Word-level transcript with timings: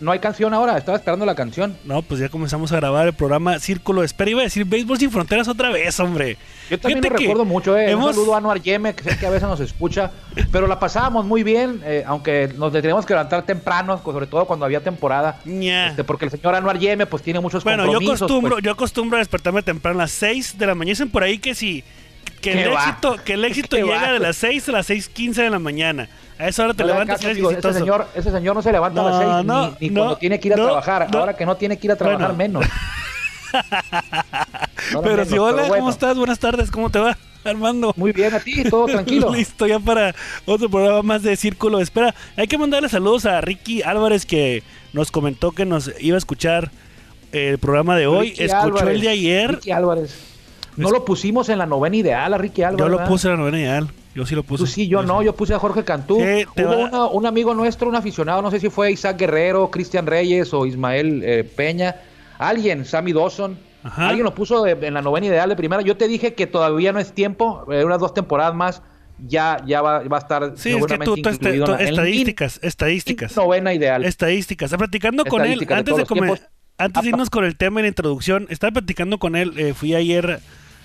no 0.00 0.12
hay 0.12 0.18
canción 0.18 0.54
ahora, 0.54 0.76
estaba 0.78 0.96
esperando 0.98 1.26
la 1.26 1.34
canción. 1.34 1.76
No, 1.84 2.02
pues 2.02 2.20
ya 2.20 2.28
comenzamos 2.28 2.70
a 2.72 2.76
grabar 2.76 3.06
el 3.08 3.12
programa 3.14 3.58
Círculo 3.58 4.00
de 4.00 4.06
Espera. 4.06 4.30
Iba 4.30 4.40
a 4.40 4.44
decir 4.44 4.64
Béisbol 4.64 4.98
sin 4.98 5.10
Fronteras 5.10 5.48
otra 5.48 5.70
vez, 5.70 5.98
hombre. 6.00 6.36
Yo 6.70 6.78
también 6.78 7.02
lo 7.02 7.10
que 7.10 7.16
recuerdo 7.18 7.44
mucho, 7.44 7.76
eh. 7.76 7.90
hemos- 7.90 8.08
Un 8.08 8.14
saludo 8.14 8.34
a 8.34 8.38
Anuar 8.38 8.60
Yeme, 8.62 8.94
que 8.94 9.02
sé 9.04 9.18
que 9.18 9.26
a 9.26 9.30
veces 9.30 9.48
nos 9.48 9.60
escucha, 9.60 10.10
pero 10.52 10.66
la 10.66 10.78
pasábamos 10.78 11.24
muy 11.24 11.42
bien, 11.42 11.80
eh, 11.84 12.04
aunque 12.06 12.52
nos 12.56 12.72
teníamos 12.72 13.06
que 13.06 13.14
levantar 13.14 13.42
temprano, 13.44 14.00
sobre 14.04 14.26
todo 14.26 14.44
cuando 14.46 14.64
había 14.66 14.80
temporada. 14.80 15.40
Ña. 15.44 15.88
Este, 15.88 16.04
porque 16.04 16.26
el 16.26 16.30
señor 16.30 16.54
Anuar 16.54 16.78
Yeme 16.78 17.06
pues 17.06 17.22
tiene 17.22 17.40
muchos 17.40 17.64
Bueno, 17.64 17.84
yo 17.84 17.92
compromisos. 17.92 18.16
acostumbro, 18.22 18.50
pues. 18.56 18.64
yo 18.64 18.72
acostumbro 18.72 19.16
a 19.16 19.20
despertarme 19.20 19.62
temprano 19.62 19.98
a 20.00 20.02
las 20.02 20.10
6 20.12 20.58
de 20.58 20.66
la 20.66 20.74
mañana. 20.74 20.90
Dicen 20.92 21.10
por 21.10 21.22
ahí 21.22 21.38
que 21.38 21.54
si 21.54 21.82
que 22.40 22.52
el 22.64 22.72
éxito, 22.72 23.16
que 23.24 23.32
el 23.34 23.44
éxito 23.44 23.76
llega 23.76 24.02
va. 24.02 24.12
de 24.12 24.18
las 24.18 24.36
6 24.36 24.68
a 24.68 24.72
las 24.72 24.88
6:15 24.90 25.34
de 25.42 25.50
la 25.50 25.58
mañana. 25.58 26.08
A 26.38 26.46
esa 26.48 26.64
hora 26.64 26.74
te 26.74 26.82
No 26.84 26.88
levantas 26.90 27.20
caso, 27.20 27.50
ese 27.50 27.72
señor, 27.72 28.06
ese 28.14 28.30
señor 28.30 28.54
no 28.54 28.62
se 28.62 28.70
levanta 28.70 29.00
a 29.00 29.04
las 29.04 29.12
No, 29.14 29.18
seis 29.18 29.44
no, 29.46 29.76
ni, 29.80 29.88
ni 29.88 29.94
no, 29.94 30.00
cuando 30.02 30.16
tiene 30.18 30.38
que 30.40 30.48
ir 30.48 30.54
a 30.54 30.56
no, 30.56 30.64
trabajar. 30.66 31.08
no. 31.12 31.18
Ahora 31.18 31.34
que 31.36 31.44
no 31.46 31.56
tiene 31.56 31.76
que 31.78 31.86
ir 31.88 31.92
a 31.92 31.96
trabajar 31.96 32.32
Bueno. 32.34 32.60
menos. 32.60 32.64
Pero 34.90 35.02
menos, 35.02 35.28
si 35.28 35.38
hola, 35.38 35.62
bueno. 35.62 35.74
¿cómo 35.76 35.90
estás? 35.90 36.16
Buenas 36.16 36.38
tardes, 36.38 36.70
¿cómo 36.70 36.90
te 36.90 36.98
va, 37.00 37.16
Armando? 37.44 37.92
Muy 37.96 38.12
bien, 38.12 38.32
a 38.34 38.40
ti, 38.40 38.62
todo 38.64 38.86
tranquilo. 38.92 39.32
Listo 39.34 39.66
ya 39.66 39.78
para 39.80 40.14
otro 40.46 40.68
programa 40.70 41.02
más 41.02 41.22
de 41.22 41.34
Círculo 41.36 41.78
de 41.78 41.84
Espera. 41.84 42.14
Hay 42.36 42.46
que 42.46 42.58
mandarle 42.58 42.88
saludos 42.88 43.26
a 43.26 43.40
Ricky 43.40 43.82
Álvarez 43.82 44.24
que 44.26 44.62
nos 44.92 45.10
comentó 45.10 45.50
que 45.52 45.64
nos 45.64 45.90
iba 46.00 46.14
a 46.16 46.18
escuchar 46.18 46.70
el 47.32 47.58
programa 47.58 47.96
de 47.96 48.06
hoy. 48.06 48.28
Ricky 48.30 48.44
Escuchó 48.44 48.62
Álvarez, 48.78 48.94
el 48.94 49.00
de 49.00 49.08
ayer. 49.08 49.50
Ricky 49.56 49.70
Álvarez. 49.72 50.14
No 50.78 50.90
lo 50.90 51.04
pusimos 51.04 51.48
en 51.48 51.58
la 51.58 51.66
novena 51.66 51.96
ideal 51.96 52.32
a 52.34 52.38
Ricky 52.38 52.62
Álvarez. 52.62 52.78
Yo 52.78 52.88
lo 52.88 53.04
puse 53.06 53.28
en 53.28 53.32
la 53.34 53.38
novena 53.40 53.58
ideal. 53.60 53.88
Yo 54.14 54.26
sí 54.26 54.34
lo 54.34 54.42
puse. 54.42 54.62
Tú 54.62 54.66
sí, 54.66 54.88
yo 54.88 55.02
no, 55.02 55.22
yo 55.22 55.34
puse 55.34 55.54
a 55.54 55.58
Jorge 55.58 55.84
Cantú. 55.84 56.16
Sí, 56.20 56.44
Hubo 56.62 56.76
una- 56.84 57.06
un 57.06 57.26
amigo 57.26 57.54
nuestro, 57.54 57.88
un 57.88 57.94
aficionado, 57.94 58.42
no 58.42 58.50
sé 58.50 58.58
si 58.60 58.68
fue 58.70 58.90
Isaac 58.92 59.16
Guerrero, 59.18 59.70
Cristian 59.70 60.06
Reyes 60.06 60.52
o 60.54 60.66
Ismael 60.66 61.22
eh, 61.24 61.44
Peña, 61.44 61.96
alguien, 62.38 62.84
Sammy 62.84 63.12
Dawson, 63.12 63.58
Ajá. 63.84 64.08
alguien 64.08 64.24
lo 64.24 64.34
puso 64.34 64.62
de- 64.64 64.72
en 64.86 64.94
la 64.94 65.02
novena 65.02 65.26
ideal 65.26 65.48
de 65.48 65.56
primera. 65.56 65.82
Yo 65.82 65.96
te 65.96 66.08
dije 66.08 66.34
que 66.34 66.46
todavía 66.46 66.92
no 66.92 66.98
es 66.98 67.12
tiempo, 67.12 67.64
eh, 67.72 67.84
unas 67.84 68.00
dos 68.00 68.12
temporadas 68.14 68.54
más, 68.54 68.82
ya, 69.26 69.62
ya 69.66 69.82
va, 69.82 70.00
va 70.00 70.16
a 70.16 70.20
estar 70.20 70.42
Sí, 70.42 70.50
es 70.50 70.62
que 70.62 70.70
seguramente 70.72 71.04
tú, 71.22 71.28
en 71.28 71.80
en 71.80 71.88
estadísticas, 71.88 72.60
estadísticas. 72.62 73.36
novena 73.36 73.72
ideal. 73.74 74.04
Estadísticas. 74.04 74.74
Platicando 74.74 75.24
con 75.24 75.44
él 75.44 75.66
antes 75.70 75.96
de, 75.96 76.06
comer- 76.06 76.48
antes 76.76 77.02
de 77.02 77.08
irnos 77.10 77.30
con 77.30 77.44
el 77.44 77.56
tema 77.56 77.80
en 77.80 77.84
la 77.84 77.88
introducción. 77.88 78.46
Estaba 78.50 78.72
platicando 78.72 79.18
con 79.18 79.34
él. 79.36 79.52
eh, 79.56 79.74
fui 79.74 79.94
ayer, 79.96 80.38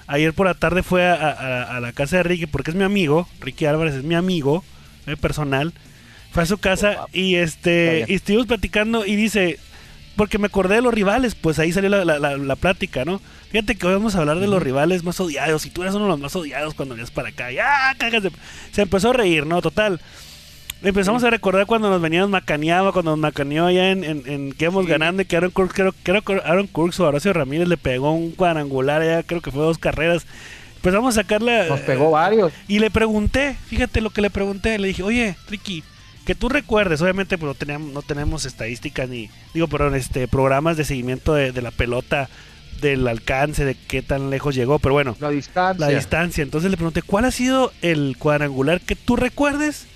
ayer 0.07 0.33
por 0.33 0.47
la 0.47 0.53
tarde 0.53 0.83
fue 0.83 1.05
a, 1.07 1.13
a- 1.15 1.77
a 1.77 1.79
la 1.79 1.91
casa 1.93 2.17
de 2.17 2.23
Ricky 2.23 2.45
porque 2.45 2.71
es 2.71 2.75
mi 2.77 2.83
amigo. 2.83 3.27
Ricky 3.39 3.65
Álvarez 3.65 3.95
es 3.95 4.03
mi 4.03 4.15
amigo 4.15 4.63
eh, 5.07 5.15
personal. 5.17 5.73
Fue 6.31 6.43
a 6.43 6.45
su 6.47 6.57
casa 6.57 7.05
y 7.13 7.35
este 7.35 8.05
y 8.07 8.15
estuvimos 8.15 8.47
platicando 8.47 9.05
y 9.05 9.15
dice 9.15 9.59
porque 10.15 10.37
me 10.37 10.45
acordé 10.47 10.75
de 10.75 10.81
los 10.81 10.93
rivales, 10.93 11.33
pues 11.35 11.57
ahí 11.59 11.71
salió 11.71 11.89
la, 11.89 12.05
la- 12.05 12.19
la- 12.19 12.37
la 12.37 12.55
plática, 12.55 13.03
¿no? 13.05 13.19
Fíjate 13.51 13.75
que 13.75 13.85
hoy 13.85 13.93
vamos 13.93 14.15
a 14.15 14.19
hablar 14.19 14.39
de 14.39 14.47
los 14.47 14.61
rivales 14.63 15.03
más 15.03 15.19
odiados. 15.19 15.65
Y 15.67 15.69
tú 15.69 15.83
eres 15.83 15.93
uno 15.93 16.05
de 16.05 16.09
los 16.11 16.19
más 16.19 16.35
odiados 16.35 16.73
cuando 16.73 16.95
vienes 16.95 17.11
para 17.11 17.29
acá. 17.29 17.51
Ya, 17.51 17.95
de- 17.99 18.31
Se 18.71 18.81
empezó 18.81 19.11
a 19.11 19.13
reír, 19.13 19.45
¿no? 19.45 19.61
Total. 19.61 19.99
Empezamos 20.84 21.23
a 21.23 21.30
recordar 21.30 21.66
cuando 21.66 21.89
nos 21.89 22.02
veníamos 22.02 22.30
macaneaba, 22.30 22.92
cuando 22.92 23.12
nos 23.12 23.20
macaneó 23.20 23.66
allá 23.67 23.92
en, 23.92 24.03
en, 24.03 24.23
en 24.26 24.52
que 24.52 24.66
íbamos 24.66 24.86
Sí. 24.86 24.92
ganando 24.92 25.22
y 25.22 25.26
que 25.26 25.38
Aaron 25.38 25.52
Cruz, 25.52 25.72
creo, 25.73 25.94
creo 26.03 26.22
que 26.22 26.42
Aaron 26.44 26.67
Cruz 26.67 27.00
o 27.00 27.06
Horacio 27.06 27.31
Ramírez 27.31 27.67
le 27.70 27.78
pegó 27.78 28.12
un 28.12 28.31
cuadrangular 28.31 29.02
allá, 29.02 29.23
creo 29.23 29.39
que 29.42 29.52
fue 29.52 29.61
dos 29.64 29.78
carreras. 29.78 30.26
Empezamos 30.78 31.17
a 31.17 31.22
sacarle... 31.22 31.70
Nos 31.70 31.80
pegó 31.80 32.11
varios. 32.11 32.52
Y 32.67 32.80
le 32.80 32.92
pregunté, 32.92 33.56
fíjate 33.67 34.02
lo 34.02 34.09
que 34.09 34.22
le 34.22 34.30
pregunté, 34.30 34.78
le 34.78 34.89
dije, 34.89 35.04
oye, 35.04 35.38
Ricky, 35.50 35.84
que 36.26 36.36
tú 36.36 36.50
recuerdes, 36.50 37.02
obviamente 37.02 37.38
pues 37.38 37.48
no 37.48 37.54
tenemos, 37.56 37.94
no 37.94 38.02
tenemos 38.02 38.45
estadísticas 38.45 39.08
ni, 39.08 39.30
digo, 39.54 39.67
perdón, 39.70 39.95
este, 39.95 40.28
programas 40.28 40.76
de 40.76 40.84
seguimiento 40.84 41.34
de, 41.34 41.54
de 41.54 41.61
la 41.61 41.72
pelota, 41.72 42.30
del 42.81 43.08
alcance, 43.08 43.64
de 43.64 43.76
qué 43.76 44.02
tan 44.02 44.30
lejos 44.30 44.54
llegó, 44.56 44.78
pero 44.80 44.92
bueno, 44.94 45.16
La 45.22 45.30
distancia. 45.30 45.88
la 45.88 45.94
distancia. 45.95 46.42
Entonces 46.44 46.70
le 46.70 46.76
pregunté, 46.76 47.02
¿cuál 47.02 47.23
ha 47.23 47.32
sido 47.32 47.72
el 47.82 48.17
cuadrangular 48.20 48.82
que 48.82 48.98
tú 48.98 49.16
recuerdes? 49.16 49.88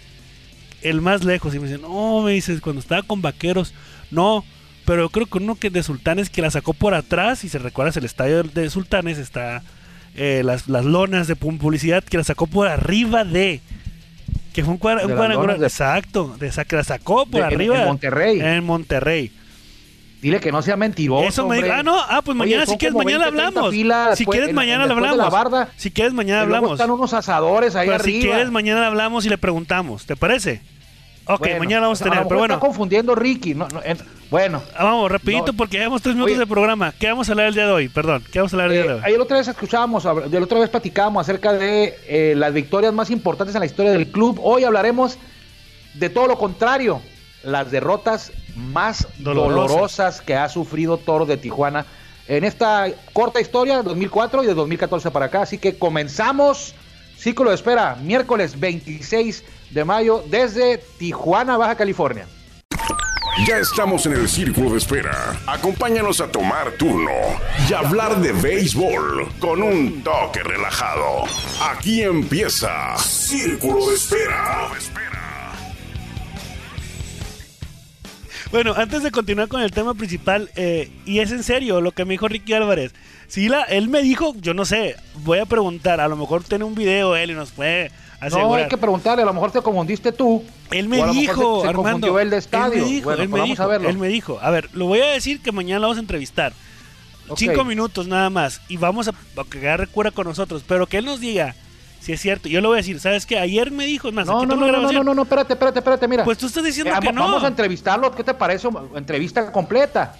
El 0.82 1.02
más 1.02 1.24
lejos. 1.24 1.54
Y 1.56 1.60
me 1.60 1.68
dice, 1.68 1.80
no, 1.82 2.22
me 2.22 2.32
dices, 2.34 2.62
cuando 2.62 2.80
estaba 2.80 3.04
con 3.04 3.22
vaqueros, 3.22 3.74
no. 4.12 4.44
Pero 4.86 5.04
yo 5.04 5.10
creo 5.10 5.26
que 5.26 5.38
uno 5.40 5.56
que 5.56 5.70
de 5.70 5.84
Sultanes 5.84 6.30
que 6.30 6.42
la 6.42 6.50
sacó 6.52 6.74
por 6.74 6.94
atrás, 6.94 7.44
y 7.44 7.50
se 7.50 7.60
recuerdas 7.60 7.98
el 7.98 8.06
estadio 8.06 8.44
de 8.44 8.70
Sultanes, 8.70 9.18
está 9.18 9.62
eh, 10.16 10.42
las, 10.46 10.68
las 10.70 10.86
lonas 10.86 11.28
de 11.28 11.36
pu- 11.36 11.58
publicidad 11.60 12.04
que 12.04 12.18
la 12.18 12.24
sacó 12.24 12.48
por 12.48 12.68
arriba 12.68 13.24
de. 13.26 13.60
Que 14.54 14.64
fue 14.64 14.74
un, 14.74 14.80
cuadra- 14.80 15.04
cuadrangular. 15.16 15.60
de- 15.60 15.68
Exacto, 15.68 16.36
de 16.40 16.48
esa 16.48 16.64
que 16.66 16.76
la 16.78 16.84
sacó 16.84 17.26
por 17.26 17.42
De- 17.42 17.48
arriba. 17.48 17.82
en 17.82 17.86
Monterrey. 17.88 18.40
En 18.40 18.64
Monterrey. 18.64 19.32
Dile 20.22 20.40
que 20.40 20.52
no 20.52 20.62
sea 20.64 20.76
mentiroso. 20.76 21.28
Eso 21.28 21.48
me 21.48 21.58
dijo, 21.58 21.70
ah, 21.72 21.84
no, 21.84 21.96
ah, 22.00 22.22
pues 22.24 22.34
Oye, 22.36 22.38
mañana, 22.40 22.66
son 22.66 22.74
si 22.74 22.78
quieres, 22.80 22.96
mañana 22.96 23.26
20, 23.26 23.32
30 23.38 23.48
hablamos. 23.50 23.72
filas 23.72 24.18
si 24.18 24.24
después- 24.24 24.36
quieres, 24.38 24.56
mañana 24.56 24.84
hablamos. 24.86 25.18
la 25.18 25.30
barda. 25.30 25.70
si 25.76 25.92
quieres, 25.92 26.14
mañana 26.14 26.42
Y 26.44 26.46
luego 26.48 26.56
hablamos. 26.58 26.80
están 26.80 26.92
unos 26.92 27.14
asadores 27.14 27.76
ahí 27.76 27.88
Pero 27.88 28.04
si 28.04 28.10
arriba. 28.18 28.34
quieres, 28.36 28.52
mañana 28.52 28.88
hablamos 28.88 29.26
y 29.26 29.30
le 29.30 29.38
preguntamos. 29.38 30.06
¿Te 30.06 30.16
parece? 30.16 30.62
Ok, 31.30 31.40
Bueno, 31.40 31.60
mañana 31.60 31.82
vamos 31.82 32.02
a 32.02 32.04
tener. 32.06 32.20
lo 32.22 32.28
Pero 32.30 32.40
bueno, 32.40 32.54
Está 32.56 32.66
confundiendo 32.66 33.14
Ricky. 33.14 33.54
No, 33.54 33.68
no, 33.68 33.82
en- 33.84 33.98
bueno, 34.32 34.64
ah, 34.76 34.86
vamos, 34.86 35.12
rapidito 35.12 35.48
No. 35.48 35.54
porque 35.54 35.78
llevamos 35.78 36.02
tres 36.02 36.16
minutos 36.16 36.32
Oye. 36.34 36.40
de 36.40 36.48
programa. 36.48 36.94
¿Qué 36.98 37.08
vamos 37.08 37.28
a 37.30 37.34
hablar 37.34 37.48
el 37.48 37.54
día 37.54 37.66
de 37.68 37.72
hoy? 37.74 37.90
Perdón, 37.90 38.24
¿qué 38.32 38.40
vamos 38.40 38.54
a 38.54 38.56
hablar 38.56 38.68
el 38.72 38.74
día 38.74 38.84
de 38.84 38.90
eh, 38.90 38.94
hoy? 38.96 39.02
ayer 39.06 39.22
otra 39.22 39.38
vez 39.38 39.48
escuchábamos, 39.48 40.04
la 40.06 40.12
otra 40.42 40.60
vez 40.60 40.70
platicábamos 40.70 41.22
acerca 41.22 41.54
de 41.54 41.96
eh, 42.08 42.34
las 42.36 42.54
victorias 42.54 42.94
más 42.94 43.12
importantes 43.12 43.54
en 43.56 43.60
la 43.60 43.66
historia 43.66 43.92
del 43.92 44.08
club. 44.08 44.40
Hoy 44.42 44.64
hablaremos 44.64 45.18
de 45.94 46.10
todo 46.10 46.28
lo 46.28 46.38
contrario, 46.38 47.02
las 47.44 47.72
derrotas 47.72 48.32
más 48.56 49.08
Dolorosas. 49.20 49.70
dolorosas, 49.70 50.22
que 50.22 50.36
ha 50.36 50.50
sufrido 50.50 50.98
Toro 50.98 51.26
de 51.26 51.38
Tijuana 51.38 51.86
en 52.28 52.44
esta 52.44 52.88
corta 53.14 53.40
historia 53.40 53.78
de 53.78 53.84
2004 53.84 54.44
y 54.44 54.48
de 54.48 54.54
2014 54.54 55.12
para 55.12 55.26
acá. 55.28 55.44
Así 55.44 55.58
que 55.58 55.78
comenzamos. 55.78 56.74
Círculo 57.18 57.50
de 57.50 57.56
espera, 57.56 57.96
miércoles 57.96 58.60
26 58.60 59.44
de 59.72 59.84
mayo 59.84 60.24
desde 60.30 60.78
Tijuana, 61.00 61.58
Baja 61.58 61.74
California. 61.76 62.28
Ya 63.48 63.58
estamos 63.58 64.06
en 64.08 64.14
el 64.14 64.28
círculo 64.28 64.72
de 64.72 64.78
espera. 64.78 65.40
Acompáñanos 65.48 66.22
a 66.22 66.32
tomar 66.32 66.72
turno 66.72 67.12
y 67.70 67.74
hablar 67.74 68.20
de 68.20 68.34
béisbol 68.34 69.30
con 69.40 69.62
un 69.62 70.04
toque 70.04 70.42
relajado. 70.44 71.24
Aquí 71.62 72.02
empieza 72.02 72.98
Círculo 72.98 73.90
de 73.90 73.96
Espera. 73.96 74.70
Bueno, 78.52 78.74
antes 78.78 79.04
de 79.04 79.12
continuar 79.12 79.50
con 79.50 79.62
el 79.62 79.72
tema 79.72 79.94
principal, 79.94 80.50
eh, 80.56 80.90
y 81.06 81.20
es 81.20 81.32
en 81.32 81.44
serio 81.44 81.82
lo 81.82 81.92
que 81.92 82.06
me 82.06 82.14
dijo 82.14 82.28
Ricky 82.28 82.54
Álvarez. 82.54 82.94
Si 83.28 83.50
la, 83.50 83.64
él 83.64 83.90
me 83.90 84.02
dijo, 84.02 84.34
yo 84.40 84.54
no 84.54 84.64
sé, 84.64 84.96
voy 85.16 85.40
a 85.40 85.46
preguntar, 85.46 86.00
a 86.00 86.08
lo 86.08 86.16
mejor 86.16 86.44
tiene 86.44 86.64
un 86.64 86.74
video 86.74 87.16
él 87.18 87.32
y 87.32 87.34
nos 87.34 87.52
puede 87.52 87.90
No, 88.22 88.28
asegurar. 88.28 88.64
hay 88.64 88.70
que 88.70 88.78
preguntarle, 88.78 89.24
a 89.24 89.26
lo 89.26 89.34
mejor 89.34 89.52
te 89.52 89.62
confundiste 89.62 90.14
tú. 90.14 90.46
Él 90.72 90.88
me 90.88 91.06
dijo, 91.08 91.58
se- 91.58 91.62
se 91.64 91.70
Armando. 91.70 92.20
él 92.20 92.30
de 92.30 92.38
estadio. 92.38 92.74
Él 92.78 92.84
me 92.84 92.88
dijo, 92.90 93.06
Bueno, 93.10 93.24
él, 93.24 93.30
pues 93.30 93.42
me 93.44 93.48
dijo 93.50 93.64
a 93.64 93.68
verlo. 93.68 93.90
él 93.90 93.98
me 93.98 94.08
dijo. 94.08 94.40
A 94.42 94.50
ver, 94.50 94.70
lo 94.74 94.86
voy 94.86 95.02
a 95.02 95.08
decir 95.08 95.42
que 95.42 95.52
mañana 95.52 95.80
lo 95.80 95.88
vamos 95.88 95.98
a 95.98 96.02
entrevistar. 96.02 96.54
Cinco 97.36 97.66
minutos 97.66 98.08
nada 98.08 98.30
más. 98.30 98.62
Y 98.70 98.78
vamos 98.78 99.10
a, 99.10 99.12
a 99.12 99.44
que 99.50 99.58
agarre 99.58 99.88
cura 99.88 100.12
con 100.12 100.26
nosotros. 100.26 100.64
Pero 100.66 100.88
que 100.88 100.98
él 101.00 101.06
nos 101.06 101.20
diga 101.20 101.54
si 102.08 102.14
es 102.14 102.22
cierto. 102.22 102.48
Yo 102.48 102.62
le 102.62 102.68
voy 102.68 102.76
a 102.76 102.78
decir, 102.78 103.00
¿sabes 103.02 103.26
qué? 103.26 103.38
Ayer 103.38 103.70
me 103.70 103.86
dijo, 103.86 104.10
más, 104.14 104.26
No, 104.26 104.46
no, 104.46 104.56
no, 104.56 104.72
no, 104.72 104.92
no, 104.92 105.04
no, 105.04 105.14
no, 105.14 105.22
espérate, 105.24 105.54
espérate, 105.54 105.80
espérate, 105.80 106.08
mira. 106.08 106.24
Pues 106.24 106.38
tú 106.38 106.48
estás 106.48 106.64
diciendo 106.64 106.94
Eh, 106.96 107.00
que 107.02 107.12
no. 107.12 107.22
Vamos 107.24 107.44
a 107.44 107.48
entrevistarlo, 107.48 108.10
¿qué 108.16 108.24
te 108.24 108.34
parece? 108.34 108.70
Entrevista 108.96 109.52
completa. 109.52 110.16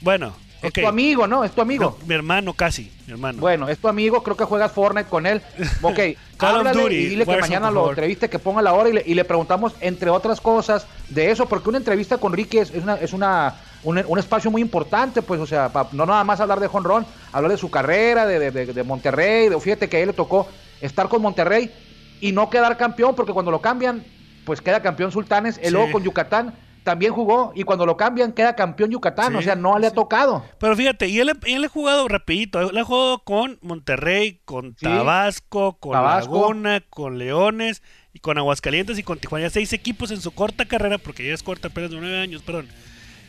Bueno, 0.00 0.32
Es 0.62 0.72
tu 0.72 0.88
amigo, 0.88 1.26
¿no? 1.26 1.44
Es 1.44 1.52
tu 1.52 1.60
amigo. 1.60 1.98
No, 2.00 2.06
mi 2.06 2.14
hermano 2.14 2.54
casi, 2.54 2.90
mi 3.06 3.12
hermano. 3.12 3.40
Bueno, 3.40 3.68
es 3.68 3.78
tu 3.78 3.88
amigo, 3.88 4.22
creo 4.22 4.36
que 4.38 4.44
juegas 4.44 4.72
Fortnite 4.72 5.08
con 5.10 5.26
él. 5.26 5.42
Ok, 5.82 5.98
Call 6.38 6.66
of 6.66 6.72
Duty, 6.72 6.94
y 6.94 7.06
dile 7.08 7.26
que 7.26 7.36
mañana 7.36 7.70
lo 7.70 7.90
entreviste, 7.90 8.30
que 8.30 8.38
ponga 8.38 8.62
la 8.62 8.72
hora 8.72 8.88
y 8.88 8.92
le, 8.94 9.02
y 9.06 9.12
le 9.14 9.24
preguntamos, 9.24 9.74
entre 9.80 10.08
otras 10.10 10.40
cosas, 10.40 10.86
de 11.10 11.30
eso, 11.30 11.46
porque 11.46 11.68
una 11.68 11.78
entrevista 11.78 12.16
con 12.16 12.32
Ricky 12.32 12.56
es, 12.58 12.70
es 12.70 12.82
una, 12.82 12.94
es 12.94 13.12
una 13.12 13.54
un, 13.84 14.02
un 14.08 14.18
espacio 14.18 14.50
muy 14.50 14.62
importante, 14.62 15.20
pues, 15.22 15.40
o 15.40 15.46
sea, 15.46 15.68
pa- 15.68 15.88
no 15.92 16.06
nada 16.06 16.24
más 16.24 16.40
hablar 16.40 16.58
de 16.58 16.66
Jonrón, 16.68 17.06
hablar 17.32 17.52
de 17.52 17.58
su 17.58 17.70
carrera, 17.70 18.26
de, 18.26 18.38
de, 18.38 18.50
de- 18.50 18.72
de 18.72 18.82
Monterrey, 18.82 19.48
de, 19.50 19.60
fíjate 19.60 19.88
que 19.90 19.98
a 19.98 20.00
él 20.00 20.06
le 20.08 20.12
tocó 20.14 20.48
estar 20.80 21.08
con 21.08 21.22
Monterrey 21.22 21.70
y 22.20 22.32
no 22.32 22.50
quedar 22.50 22.76
campeón, 22.76 23.14
porque 23.14 23.32
cuando 23.32 23.50
lo 23.50 23.60
cambian, 23.60 24.04
pues 24.44 24.60
queda 24.60 24.82
campeón 24.82 25.12
Sultanes, 25.12 25.58
el 25.58 25.66
Sí. 25.66 25.70
luego 25.70 25.92
con 25.92 26.02
Yucatán 26.02 26.54
también 26.84 27.12
jugó, 27.12 27.52
y 27.54 27.64
cuando 27.64 27.84
lo 27.84 27.98
cambian 27.98 28.32
queda 28.32 28.56
campeón 28.56 28.90
Yucatán, 28.90 29.32
Sí, 29.32 29.38
o 29.38 29.42
sea, 29.42 29.54
no 29.54 29.78
le 29.78 29.88
ha 29.88 29.90
sí. 29.90 29.96
tocado. 29.96 30.42
Pero 30.58 30.74
fíjate, 30.74 31.06
y 31.08 31.20
él, 31.20 31.30
y 31.44 31.52
él 31.52 31.64
ha 31.64 31.68
jugado 31.68 32.08
rapidito, 32.08 32.60
él 32.70 32.78
ha 32.78 32.84
jugado 32.84 33.18
con 33.24 33.58
Monterrey, 33.60 34.40
con. 34.46 34.74
Tabasco, 34.74 35.76
con 35.78 35.92
Tabasco. 35.92 36.34
Laguna, 36.34 36.82
con 36.88 37.18
Leones 37.18 37.82
y 38.14 38.20
con 38.20 38.38
Aguascalientes 38.38 38.98
y 38.98 39.02
con 39.02 39.18
Tijuana. 39.18 39.50
Seis 39.50 39.72
equipos 39.74 40.10
en 40.12 40.20
su 40.22 40.30
corta 40.30 40.64
carrera, 40.64 40.96
porque 40.96 41.26
ya 41.26 41.34
es 41.34 41.42
corta, 41.42 41.68
apenas 41.68 41.90
de 41.90 41.98
nueve 41.98 42.18
años, 42.20 42.40
perdón. 42.42 42.68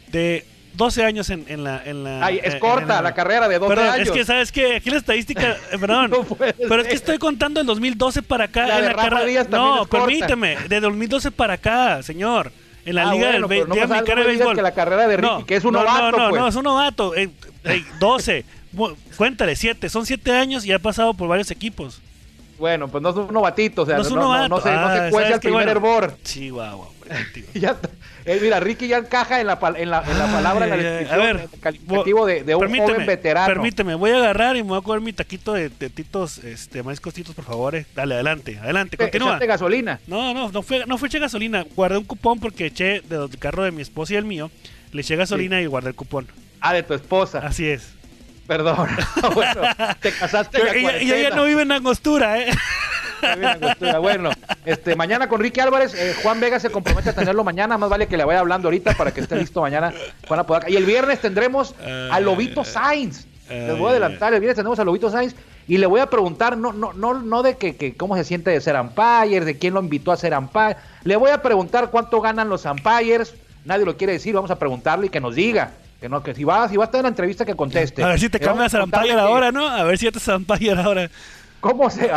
De 0.10 0.46
12 0.74 1.04
años 1.04 1.30
en, 1.30 1.45
en 1.48 1.63
la... 1.63 1.81
En 1.86 2.04
la 2.04 2.25
Ay, 2.25 2.39
es 2.44 2.54
en- 2.54 2.60
corta 2.60 3.00
en 3.00 3.04
la 3.04 3.13
carrera 3.13 3.48
de 3.48 3.60
12 3.60 3.75
Perdón, 3.75 3.94
años. 3.94 4.07
es 4.07 4.13
que, 4.13 4.25
¿sabes 4.25 4.51
qué? 4.51 4.75
Aquí 4.77 4.89
la 4.89 4.98
estadística... 4.98 5.51
eh, 5.71 5.77
perdón. 5.80 6.12
No 6.12 6.25
pero 6.36 6.81
es 6.81 6.88
que 6.88 6.95
estoy 6.95 7.18
contando 7.18 7.60
el 7.62 7.66
2012 7.68 8.21
para 8.24 8.45
acá. 8.45 8.66
La 8.68 8.77
en 8.77 8.83
de 8.86 8.89
la 8.89 8.95
carrera- 8.95 9.44
No, 9.50 9.86
permíteme. 9.86 10.57
De 10.68 10.80
2012 10.80 11.31
para 11.31 11.54
acá, 11.56 12.01
señor. 12.04 12.51
En 12.86 12.95
la 12.95 13.10
Ah, 13.10 13.13
Liga 13.13 13.27
bueno, 13.31 13.48
del 13.48 13.57
pero 13.57 13.68
no 13.68 13.75
de 13.75 13.81
no 14.16 14.25
Béisbol. 14.25 14.56
que 14.56 14.62
la 14.62 14.74
carrera 14.74 15.07
de 15.07 15.18
Ricky, 15.18 15.44
que 15.45 15.56
es 15.57 15.66
un 15.66 15.74
no, 15.74 15.80
novato, 15.83 16.12
No, 16.12 16.24
no, 16.24 16.30
pues. 16.30 16.42
no, 16.42 16.48
es 16.48 16.56
un 16.56 16.63
novato. 16.63 17.15
Eh, 17.15 17.30
eh, 17.65 17.83
12. 18.00 18.45
Bu- 18.75 18.95
Cuéntale, 19.18 19.56
7. 19.56 19.89
Son 19.89 20.06
7 20.06 20.31
años 20.31 20.65
y 20.65 20.72
ha 20.72 20.80
pasado 20.80 21.13
por 21.13 21.27
varios 21.27 21.51
equipos. 21.51 22.01
Bueno, 22.57 22.88
pues 22.88 23.01
no 23.01 23.10
es 23.10 23.15
un 23.15 23.33
novatito, 23.33 23.83
o 23.83 23.86
sea, 23.86 23.98
no 23.98 24.01
no, 24.04 24.07
es 24.07 24.12
un 24.12 24.19
no, 24.19 24.24
novato. 24.25 24.50
no 24.50 24.62
se, 24.62 24.72
no 24.72 24.77
Ah, 24.80 24.94
se 24.94 25.00
cuece 25.12 25.12
¿sabes 25.12 25.33
al 25.33 25.39
qué? 25.39 25.48
primer 25.50 25.63
Bueno, 25.65 25.72
hervor. 25.72 26.18
Sí, 26.24 26.50
guau, 26.50 26.77
guau. 26.77 26.89
Ya 27.53 27.71
está. 27.71 27.89
Eh, 28.25 28.39
mira, 28.41 28.59
Ricky 28.59 28.88
ya 28.88 28.97
encaja 28.97 29.41
en 29.41 29.47
la, 29.47 29.57
en 29.75 29.89
la, 29.89 30.03
en 30.06 30.19
la 30.19 30.27
palabra, 30.27 30.65
en 30.65 30.69
la 30.71 30.77
descripción, 30.77 31.19
a 31.19 31.23
ver, 31.23 31.35
en 31.38 31.41
el 31.41 31.59
calificativo 31.59 32.25
de, 32.25 32.44
de 32.44 32.56
un 32.56 32.77
joven 32.77 33.06
veterano. 33.06 33.47
Permíteme, 33.47 33.95
voy 33.95 34.11
a 34.11 34.17
agarrar 34.17 34.56
y 34.56 34.61
me 34.61 34.69
voy 34.69 34.77
a 34.79 34.81
comer 34.81 35.01
mi 35.01 35.13
taquito 35.13 35.53
de, 35.53 35.69
de 35.69 35.89
titos, 35.89 36.38
este, 36.39 36.83
maíz 36.83 37.01
titos, 37.01 37.33
por 37.33 37.45
favor. 37.45 37.75
eh. 37.75 37.85
Dale, 37.95 38.13
adelante, 38.15 38.59
adelante, 38.59 38.97
Te- 38.97 39.03
continúa. 39.06 39.29
echaste 39.29 39.47
gasolina. 39.47 40.00
No, 40.06 40.33
no, 40.33 40.51
no 40.51 40.61
fue, 40.61 40.85
no 40.85 40.97
fue 40.97 41.07
eché 41.07 41.17
gasolina. 41.19 41.65
Guardé 41.75 41.97
un 41.97 42.03
cupón 42.03 42.39
porque 42.39 42.67
eché 42.67 43.01
del 43.01 43.35
carro 43.39 43.63
de 43.63 43.71
mi 43.71 43.81
esposa 43.81 44.13
y 44.13 44.17
el 44.17 44.25
mío. 44.25 44.51
Le 44.91 45.01
eché 45.01 45.15
gasolina 45.15 45.59
y 45.62 45.65
guardé 45.65 45.89
el 45.89 45.95
cupón. 45.95 46.27
Ah, 46.62 46.73
de 46.73 46.83
tu 46.83 46.94
esposa. 46.94 47.39
Así 47.39 47.67
es. 47.67 47.94
Perdón. 48.47 48.89
bueno, 49.33 49.62
te 50.01 50.12
casaste 50.12 50.63
la 50.63 50.73
Ella, 50.73 51.15
ella 51.15 51.29
no 51.35 51.45
vive 51.45 51.62
en 51.62 51.71
Angostura, 51.71 52.39
¿eh? 52.39 52.51
Bueno, 54.00 54.30
este, 54.66 54.95
mañana 54.95 55.27
con 55.27 55.39
Ricky 55.42 55.60
Álvarez, 55.60 55.94
eh, 55.94 56.16
Juan 56.21 56.39
Vega 56.39 56.60
se 56.60 56.69
compromete 56.69 57.10
a 57.10 57.13
tenerlo 57.13 57.44
mañana, 57.44 57.77
más 57.77 57.89
vale 57.89 58.07
que 58.07 58.18
le 58.18 58.24
vaya 58.25 58.39
hablando 58.39 58.68
ahorita 58.68 58.94
para 58.95 59.12
que 59.12 59.21
esté 59.21 59.36
listo 59.36 59.62
mañana 59.62 59.94
Juan 60.27 60.39
Apodaca. 60.42 60.69
Y 60.69 60.75
el 60.75 60.86
viernes 60.86 61.19
tendremos 61.19 61.75
a 62.12 62.19
Lobito 62.19 62.63
Sainz. 62.63 63.25
Les 63.50 63.77
voy 63.77 63.88
a 63.88 63.89
adelantar, 63.92 64.33
el 64.33 64.39
viernes 64.39 64.56
tendremos 64.57 64.80
a 64.80 64.83
Lobito 64.83 65.10
Sainz 65.10 65.36
y 65.68 65.77
le 65.77 65.86
voy 65.88 66.00
a 66.01 66.06
preguntar, 66.07 66.56
no, 66.57 66.71
no, 66.74 66.94
no, 66.94 67.13
no 67.16 67.42
de 67.44 67.57
que, 67.57 67.75
que 67.75 67.95
cómo 67.95 68.16
se 68.16 68.24
siente 68.24 68.51
de 68.51 68.62
ser 68.62 68.75
umpire, 68.80 69.44
de 69.45 69.57
quién 69.57 69.74
lo 69.74 69.80
invitó 69.81 70.12
a 70.12 70.18
ser 70.18 70.38
umpire. 70.38 70.75
Le 71.04 71.15
voy 71.15 71.31
a 71.31 71.42
preguntar 71.42 71.89
cuánto 71.89 72.22
ganan 72.22 72.50
los 72.50 72.65
umpires. 72.65 73.33
Nadie 73.65 73.86
lo 73.86 73.98
quiere 73.98 74.13
decir, 74.13 74.33
vamos 74.36 74.51
a 74.51 74.57
preguntarle 74.57 75.07
y 75.07 75.10
que 75.10 75.19
nos 75.19 75.36
diga. 75.36 75.72
Que 76.00 76.07
no, 76.07 76.24
que 76.24 76.33
si 76.33 76.45
va, 76.45 76.69
si 76.69 76.77
va 76.77 76.86
a 76.86 76.86
estar 76.86 77.00
en 77.00 77.04
la 77.04 77.10
entrevista 77.10 77.44
que 77.45 77.56
conteste. 77.56 78.01
A 78.04 78.07
ver 78.07 78.19
si 78.19 78.30
te 78.30 78.39
cambias 78.39 78.74
a 78.74 78.86
que- 78.86 79.12
ahora, 79.19 79.51
¿no? 79.51 79.68
A 79.68 79.83
ver 79.83 79.98
si 79.98 80.06
ya 80.06 80.12
te 80.12 80.19
Vampire 80.31 80.80
ahora. 80.81 81.10
¿Cómo 81.59 81.89
se. 81.89 82.09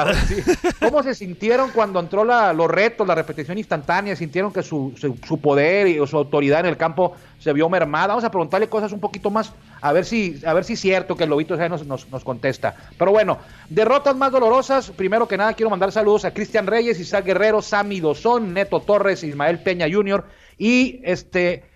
¿Cómo 0.81 1.03
se 1.03 1.15
sintieron 1.15 1.71
cuando 1.71 1.99
entró 1.99 2.25
la, 2.25 2.53
los 2.53 2.71
retos, 2.71 3.07
la 3.07 3.15
repetición 3.15 3.59
instantánea? 3.59 4.15
¿Sintieron 4.15 4.53
que 4.53 4.63
su, 4.63 4.93
su, 4.97 5.17
su 5.27 5.41
poder 5.41 5.89
y 5.89 6.07
su 6.07 6.17
autoridad 6.17 6.61
en 6.61 6.67
el 6.67 6.77
campo 6.77 7.15
se 7.39 7.53
vio 7.53 7.69
mermada? 7.69 8.09
Vamos 8.09 8.25
a 8.25 8.31
preguntarle 8.31 8.69
cosas 8.69 8.93
un 8.93 9.01
poquito 9.01 9.31
más, 9.31 9.53
a 9.81 9.93
ver 9.93 10.05
si, 10.05 10.41
a 10.47 10.53
ver 10.53 10.65
si 10.65 10.75
es 10.75 10.81
cierto 10.81 11.17
que 11.17 11.25
el 11.25 11.31
Lobito 11.31 11.57
nos, 11.57 11.85
nos, 11.87 12.09
nos 12.09 12.25
contesta. 12.25 12.77
Pero 12.97 13.11
bueno, 13.11 13.39
derrotas 13.69 14.15
más 14.15 14.31
dolorosas. 14.31 14.91
Primero 14.91 15.27
que 15.27 15.37
nada, 15.37 15.55
quiero 15.55 15.71
mandar 15.71 15.91
saludos 15.91 16.25
a 16.25 16.33
Cristian 16.33 16.67
Reyes, 16.67 17.01
Isaac 17.01 17.25
Guerrero, 17.25 17.63
Sammy 17.63 17.99
Dozón, 17.99 18.55
Neto 18.55 18.81
Torres, 18.81 19.25
Ismael 19.25 19.59
Peña 19.61 19.87
Jr. 19.91 20.25
Y 20.57 21.01
este. 21.03 21.72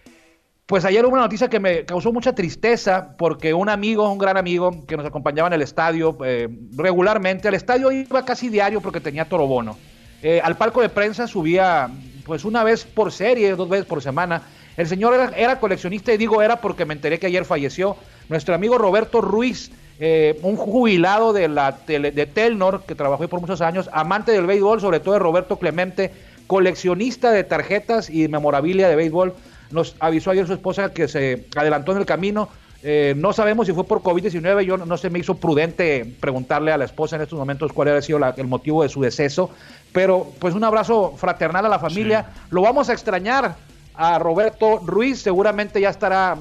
Pues 0.66 0.84
ayer 0.84 1.04
hubo 1.06 1.12
una 1.12 1.22
noticia 1.22 1.48
que 1.48 1.60
me 1.60 1.84
causó 1.84 2.12
mucha 2.12 2.34
tristeza 2.34 3.14
porque 3.18 3.54
un 3.54 3.68
amigo, 3.68 4.10
un 4.10 4.18
gran 4.18 4.36
amigo 4.36 4.84
que 4.84 4.96
nos 4.96 5.06
acompañaba 5.06 5.46
en 5.46 5.52
el 5.52 5.62
estadio 5.62 6.18
eh, 6.24 6.48
regularmente, 6.76 7.46
al 7.46 7.54
estadio 7.54 7.92
iba 7.92 8.24
casi 8.24 8.48
diario 8.48 8.80
porque 8.80 9.00
tenía 9.00 9.26
torobono. 9.26 9.78
Eh, 10.24 10.40
al 10.42 10.56
palco 10.56 10.82
de 10.82 10.88
prensa 10.88 11.28
subía 11.28 11.88
pues 12.24 12.44
una 12.44 12.64
vez 12.64 12.84
por 12.84 13.12
serie, 13.12 13.54
dos 13.54 13.68
veces 13.68 13.86
por 13.86 14.02
semana. 14.02 14.42
El 14.76 14.88
señor 14.88 15.14
era, 15.36 15.60
coleccionista 15.60 16.12
y 16.12 16.16
digo 16.16 16.42
era 16.42 16.60
porque 16.60 16.84
me 16.84 16.94
enteré 16.94 17.20
que 17.20 17.28
ayer 17.28 17.44
falleció. 17.44 17.96
Nuestro 18.28 18.52
amigo 18.52 18.76
Roberto 18.76 19.20
Ruiz, 19.20 19.70
eh, 20.00 20.36
un 20.42 20.56
jubilado 20.56 21.32
de, 21.32 21.46
la 21.46 21.76
tele- 21.86 22.10
de 22.10 22.26
Telnor 22.26 22.82
que 22.82 22.96
trabajó 22.96 23.28
por 23.28 23.40
muchos 23.40 23.60
años, 23.60 23.88
amante 23.92 24.32
del 24.32 24.46
béisbol, 24.46 24.80
sobre 24.80 24.98
todo 24.98 25.14
de 25.14 25.20
Roberto 25.20 25.60
Clemente, 25.60 26.10
coleccionista 26.48 27.30
de 27.30 27.44
tarjetas 27.44 28.10
y 28.10 28.26
memorabilia 28.26 28.88
de 28.88 28.96
béisbol. 28.96 29.32
Nos 29.70 29.96
avisó 30.00 30.30
ayer 30.30 30.46
su 30.46 30.52
esposa 30.52 30.92
que 30.92 31.08
se 31.08 31.46
adelantó 31.56 31.92
en 31.92 31.98
el 31.98 32.06
camino. 32.06 32.48
Eh, 32.82 33.14
no 33.16 33.32
sabemos 33.32 33.66
si 33.66 33.72
fue 33.72 33.84
por 33.84 34.00
COVID-19. 34.02 34.62
Yo 34.64 34.76
no, 34.76 34.86
no 34.86 34.96
se 34.96 35.10
me 35.10 35.18
hizo 35.18 35.34
prudente 35.34 36.14
preguntarle 36.20 36.70
a 36.72 36.76
la 36.78 36.84
esposa 36.84 37.16
en 37.16 37.22
estos 37.22 37.38
momentos 37.38 37.72
cuál 37.72 37.88
había 37.88 38.02
sido 38.02 38.18
la- 38.18 38.34
el 38.36 38.46
motivo 38.46 38.82
de 38.82 38.88
su 38.88 39.00
deceso. 39.00 39.50
Pero 39.92 40.30
pues 40.38 40.54
un 40.54 40.62
abrazo 40.62 41.14
fraternal 41.16 41.66
a 41.66 41.68
la 41.68 41.78
familia. 41.78 42.26
Lo 42.50 42.62
vamos 42.62 42.88
a 42.88 42.92
extrañar 42.92 43.56
a 43.94 44.18
Roberto 44.18 44.78
Ruiz. 44.84 45.20
Seguramente 45.20 45.80
ya 45.80 45.88
estará 45.90 46.36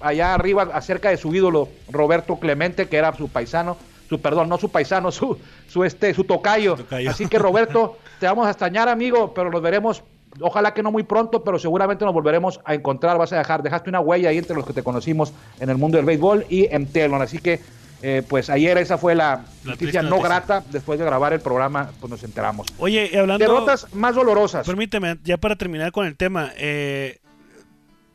allá 0.00 0.34
arriba, 0.34 0.68
acerca 0.72 1.08
de 1.10 1.16
su 1.16 1.34
ídolo 1.34 1.68
Roberto 1.90 2.36
Clemente, 2.36 2.86
que 2.86 2.96
era 2.98 3.12
su 3.14 3.28
paisano. 3.28 3.76
Su, 4.08 4.20
perdón, 4.20 4.48
no 4.48 4.56
su 4.58 4.70
paisano, 4.70 5.10
su, 5.12 5.36
su, 5.68 5.82
este, 5.84 6.14
su 6.14 6.24
tocayo. 6.24 6.76
Tocayo. 6.76 7.10
Así 7.10 7.26
que 7.26 7.38
Roberto, 7.38 7.98
te 8.20 8.26
vamos 8.26 8.46
a 8.46 8.50
extrañar, 8.50 8.88
amigo, 8.88 9.34
pero 9.34 9.50
nos 9.50 9.60
veremos 9.62 10.02
Ojalá 10.40 10.74
que 10.74 10.82
no 10.82 10.90
muy 10.92 11.02
pronto, 11.02 11.42
pero 11.42 11.58
seguramente 11.58 12.04
nos 12.04 12.14
volveremos 12.14 12.60
a 12.64 12.74
encontrar. 12.74 13.18
Vas 13.18 13.32
a 13.32 13.38
dejar, 13.38 13.62
dejaste 13.62 13.90
una 13.90 14.00
huella 14.00 14.28
ahí 14.30 14.38
entre 14.38 14.54
los 14.56 14.64
que 14.66 14.72
te 14.72 14.82
conocimos 14.82 15.32
en 15.60 15.70
el 15.70 15.76
mundo 15.78 15.96
del 15.96 16.06
béisbol 16.06 16.46
y 16.48 16.66
en 16.72 16.86
Telon. 16.86 17.22
Así 17.22 17.38
que, 17.38 17.60
eh, 18.02 18.22
pues 18.28 18.48
ayer 18.50 18.78
esa 18.78 18.98
fue 18.98 19.14
la, 19.14 19.44
La 19.64 19.70
noticia 19.72 20.02
no 20.02 20.10
noticia. 20.10 20.28
grata. 20.28 20.64
Después 20.70 20.98
de 20.98 21.04
grabar 21.04 21.32
el 21.32 21.40
programa, 21.40 21.90
pues 22.00 22.10
nos 22.10 22.22
enteramos. 22.22 22.66
Oye, 22.78 23.10
hablando. 23.18 23.44
Derrotas 23.44 23.92
más 23.94 24.14
dolorosas. 24.14 24.66
Permíteme, 24.66 25.18
ya 25.24 25.36
para 25.38 25.56
terminar 25.56 25.90
con 25.92 26.06
el 26.06 26.16
tema. 26.16 26.52
Eh, 26.56 27.18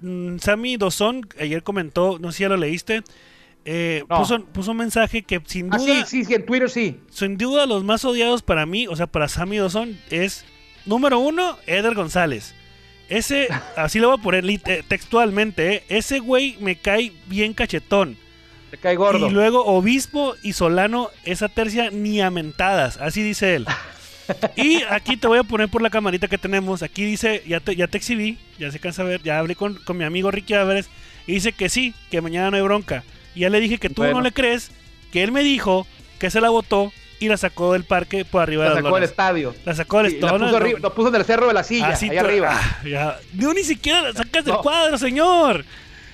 mm, 0.02 0.38
Sammy 0.38 0.78
Dozón 0.78 1.28
ayer 1.40 1.64
comentó, 1.64 2.20
no 2.20 2.32
sé 2.32 2.38
si 2.38 2.44
ya 2.44 2.50
lo 2.50 2.58
leíste. 2.58 3.04
eh, 3.66 4.04
No. 4.10 4.18
puso, 4.20 4.44
puso 4.46 4.72
un 4.72 4.78
mensaje 4.78 5.24
que 5.24 5.42
sin 5.46 5.74
Ah, 5.74 5.78
duda, 5.78 6.06
sí, 6.06 6.20
sí, 6.20 6.26
sí, 6.26 6.34
en 6.34 6.46
Twitter 6.46 6.70
sí. 6.70 7.00
sin 7.10 7.38
duda 7.38 7.66
los 7.66 7.84
más 7.86 8.04
odiados 8.04 8.42
para 8.42 8.66
mí, 8.66 8.88
o 8.88 8.96
sea, 8.98 9.08
para 9.08 9.28
Sammy 9.30 9.56
Dozón, 9.58 9.98
es 10.10 10.44
número 10.86 11.20
uno, 11.20 11.58
Eder 11.68 11.94
González. 11.96 12.54
Ese, 13.10 13.48
así 13.78 14.00
lo 14.00 14.10
voy 14.10 14.20
a 14.20 14.22
poner 14.22 14.46
eh, 14.46 14.84
textualmente, 14.88 15.76
eh, 15.76 15.84
ese 15.90 16.20
güey 16.20 16.58
me 16.60 16.76
cae 16.76 17.12
bien 17.28 17.54
cachetón. 17.54 18.18
Te 18.72 18.78
cae 18.78 18.96
gordo. 18.96 19.28
Y 19.28 19.32
luego 19.32 19.66
Obispo 19.66 20.36
y 20.42 20.54
Solano, 20.54 21.10
esa 21.26 21.48
tercia 21.48 21.92
ni 21.92 22.22
a 22.22 22.32
mentadas, 22.32 22.98
así 22.98 23.22
dice 23.22 23.56
él. 23.56 23.66
Y 24.56 24.84
aquí 24.84 25.18
te 25.18 25.28
voy 25.28 25.38
a 25.40 25.44
poner 25.44 25.68
por 25.68 25.82
la 25.82 25.90
camarita 25.90 26.30
que 26.30 26.38
tenemos. 26.38 26.82
Aquí 26.82 27.04
dice, 27.04 27.44
ya 27.46 27.60
te, 27.60 27.76
ya 27.76 27.88
te 27.88 27.98
exhibí, 27.98 28.38
ya 28.58 28.72
se 28.72 28.80
cansa 28.80 29.04
ver, 29.04 29.22
ya 29.22 29.38
hablé 29.38 29.54
con, 29.54 29.76
con 29.76 29.98
mi 29.98 30.06
amigo 30.06 30.32
Ricky 30.32 30.54
Álvarez 30.54 30.88
y 31.28 31.34
dice 31.34 31.52
que 31.52 31.68
sí, 31.68 31.94
que 32.10 32.22
mañana 32.22 32.50
no 32.50 32.56
hay 32.56 32.64
bronca. 32.64 33.04
Y 33.36 33.42
ya 33.42 33.50
le 33.50 33.60
dije 33.60 33.80
que 33.80 33.90
tú 33.90 34.02
Bueno. 34.02 34.16
no 34.16 34.22
le 34.22 34.32
crees, 34.32 34.72
que 35.12 35.24
él 35.24 35.32
me 35.32 35.44
dijo 35.44 35.86
que 36.20 36.30
se 36.30 36.40
la 36.40 36.50
botó 36.50 36.94
y 37.20 37.28
la 37.30 37.38
sacó 37.38 37.74
del 37.74 37.84
parque 37.84 38.26
por 38.26 38.42
arriba 38.42 38.64
La 38.66 38.70
de 38.72 38.76
las 38.76 38.84
sacó 38.84 38.96
del 38.96 39.04
estadio. 39.04 39.56
La 39.66 39.76
sacó 39.76 39.98
del 40.04 40.12
Sí, 40.12 40.20
la 40.20 40.28
estadio. 40.28 40.46
puso, 40.46 40.58
arriba, 40.58 40.80
lo 40.82 40.94
puso 40.94 41.08
en 41.10 41.16
el 41.16 41.26
cerro 41.26 41.48
de 41.48 41.54
la 41.54 41.64
silla, 41.64 41.88
Así 41.90 42.10
ahí 42.10 42.18
tú- 42.18 42.26
arriba. 42.26 42.50
ah, 42.54 42.82
ya. 42.86 43.20
No, 43.34 43.54
ni 43.54 43.64
siquiera 43.64 44.02
la 44.02 44.14
sacas 44.14 44.44
del 44.46 44.54
No. 44.56 44.62
cuadro, 44.62 44.98
señor. 44.98 45.64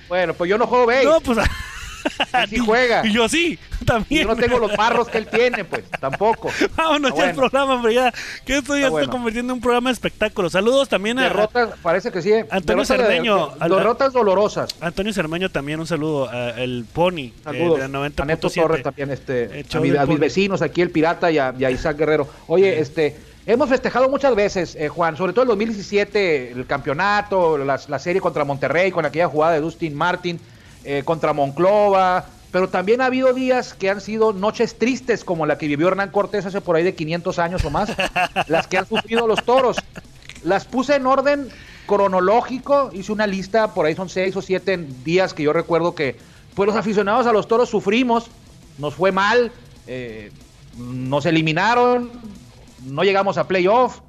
Bueno, 0.07 0.34
pues 0.34 0.50
yo 0.50 0.57
no 0.57 0.68
juego 0.68 0.86
béis. 0.86 1.06
No, 1.06 1.19
pues. 1.22 1.38
Él 1.40 1.44
sí 2.50 2.57
juega. 2.57 3.06
Y 3.06 3.12
yo 3.14 3.28
sí, 3.30 3.57
Y 3.90 3.92
también. 3.92 4.24
yo 4.28 4.36
no 4.36 4.36
tengo 4.36 4.60
los 4.60 4.76
barros 4.78 5.08
que 5.10 5.18
él 5.18 5.28
tiene, 5.28 5.66
pues, 5.66 5.84
tampoco. 6.00 6.50
Vámonos 6.78 7.12
Ah, 7.12 7.16
ya 7.16 7.24
al 7.24 7.34
bueno. 7.34 7.50
programa, 7.50 7.76
hombre, 7.76 7.94
ya. 7.94 8.14
Que 8.46 8.58
esto 8.58 8.74
ya 8.76 8.84
Ah, 8.86 8.88
está 8.88 8.90
bueno. 8.92 9.12
convirtiendo 9.12 9.54
en 9.54 9.58
un 9.58 9.62
programa 9.62 9.90
de 9.90 9.94
espectáculo. 9.94 10.50
Saludos 10.50 10.88
también 10.90 11.19
a 11.19 11.24
Derrotas, 11.24 11.69
parece 11.81 12.12
que 12.12 12.22
sí. 12.22 12.31
eh. 12.31 12.46
Antonio 12.52 12.81
de- 12.84 12.86
Cermeño, 12.88 13.48
de- 13.60 13.69
Derrotas 13.69 14.14
dolorosas. 14.14 14.69
Antonio 14.81 15.14
Cermeño 15.14 15.50
también, 15.50 15.80
un 15.80 15.88
saludo. 15.88 16.30
a 16.30 16.50
el 16.52 16.86
Pony 16.92 17.18
eh, 17.19 17.34
Saludos. 17.44 17.80
de 17.80 17.88
la 17.88 17.98
a 18.00 18.02
Neto 18.26 18.48
90.7. 18.50 18.62
Torres 18.62 18.84
también, 18.84 19.10
este, 19.12 19.66
a, 19.74 19.80
mi- 19.80 19.92
mis 20.08 20.19
vecinos 20.19 20.62
aquí, 20.62 20.81
el 20.81 20.90
Pirata 20.92 21.31
y 21.31 21.38
a, 21.38 21.54
y 21.58 21.66
a 21.66 21.72
Isaac 21.72 21.98
Guerrero. 21.98 22.28
Oye, 22.48 22.80
este, 22.80 23.16
hemos 23.46 23.69
festejado 23.69 24.10
muchas 24.10 24.36
veces, 24.36 24.76
eh, 24.76 24.90
Juan, 24.90 25.16
sobre 25.18 25.34
todo 25.34 25.44
el 25.44 25.48
2017, 25.50 26.52
el 26.52 26.66
campeonato, 26.66 27.58
la, 27.58 27.80
la 27.88 28.00
serie 28.00 28.22
contra 28.22 28.44
Monterrey, 28.46 28.92
con 28.92 29.06
aquella 29.06 29.28
jugada 29.28 29.54
de 29.54 29.62
Dustin 29.62 29.96
Martin, 29.96 30.40
eh, 30.84 31.04
contra 31.06 31.34
Monclova, 31.34 32.26
pero 32.52 32.70
también 32.70 33.02
ha 33.02 33.06
habido 33.06 33.34
días 33.34 33.74
que 33.74 33.90
han 33.90 34.02
sido 34.02 34.34
noches 34.34 34.78
tristes, 34.78 35.24
como 35.24 35.46
la 35.46 35.58
que 35.58 35.68
vivió 35.68 35.88
Hernán 35.88 36.10
Cortés 36.10 36.46
hace 36.46 36.62
por 36.62 36.76
ahí 36.76 36.84
de 36.84 36.96
500 36.96 37.40
años 37.40 37.66
o 37.66 37.70
más, 37.70 37.92
las 38.48 38.68
que 38.68 38.78
han 38.78 38.88
sufrido 38.88 39.28
los 39.28 39.44
toros. 39.44 39.78
Las 40.44 40.66
puse 40.66 40.96
en 40.96 41.06
orden 41.06 41.50
cronológico, 41.86 42.92
hice 42.94 43.12
una 43.12 43.28
lista, 43.28 43.74
por 43.74 43.86
ahí 43.86 43.96
son 43.96 44.10
seis 44.10 44.36
o 44.36 44.42
siete 44.42 44.78
días 45.04 45.34
que 45.34 45.44
yo 45.44 45.54
recuerdo 45.54 45.96
que 45.96 46.18
pues 46.56 46.68
los 46.68 46.76
aficionados 46.76 47.26
a 47.26 47.34
los 47.34 47.48
toros 47.48 47.70
sufrimos, 47.70 48.28
nos 48.78 48.96
fue 48.96 49.12
mal, 49.12 49.52
eh, 49.88 50.32
nos 50.78 51.26
eliminaron, 51.26 52.12
no 52.86 53.04
llegamos 53.04 53.38
a 53.38 53.48
playoff, 53.48 54.02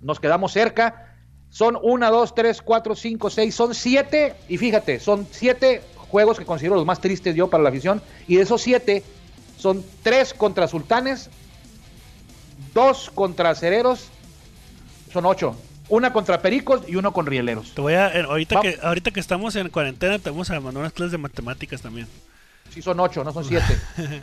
nos 0.00 0.20
quedamos 0.20 0.52
cerca. 0.52 1.02
Son 1.48 1.78
una, 1.82 2.10
dos, 2.10 2.34
tres, 2.34 2.60
cuatro, 2.60 2.94
cinco, 2.94 3.30
seis, 3.30 3.54
son 3.54 3.74
siete, 3.74 4.34
y 4.48 4.58
fíjate, 4.58 5.00
son 5.00 5.26
siete 5.30 5.82
juegos 6.08 6.38
que 6.38 6.44
considero 6.44 6.76
los 6.76 6.86
más 6.86 7.00
tristes 7.00 7.34
yo 7.34 7.48
para 7.48 7.62
la 7.62 7.70
afición, 7.70 8.02
y 8.26 8.36
de 8.36 8.42
esos 8.42 8.62
siete 8.62 9.02
son 9.58 9.84
tres 10.02 10.34
contra 10.34 10.68
sultanes, 10.68 11.30
dos 12.74 13.10
contra 13.14 13.54
cereros, 13.54 14.08
son 15.12 15.26
ocho, 15.26 15.56
una 15.88 16.12
contra 16.12 16.40
pericos 16.40 16.82
y 16.86 16.96
uno 16.96 17.12
con 17.12 17.26
rieleros. 17.26 17.72
Te 17.74 17.80
voy 17.80 17.94
a, 17.94 18.08
eh, 18.08 18.22
ahorita, 18.22 18.60
que, 18.60 18.78
ahorita 18.82 19.10
que 19.10 19.20
estamos 19.20 19.56
en 19.56 19.68
cuarentena, 19.68 20.18
te 20.18 20.30
vamos 20.30 20.50
a 20.50 20.60
mandar 20.60 20.80
unas 20.80 20.92
clases 20.92 21.12
de 21.12 21.18
matemáticas 21.18 21.80
también. 21.80 22.06
Sí, 22.70 22.82
son 22.82 22.98
ocho, 23.00 23.24
no 23.24 23.32
son 23.32 23.44
siete. 23.44 23.78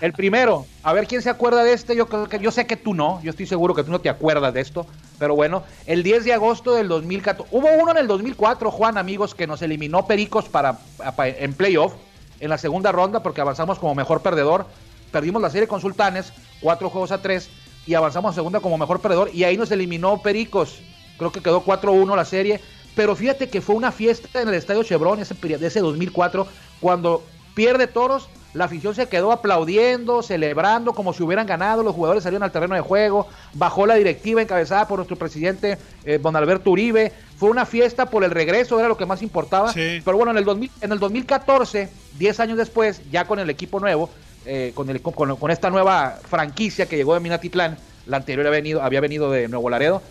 El 0.00 0.12
primero, 0.12 0.66
a 0.82 0.92
ver 0.92 1.06
quién 1.06 1.22
se 1.22 1.30
acuerda 1.30 1.62
de 1.62 1.72
este. 1.72 1.94
Yo 1.94 2.08
creo 2.08 2.28
que 2.28 2.40
yo 2.40 2.50
sé 2.50 2.66
que 2.66 2.76
tú 2.76 2.92
no, 2.92 3.22
yo 3.22 3.30
estoy 3.30 3.46
seguro 3.46 3.72
que 3.72 3.84
tú 3.84 3.92
no 3.92 4.00
te 4.00 4.08
acuerdas 4.08 4.52
de 4.52 4.60
esto. 4.60 4.84
Pero 5.22 5.36
bueno, 5.36 5.62
el 5.86 6.02
10 6.02 6.24
de 6.24 6.32
agosto 6.32 6.74
del 6.74 6.88
2014, 6.88 7.48
hubo 7.52 7.68
uno 7.80 7.92
en 7.92 7.98
el 7.98 8.08
2004, 8.08 8.72
Juan, 8.72 8.98
amigos, 8.98 9.36
que 9.36 9.46
nos 9.46 9.62
eliminó 9.62 10.04
Pericos 10.04 10.48
para, 10.48 10.80
en 11.16 11.54
playoff, 11.54 11.92
en 12.40 12.50
la 12.50 12.58
segunda 12.58 12.90
ronda, 12.90 13.22
porque 13.22 13.40
avanzamos 13.40 13.78
como 13.78 13.94
mejor 13.94 14.20
perdedor. 14.20 14.66
Perdimos 15.12 15.40
la 15.40 15.48
serie 15.48 15.68
con 15.68 15.80
Sultanes, 15.80 16.32
cuatro 16.60 16.90
juegos 16.90 17.12
a 17.12 17.22
tres, 17.22 17.50
y 17.86 17.94
avanzamos 17.94 18.32
a 18.32 18.34
segunda 18.34 18.58
como 18.58 18.76
mejor 18.78 18.98
perdedor, 18.98 19.30
y 19.32 19.44
ahí 19.44 19.56
nos 19.56 19.70
eliminó 19.70 20.20
Pericos. 20.20 20.80
Creo 21.18 21.30
que 21.30 21.40
quedó 21.40 21.64
4-1 21.64 22.16
la 22.16 22.24
serie. 22.24 22.60
Pero 22.96 23.14
fíjate 23.14 23.48
que 23.48 23.60
fue 23.60 23.76
una 23.76 23.92
fiesta 23.92 24.42
en 24.42 24.48
el 24.48 24.54
Estadio 24.54 24.82
Chevron 24.82 25.20
ese, 25.20 25.34
de 25.34 25.64
ese 25.64 25.78
2004, 25.78 26.48
cuando 26.80 27.22
pierde 27.54 27.86
Toros 27.86 28.28
la 28.54 28.66
afición 28.66 28.94
se 28.94 29.08
quedó 29.08 29.32
aplaudiendo, 29.32 30.22
celebrando 30.22 30.92
como 30.92 31.14
si 31.14 31.22
hubieran 31.22 31.46
ganado, 31.46 31.82
los 31.82 31.94
jugadores 31.94 32.22
salieron 32.22 32.42
al 32.42 32.52
terreno 32.52 32.74
de 32.74 32.82
juego, 32.82 33.26
bajó 33.54 33.86
la 33.86 33.94
directiva 33.94 34.42
encabezada 34.42 34.86
por 34.86 34.98
nuestro 34.98 35.16
presidente 35.16 35.78
eh, 36.04 36.18
don 36.18 36.36
Alberto 36.36 36.70
Uribe, 36.70 37.12
fue 37.38 37.48
una 37.48 37.64
fiesta 37.64 38.06
por 38.06 38.24
el 38.24 38.30
regreso, 38.30 38.78
era 38.78 38.88
lo 38.88 38.96
que 38.96 39.06
más 39.06 39.22
importaba, 39.22 39.72
pero 39.72 40.16
bueno, 40.16 40.32
en 40.32 40.38
el, 40.38 40.44
2000, 40.44 40.70
en 40.82 40.92
el 40.92 40.98
2014, 40.98 41.88
10 42.18 42.40
años 42.40 42.58
después, 42.58 43.00
ya 43.10 43.24
con 43.24 43.38
el 43.38 43.48
equipo 43.48 43.80
nuevo, 43.80 44.10
eh, 44.44 44.72
con, 44.74 44.90
el, 44.90 45.00
con, 45.00 45.50
esta 45.50 45.70
nueva 45.70 46.18
franquicia 46.28 46.86
que 46.86 46.96
llegó 46.96 47.14
de 47.14 47.20
Minatitlán, 47.20 47.78
la 48.06 48.18
anterior 48.18 48.46
había 48.46 48.58
venido, 48.58 48.82
había 48.82 49.00
venido 49.00 49.30
de 49.30 49.48
Nuevo 49.48 49.70
Laredo, 49.70 50.02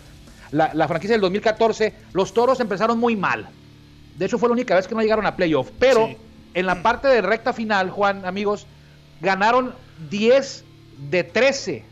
la, 0.50 0.88
franquicia 0.88 1.14
del 1.14 1.20
2014, 1.20 1.94
los 2.12 2.34
toros 2.34 2.58
empezaron 2.58 2.98
muy 2.98 3.14
mal, 3.14 3.48
de 4.18 4.26
hecho 4.26 4.36
fue 4.36 4.48
la 4.48 4.54
única 4.54 4.74
vez 4.74 4.88
que 4.88 4.96
no 4.96 5.00
llegaron 5.00 5.26
a 5.26 5.36
playoff, 5.36 5.70
pero 5.78 6.10
en 6.54 6.66
la 6.66 6.82
parte 6.82 7.08
de 7.08 7.22
recta 7.22 7.52
final, 7.52 7.90
Juan, 7.90 8.24
amigos, 8.24 8.66
ganaron 9.20 9.74
10 10.10 10.64
de 11.10 11.24
13. 11.24 11.84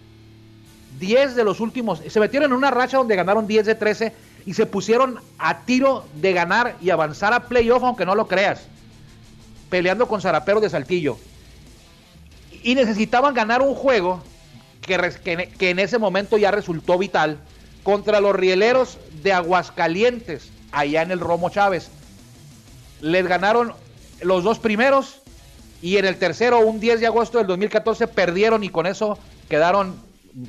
10 0.98 1.34
de 1.34 1.44
los 1.44 1.60
últimos. 1.60 2.02
Se 2.06 2.20
metieron 2.20 2.50
en 2.50 2.56
una 2.56 2.70
racha 2.70 2.98
donde 2.98 3.16
ganaron 3.16 3.46
10 3.46 3.66
de 3.66 3.74
13 3.74 4.12
y 4.46 4.54
se 4.54 4.66
pusieron 4.66 5.20
a 5.38 5.60
tiro 5.60 6.04
de 6.14 6.32
ganar 6.32 6.76
y 6.80 6.90
avanzar 6.90 7.32
a 7.32 7.46
playoff, 7.46 7.82
aunque 7.82 8.04
no 8.04 8.14
lo 8.14 8.26
creas. 8.26 8.62
Peleando 9.70 10.08
con 10.08 10.20
Zarapero 10.20 10.60
de 10.60 10.68
Saltillo. 10.70 11.16
Y 12.62 12.74
necesitaban 12.74 13.34
ganar 13.34 13.62
un 13.62 13.74
juego 13.74 14.22
que, 14.82 15.48
que 15.58 15.70
en 15.70 15.78
ese 15.78 15.98
momento 15.98 16.36
ya 16.36 16.50
resultó 16.50 16.98
vital 16.98 17.38
contra 17.82 18.20
los 18.20 18.34
rieleros 18.36 18.98
de 19.22 19.32
Aguascalientes, 19.32 20.50
allá 20.72 21.02
en 21.02 21.12
el 21.12 21.20
Romo 21.20 21.48
Chávez. 21.48 21.90
Les 23.00 23.26
ganaron 23.26 23.72
los 24.22 24.44
dos 24.44 24.58
primeros 24.58 25.20
y 25.82 25.96
en 25.96 26.04
el 26.04 26.16
tercero, 26.16 26.60
un 26.60 26.78
10 26.78 27.00
de 27.00 27.06
agosto 27.06 27.38
del 27.38 27.46
2014, 27.46 28.06
perdieron 28.08 28.62
y 28.64 28.68
con 28.68 28.86
eso 28.86 29.18
quedaron 29.48 29.96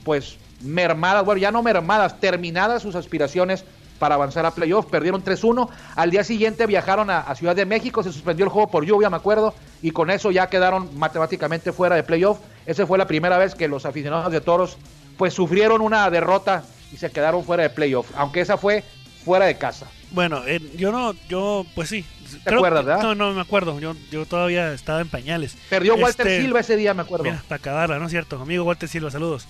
pues 0.03 0.37
mermadas, 0.61 1.25
bueno, 1.25 1.39
ya 1.39 1.51
no 1.51 1.63
mermadas, 1.63 2.19
terminadas 2.19 2.81
sus 2.81 2.95
aspiraciones 2.95 3.63
para 3.97 4.15
avanzar 4.15 4.45
a 4.45 4.51
playoff, 4.51 4.87
perdieron 4.87 5.23
3-1, 5.23 5.69
al 5.95 6.09
día 6.09 6.23
siguiente 6.23 6.65
viajaron 6.65 7.09
a, 7.11 7.33
Ciudad 7.35 7.55
de 7.55 7.65
México, 7.65 8.01
se 8.01 8.11
suspendió 8.11 8.45
el 8.45 8.51
juego 8.51 8.67
por 8.67 8.83
lluvia, 8.83 9.09
me 9.11 9.15
acuerdo, 9.15 9.53
y 9.81 9.91
con 9.91 10.09
eso 10.09 10.31
ya 10.31 10.47
quedaron 10.47 10.89
matemáticamente 10.97 11.71
fuera 11.71 11.95
de 11.95 12.03
playoff, 12.03 12.39
esa 12.65 12.87
fue 12.87 12.97
la 12.97 13.05
primera 13.05 13.37
vez 13.37 13.53
que 13.53 13.67
los 13.67 13.85
aficionados 13.85 14.31
de 14.31 14.41
Toros 14.41 14.77
pues 15.17 15.35
sufrieron 15.35 15.81
una 15.81 16.09
derrota 16.09 16.63
y 16.91 16.97
se 16.97 17.11
quedaron 17.11 17.43
fuera 17.43 17.61
de 17.63 17.69
playoff, 17.69 18.07
aunque 18.15 18.41
esa 18.41 18.57
fue 18.57 18.83
fuera 19.23 19.45
de 19.45 19.55
casa. 19.57 19.85
Bueno, 20.09 20.41
yo 20.75 20.91
no, 20.91 21.13
yo 21.29 21.63
pues 21.75 21.89
sí, 21.89 22.03
¿Te 22.43 22.53
acuerdas, 22.53 22.85
verdad? 22.85 23.03
No, 23.03 23.15
no 23.15 23.33
me 23.33 23.41
acuerdo. 23.41 23.79
Yo, 23.79 23.95
yo 24.11 24.25
todavía 24.25 24.73
estaba 24.73 25.01
en 25.01 25.09
pañales. 25.09 25.57
Perdió 25.69 25.95
Walter 25.95 26.27
este, 26.27 26.41
Silva 26.41 26.59
ese 26.59 26.75
día, 26.75 26.93
me 26.93 27.01
acuerdo. 27.01 27.23
Mira, 27.23 27.43
para 27.47 27.57
acabarla, 27.59 27.99
¿no 27.99 28.05
es 28.05 28.11
cierto? 28.11 28.41
Amigo 28.41 28.63
Walter 28.63 28.89
Silva, 28.89 29.11
saludos. 29.11 29.47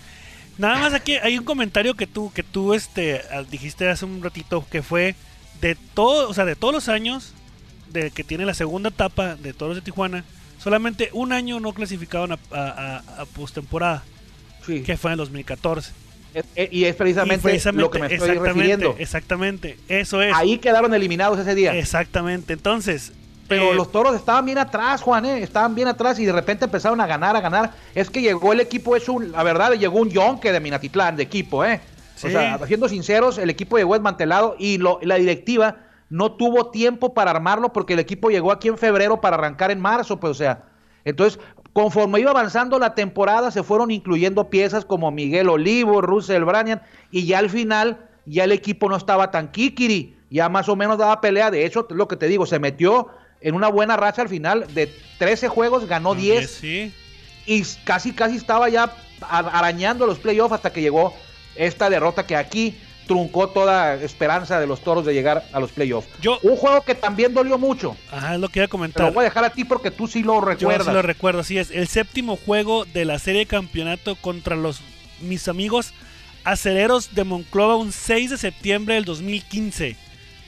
Nada 0.57 0.77
más 0.79 0.93
aquí 0.93 1.15
hay 1.15 1.37
un 1.37 1.45
comentario 1.45 1.95
que 1.95 2.07
tú, 2.07 2.31
que 2.33 2.43
tú 2.43 2.73
este, 2.73 3.21
dijiste 3.49 3.89
hace 3.89 4.05
un 4.05 4.21
ratito 4.21 4.65
que 4.69 4.83
fue 4.83 5.15
de 5.61 5.75
todo, 5.75 6.29
o 6.29 6.33
sea, 6.33 6.45
de 6.45 6.55
todos 6.55 6.73
los 6.73 6.89
años 6.89 7.33
de 7.89 8.11
que 8.11 8.23
tiene 8.23 8.45
la 8.45 8.53
segunda 8.53 8.89
etapa 8.89 9.35
de 9.35 9.53
Toros 9.53 9.75
de 9.75 9.81
Tijuana, 9.81 10.23
solamente 10.59 11.09
un 11.13 11.33
año 11.33 11.59
no 11.59 11.73
clasificaron 11.73 12.33
a, 12.33 12.39
a, 12.51 13.21
a, 13.21 13.25
postemporada, 13.25 14.03
sí. 14.65 14.83
que 14.83 14.97
fue 14.97 15.09
en 15.09 15.13
el 15.13 15.17
2014. 15.19 15.91
Eh, 16.33 16.43
eh, 16.55 16.69
y 16.71 16.85
es 16.85 16.95
precisamente, 16.95 17.71
lo 17.73 17.91
que 17.91 17.99
me 17.99 18.13
estoy 18.13 18.37
refiriendo. 18.37 18.95
Exactamente, 18.97 19.77
eso 19.87 20.21
es. 20.21 20.33
Ahí 20.33 20.57
quedaron 20.57 20.93
eliminados 20.93 21.39
ese 21.39 21.55
día. 21.55 21.75
Exactamente, 21.75 22.53
entonces. 22.53 23.11
Pero 23.47 23.73
eh, 23.73 23.75
los 23.75 23.91
toros 23.91 24.15
estaban 24.15 24.45
bien 24.45 24.57
atrás, 24.57 25.01
Juan, 25.01 25.25
estaban 25.25 25.75
bien 25.75 25.89
atrás 25.89 26.17
y 26.19 26.25
de 26.25 26.31
repente 26.31 26.65
empezaron 26.65 27.01
a 27.01 27.07
ganar, 27.07 27.35
a 27.35 27.41
ganar. 27.41 27.71
Es 27.93 28.09
que 28.09 28.21
llegó 28.21 28.53
el 28.53 28.61
equipo, 28.61 28.95
es 28.95 29.09
un, 29.09 29.33
la 29.33 29.43
verdad, 29.43 29.73
llegó 29.73 29.99
un 29.99 30.09
yonque 30.09 30.53
de 30.53 30.61
Minatitlán, 30.61 31.17
de 31.17 31.23
equipo, 31.23 31.65
¿eh? 31.65 31.81
O 32.23 32.29
sea, 32.29 32.59
siendo 32.67 32.87
sinceros, 32.87 33.37
el 33.39 33.49
equipo 33.49 33.77
llegó 33.77 33.93
desmantelado 33.93 34.55
y 34.57 34.77
lo, 34.77 34.99
la 35.01 35.15
directiva 35.15 35.77
no 36.09 36.33
tuvo 36.33 36.69
tiempo 36.69 37.13
para 37.13 37.31
armarlo 37.31 37.73
porque 37.73 37.93
el 37.93 37.99
equipo 37.99 38.29
llegó 38.29 38.51
aquí 38.51 38.67
en 38.67 38.77
febrero 38.77 39.19
para 39.19 39.37
arrancar 39.37 39.71
en 39.71 39.81
marzo, 39.81 40.19
pues, 40.19 40.31
o 40.31 40.35
sea. 40.35 40.63
Entonces, 41.03 41.39
Conforme 41.73 42.19
iba 42.19 42.31
avanzando 42.31 42.79
la 42.79 42.95
temporada, 42.95 43.49
se 43.51 43.63
fueron 43.63 43.91
incluyendo 43.91 44.49
piezas 44.49 44.83
como 44.83 45.09
Miguel 45.11 45.49
Olivo, 45.49 46.01
Russell 46.01 46.43
Branian, 46.43 46.81
y 47.11 47.25
ya 47.25 47.39
al 47.39 47.49
final, 47.49 48.09
ya 48.25 48.43
el 48.43 48.51
equipo 48.51 48.89
no 48.89 48.97
estaba 48.97 49.31
tan 49.31 49.51
kikiri, 49.51 50.17
ya 50.29 50.49
más 50.49 50.67
o 50.67 50.75
menos 50.75 50.97
daba 50.97 51.21
pelea. 51.21 51.49
De 51.49 51.65
hecho, 51.65 51.87
lo 51.89 52.07
que 52.07 52.17
te 52.17 52.27
digo, 52.27 52.45
se 52.45 52.59
metió 52.59 53.07
en 53.39 53.55
una 53.55 53.69
buena 53.69 53.97
racha 53.97 54.21
al 54.21 54.29
final. 54.29 54.65
De 54.73 54.93
13 55.17 55.47
juegos 55.47 55.87
ganó 55.87 56.13
10. 56.15 56.63
Y 57.45 57.63
casi, 57.85 58.13
casi 58.13 58.37
estaba 58.37 58.69
ya 58.69 58.93
arañando 59.29 60.05
los 60.05 60.19
playoffs 60.19 60.53
hasta 60.53 60.71
que 60.71 60.81
llegó 60.81 61.13
esta 61.55 61.89
derrota 61.89 62.25
que 62.25 62.35
aquí 62.35 62.77
truncó 63.11 63.49
toda 63.49 63.95
esperanza 63.95 64.57
de 64.57 64.65
los 64.65 64.79
toros 64.79 65.05
de 65.05 65.13
llegar 65.13 65.43
a 65.51 65.59
los 65.59 65.73
playoffs. 65.73 66.07
un 66.43 66.55
juego 66.55 66.81
que 66.83 66.95
también 66.95 67.33
dolió 67.33 67.57
mucho. 67.57 67.97
Ajá, 68.09 68.35
es 68.35 68.39
lo 68.39 68.47
que 68.47 68.59
iba 68.59 68.67
a 68.67 68.69
comentar. 68.69 69.07
lo 69.07 69.11
voy 69.11 69.23
a 69.23 69.25
dejar 69.25 69.43
a 69.43 69.49
ti 69.49 69.65
porque 69.65 69.91
tú 69.91 70.07
sí 70.07 70.23
lo 70.23 70.39
recuerdas. 70.39 70.85
Yo 70.85 70.91
sí 70.91 70.95
lo 70.95 71.01
recuerdo, 71.01 71.43
sí 71.43 71.57
es. 71.57 71.71
El 71.71 71.89
séptimo 71.89 72.37
juego 72.37 72.85
de 72.85 73.03
la 73.03 73.19
serie 73.19 73.39
de 73.41 73.47
campeonato 73.47 74.15
contra 74.15 74.55
los 74.55 74.79
mis 75.19 75.49
amigos 75.49 75.93
acereros 76.45 77.13
de 77.13 77.25
Monclova 77.25 77.75
un 77.75 77.91
6 77.91 78.29
de 78.29 78.37
septiembre 78.37 78.95
del 78.95 79.03
2015. 79.03 79.97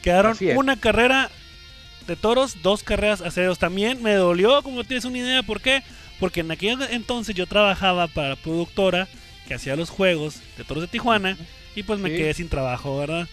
Quedaron 0.02 0.38
una 0.56 0.80
carrera 0.80 1.30
de 2.08 2.16
toros, 2.16 2.62
dos 2.64 2.82
carreras 2.82 3.20
acereros. 3.20 3.60
También 3.60 4.02
me 4.02 4.14
dolió, 4.14 4.64
como 4.64 4.86
tienes 4.86 5.04
una 5.04 5.18
idea, 5.18 5.44
¿por 5.44 5.60
qué? 5.60 5.84
Porque 6.18 6.40
en 6.40 6.52
aquel 6.52 6.82
entonces 6.92 7.36
yo 7.36 7.46
trabajaba 7.46 8.08
para 8.08 8.30
la 8.30 8.36
productora 8.38 9.10
que 9.50 9.54
hacía 9.54 9.76
los 9.76 9.90
juegos 9.90 10.40
de 10.58 10.64
toros 10.64 10.84
de 10.84 10.88
Tijuana. 10.88 11.38
Y 11.76 11.84
pues 11.84 12.00
me 12.00 12.10
quedé 12.10 12.34
sin 12.34 12.50
trabajo, 12.50 12.98
¿verdad? 12.98 13.28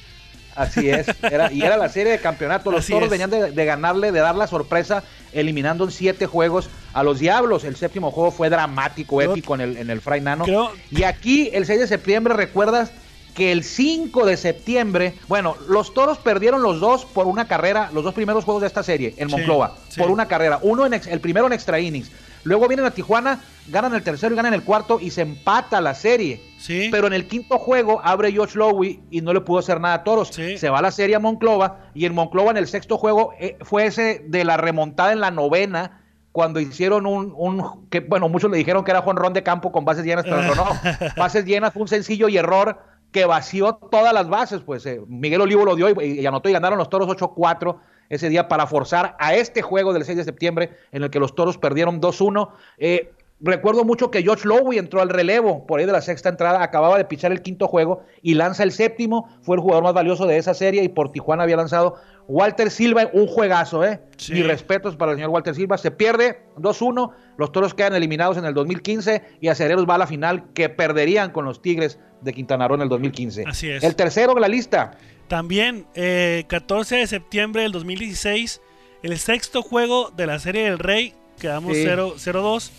Así 0.56 0.90
es, 0.90 1.06
era, 1.23 1.52
y 1.52 1.62
era 1.62 1.76
la 1.76 1.88
serie 1.90 2.12
de 2.12 2.18
campeonato. 2.18 2.70
Los 2.70 2.87
toros 2.87 3.09
venían 3.09 3.30
de, 3.30 3.64
ganarle, 3.64 4.12
de 4.12 4.20
dar 4.20 4.35
la 4.35 4.47
sorpresa, 4.47 5.04
eliminando 5.32 5.85
en 5.85 5.90
siete 5.90 6.26
juegos 6.26 6.68
a 6.92 7.02
los 7.02 7.18
Diablos. 7.18 7.64
El 7.64 7.76
séptimo 7.76 8.11
juego 8.11 8.30
fue 8.30 8.50
dramático, 8.50 9.23
épico 9.23 9.54
en 9.54 9.61
el, 9.61 9.76
en 9.76 9.90
el 9.90 10.00
Fray 10.00 10.20
Nano. 10.20 10.44
Y 10.90 11.04
aquí, 11.04 11.50
el 11.52 11.66
6 11.66 11.80
de 11.80 11.87
septiembre, 11.87 12.35
¿recuerdas? 12.35 12.92
que 13.35 13.52
el 13.52 13.62
5 13.62 14.26
de 14.26 14.37
septiembre, 14.37 15.14
bueno, 15.28 15.56
los 15.68 15.94
toros 15.94 16.18
perdieron 16.18 16.62
los 16.62 16.80
dos 16.80 17.04
por 17.04 17.28
una 17.28 17.47
carrera, 17.47 17.88
los 17.94 18.02
dos 18.02 18.12
primeros 18.12 18.44
juegos 18.44 18.61
de 18.61 18.66
esta 18.66 18.82
serie 18.82 19.14
en 19.18 19.30
Monclova, 19.30 19.76
por 19.97 20.11
una 20.11 20.26
carrera. 20.26 20.59
Uno 20.62 20.85
en 20.85 20.94
el 20.94 21.20
primero 21.20 21.47
en 21.47 21.52
extra 21.52 21.78
innings, 21.78 22.11
Luego 22.44 22.68
vienen 22.68 22.87
a 22.87 22.90
Tijuana, 22.90 23.40
ganan 23.71 23.95
el 23.95 24.03
tercero 24.03 24.35
y 24.35 24.37
ganan 24.37 24.55
el 24.55 24.62
cuarto 24.62 24.99
y 25.00 25.11
se 25.11 25.23
empata 25.23 25.81
la 25.81 25.95
serie. 25.95 26.41
Sí. 26.59 26.89
Pero 26.91 27.07
en 27.07 27.12
el 27.12 27.27
quinto 27.27 27.59
juego 27.59 28.00
abre 28.05 28.35
Josh 28.35 28.55
Lowy 28.55 29.00
y 29.11 29.21
no 29.21 29.33
le 29.33 29.41
pudo 29.41 29.59
hacer 29.59 29.81
nada 29.81 29.95
a 29.95 30.05
Toros. 30.05 30.29
Se 30.29 30.69
va 30.69 30.83
la 30.83 30.91
serie 30.91 31.17
a 31.17 31.19
Monclova 31.19 31.91
y 31.95 32.05
en 32.05 32.15
Monclova 32.15 32.50
en 32.50 32.57
el 32.57 32.67
sexto 32.67 32.99
juego 32.99 33.33
eh, 33.39 33.57
fue 33.62 33.87
ese 33.87 34.25
de 34.27 34.45
la 34.45 34.57
remontada 34.57 35.12
en 35.12 35.21
la 35.21 35.31
novena 35.31 36.03
cuando 36.33 36.61
hicieron 36.61 37.07
un, 37.07 37.33
un, 37.37 37.89
que 37.89 38.00
bueno, 38.00 38.29
muchos 38.29 38.50
le 38.50 38.59
dijeron 38.59 38.85
que 38.85 38.93
era 38.93 39.03
Juan 39.03 39.17
Ron 39.17 39.33
de 39.33 39.43
campo 39.43 39.73
con 39.73 39.85
bases 39.85 40.05
llenas, 40.05 40.25
pero 40.25 40.55
no, 40.55 40.65
bases 41.17 41.45
llenas 41.45 41.73
fue 41.73 41.83
un 41.83 41.89
sencillo 41.89 42.29
y 42.29 42.37
error 42.37 42.79
que 43.11 43.25
vació 43.25 43.75
todas 43.91 44.12
las 44.12 44.29
bases, 44.29 44.61
pues 44.61 44.87
eh, 44.87 45.00
Miguel 45.09 45.41
Olivo 45.41 45.65
lo 45.65 45.75
dio 45.75 45.89
y, 45.89 46.21
y, 46.21 46.27
anotó 46.27 46.49
y 46.49 46.53
ganaron 46.53 46.79
los 46.79 46.89
toros 46.89 47.09
8-4 47.09 47.79
ese 48.11 48.29
día 48.29 48.49
para 48.49 48.67
forzar 48.67 49.17
a 49.19 49.35
este 49.35 49.62
juego 49.62 49.93
del 49.93 50.05
6 50.05 50.19
de 50.19 50.25
septiembre 50.25 50.77
en 50.93 51.05
el 51.05 51.11
que 51.11 51.21
los 51.21 51.35
toros 51.35 51.57
perdieron 51.59 52.00
2-1. 52.00 52.50
Eh, 52.79 53.12
recuerdo 53.40 53.85
mucho 53.85 54.11
que 54.11 54.23
George 54.23 54.47
Lowe 54.47 54.76
entró 54.76 55.00
al 55.00 55.09
relevo 55.09 55.66
por 55.66 55.80
ahí 55.80 55.87
de 55.87 55.92
la 55.92 56.00
sexta 56.00 56.28
entrada, 56.28 56.62
acababa 56.62 56.99
de 56.99 57.04
pichar 57.04 57.32
el 57.32 57.42
quinto 57.42 57.68
juego 57.68 58.02
y 58.23 58.35
lanza 58.35 58.62
el 58.62 58.73
séptimo, 58.73 59.28
fue 59.42 59.56
el 59.56 59.62
jugador 59.62 59.85
más 59.85 59.94
valioso 59.94 60.26
de 60.26 60.37
esa 60.38 60.54
serie 60.54 60.82
y 60.82 60.88
por 60.88 61.12
Tijuana 61.12 61.44
había 61.44 61.56
lanzado 61.56 61.97
Walter 62.28 62.70
Silva, 62.70 63.09
un 63.12 63.26
juegazo, 63.26 63.85
¿eh? 63.85 64.00
Sí. 64.16 64.35
Mis 64.35 64.47
respetos 64.47 64.94
para 64.97 65.12
el 65.12 65.18
señor 65.18 65.30
Walter 65.30 65.54
Silva. 65.54 65.78
Se 65.78 65.90
pierde 65.90 66.42
2-1, 66.59 67.12
los 67.37 67.50
toros 67.50 67.75
quedan 67.75 67.94
eliminados 67.94 68.37
en 68.37 68.44
el 68.44 68.54
2015 68.54 69.23
y 69.40 69.49
Acereros 69.49 69.85
va 69.88 69.97
a 69.97 69.99
la 69.99 70.06
final 70.06 70.52
que 70.52 70.68
perderían 70.68 71.32
con 71.32 71.44
los 71.44 71.61
Tigres 71.61 71.99
de 72.20 72.32
Quintana 72.32 72.68
Roo 72.68 72.76
en 72.76 72.82
el 72.82 72.88
2015. 72.88 73.44
Así 73.47 73.70
es. 73.70 73.82
El 73.82 73.97
tercero 73.97 74.35
en 74.35 74.40
la 74.42 74.49
lista, 74.49 74.92
también, 75.30 75.87
14 75.94 76.97
eh, 76.97 76.99
de 76.99 77.06
septiembre 77.06 77.62
del 77.62 77.70
2016, 77.70 78.61
el 79.04 79.16
sexto 79.16 79.62
juego 79.62 80.11
de 80.11 80.26
la 80.26 80.40
Serie 80.40 80.64
del 80.64 80.80
Rey, 80.80 81.14
quedamos 81.38 81.76
0-2. 81.76 82.70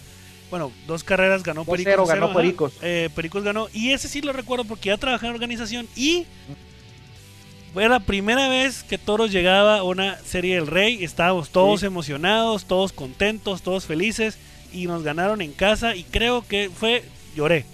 Bueno, 0.51 0.71
dos 0.85 1.03
carreras 1.03 1.41
ganó 1.41 1.65
2-0 1.65 1.71
Pericos. 1.71 2.07
ganó 2.07 2.07
0, 2.07 2.25
ajá. 2.25 2.33
Pericos. 2.35 2.73
Eh, 2.83 3.09
Pericos 3.15 3.43
ganó. 3.43 3.67
Y 3.73 3.91
ese 3.93 4.07
sí 4.07 4.21
lo 4.21 4.33
recuerdo 4.33 4.65
porque 4.65 4.89
ya 4.89 4.97
trabajé 4.97 5.25
en 5.25 5.33
organización. 5.33 5.87
Y 5.95 6.25
fue 7.73 7.87
la 7.87 8.01
primera 8.01 8.49
vez 8.49 8.83
que 8.83 8.97
Toros 8.97 9.31
llegaba 9.31 9.77
a 9.79 9.83
una 9.83 10.17
serie 10.19 10.55
del 10.55 10.67
Rey. 10.67 11.03
Estábamos 11.03 11.49
todos 11.49 11.79
Sí. 11.79 11.85
emocionados, 11.85 12.65
todos 12.65 12.91
contentos, 12.91 13.61
todos 13.61 13.85
felices. 13.85 14.37
Y 14.73 14.87
nos 14.87 15.03
ganaron 15.03 15.41
en 15.41 15.53
casa. 15.53 15.95
Y 15.95 16.03
creo 16.03 16.45
que 16.45 16.69
fue. 16.69 17.03
Lloré. 17.35 17.65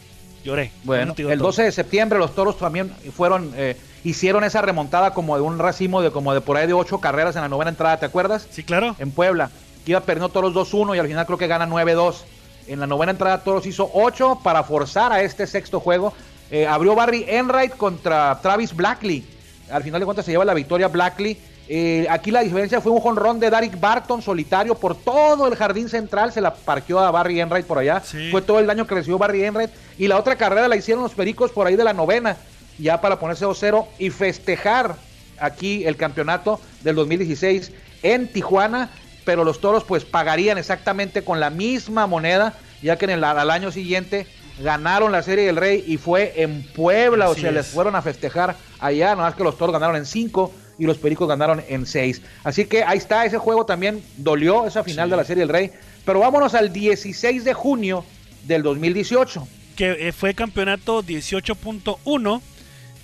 Lloré. 0.43 0.71
Bueno, 0.83 1.15
No 1.17 1.29
el 1.29 1.37
todo. 1.39 1.47
12 1.47 1.63
de 1.63 1.71
septiembre 1.71 2.19
los 2.19 2.33
toros 2.35 2.57
también 2.59 2.91
fueron, 3.15 3.51
eh, 3.57 3.75
hicieron 4.03 4.43
esa 4.43 4.61
remontada 4.61 5.13
como 5.13 5.35
de 5.35 5.41
un 5.41 5.57
racimo 5.59 6.01
de 6.01 6.11
como 6.11 6.33
de 6.33 6.41
por 6.41 6.55
ahí 6.57 6.67
de 6.67 6.73
ocho 6.73 6.99
carreras 7.01 7.35
en 7.35 7.41
la 7.41 7.49
novena 7.49 7.69
entrada, 7.71 7.99
¿te 7.99 8.05
acuerdas? 8.05 8.47
Sí, 8.51 8.63
claro. 8.63 8.95
En 8.99 9.11
Puebla. 9.11 9.49
Iba 9.87 10.01
perdiendo 10.01 10.29
toros 10.29 10.53
2-1 10.53 10.95
y 10.95 10.99
al 10.99 11.07
final 11.07 11.25
creo 11.25 11.37
que 11.37 11.47
gana 11.47 11.65
9-2. 11.65 12.23
En 12.67 12.79
la 12.79 12.87
novena 12.87 13.11
entrada 13.11 13.43
Toros 13.43 13.65
hizo 13.65 13.89
8 13.93 14.41
para 14.43 14.63
forzar 14.63 15.11
a 15.11 15.21
este 15.21 15.47
sexto 15.47 15.79
juego. 15.79 16.13
Eh, 16.51 16.67
abrió 16.67 16.95
Barry 16.95 17.25
Enright 17.27 17.75
contra 17.75 18.39
Travis 18.41 18.75
Blackley. 18.75 19.25
Al 19.71 19.83
final 19.83 19.99
de 19.99 20.05
cuentas 20.05 20.25
se 20.25 20.31
lleva 20.31 20.45
la 20.45 20.53
victoria 20.53 20.87
Blackley. 20.87 21.37
Eh, 21.69 22.07
aquí 22.09 22.31
la 22.31 22.41
diferencia 22.41 22.79
fue 22.79 22.93
un 22.93 23.01
jonrón 23.01 23.39
de 23.39 23.49
Derek 23.49 23.77
Barton 23.79 24.21
solitario 24.21 24.75
por 24.75 24.95
todo 24.95 25.47
el 25.47 25.55
jardín 25.55 25.89
central. 25.89 26.31
Se 26.31 26.41
la 26.41 26.53
parqueó 26.53 26.99
a 26.99 27.11
Barry 27.11 27.39
Enright 27.39 27.65
por 27.65 27.77
allá. 27.77 28.01
Sí. 28.01 28.29
Fue 28.31 28.41
todo 28.41 28.59
el 28.59 28.67
daño 28.67 28.85
que 28.85 28.95
recibió 28.95 29.17
Barry 29.17 29.43
Enright. 29.43 29.71
Y 29.97 30.07
la 30.07 30.17
otra 30.17 30.35
carrera 30.35 30.67
la 30.67 30.75
hicieron 30.75 31.03
los 31.03 31.13
Pericos 31.13 31.51
por 31.51 31.67
ahí 31.67 31.75
de 31.75 31.83
la 31.83 31.93
novena. 31.93 32.37
Ya 32.77 33.01
para 33.01 33.19
ponerse 33.19 33.45
2-0 33.45 33.85
y 33.97 34.09
festejar 34.09 34.95
aquí 35.39 35.85
el 35.85 35.95
campeonato 35.95 36.59
del 36.83 36.95
2016 36.95 37.71
en 38.03 38.31
Tijuana. 38.31 38.89
Pero 39.27 39.43
los 39.43 39.59
toros 39.59 39.83
pues 39.83 40.05
pagarían 40.05 40.57
exactamente 40.57 41.21
con 41.21 41.41
la 41.41 41.49
misma 41.49 42.07
moneda. 42.07 42.53
Ya 42.81 42.95
que 42.97 43.03
en 43.03 43.11
el, 43.11 43.23
al 43.25 43.51
año 43.51 43.73
siguiente 43.73 44.25
ganaron 44.59 45.11
la 45.11 45.21
Serie 45.21 45.45
del 45.45 45.57
Rey 45.57 45.83
y 45.85 45.97
fue 45.97 46.31
en 46.37 46.63
Puebla. 46.63 47.25
Así 47.25 47.39
o 47.39 47.41
sea, 47.41 47.49
es. 47.49 47.55
les 47.55 47.67
fueron 47.67 47.97
a 47.97 48.01
festejar 48.01 48.55
allá. 48.79 49.07
Nada 49.09 49.23
más 49.27 49.35
que 49.35 49.43
los 49.43 49.57
toros 49.57 49.73
ganaron 49.73 49.97
en 49.97 50.05
5 50.05 50.53
y 50.79 50.85
los 50.85 50.97
pericos 50.97 51.27
ganaron 51.27 51.61
en 51.67 51.85
6. 51.85 52.21
Así 52.45 52.65
que 52.67 52.85
ahí 52.85 52.97
está, 52.99 53.25
ese 53.25 53.37
juego 53.37 53.65
también 53.65 54.01
dolió, 54.15 54.65
esa 54.65 54.81
final 54.85 55.07
Sí. 55.07 55.11
de 55.11 55.17
la 55.17 55.25
Serie 55.25 55.41
del 55.41 55.49
Rey. 55.49 55.71
Pero 56.05 56.19
vámonos 56.21 56.53
al 56.53 56.71
16 56.71 57.43
de 57.43 57.53
junio 57.53 58.05
del 58.45 58.63
2018. 58.63 59.45
que 59.75 60.07
eh, 60.07 60.11
fue 60.13 60.33
campeonato 60.35 61.03
18.1 61.03 62.41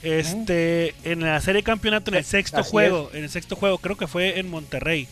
este 0.02 0.96
en 1.04 1.20
la 1.22 1.40
serie 1.42 1.62
de 1.62 1.64
campeonato 1.64 2.12
en 2.12 2.18
el 2.18 2.24
sexto 2.26 2.58
Así 2.62 2.72
juego 2.72 3.10
en 3.14 3.24
el 3.24 3.30
sexto 3.30 3.56
juego 3.56 3.78
creo 3.78 3.96
que 3.96 4.08
fue 4.08 4.40
en 4.40 4.50
Monterrey 4.50 5.08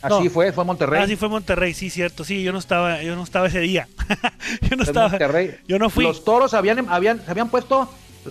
Así 0.00 0.24
No. 0.24 0.30
fue, 0.30 0.52
fue 0.52 0.64
Monterrey. 0.64 1.02
ah 1.02 1.06
sí 1.06 1.16
fue 1.16 1.28
Monterrey 1.28 1.74
sí 1.74 1.90
cierto 1.90 2.24
sí 2.24 2.42
yo 2.42 2.52
no 2.52 2.58
estaba 2.58 3.02
yo 3.02 3.16
no 3.16 3.24
estaba 3.24 3.48
ese 3.48 3.58
día 3.60 3.88
yo 4.70 4.76
no 4.76 4.84
estaba 4.84 5.08
Monterrey. 5.08 5.56
yo 5.66 5.78
no 5.78 5.90
fui 5.90 6.04
Los 6.04 6.24
toros 6.24 6.54
habían, 6.54 6.88
habían, 6.88 7.24
se 7.24 7.30
habían 7.30 7.48
puesto, 7.48 7.90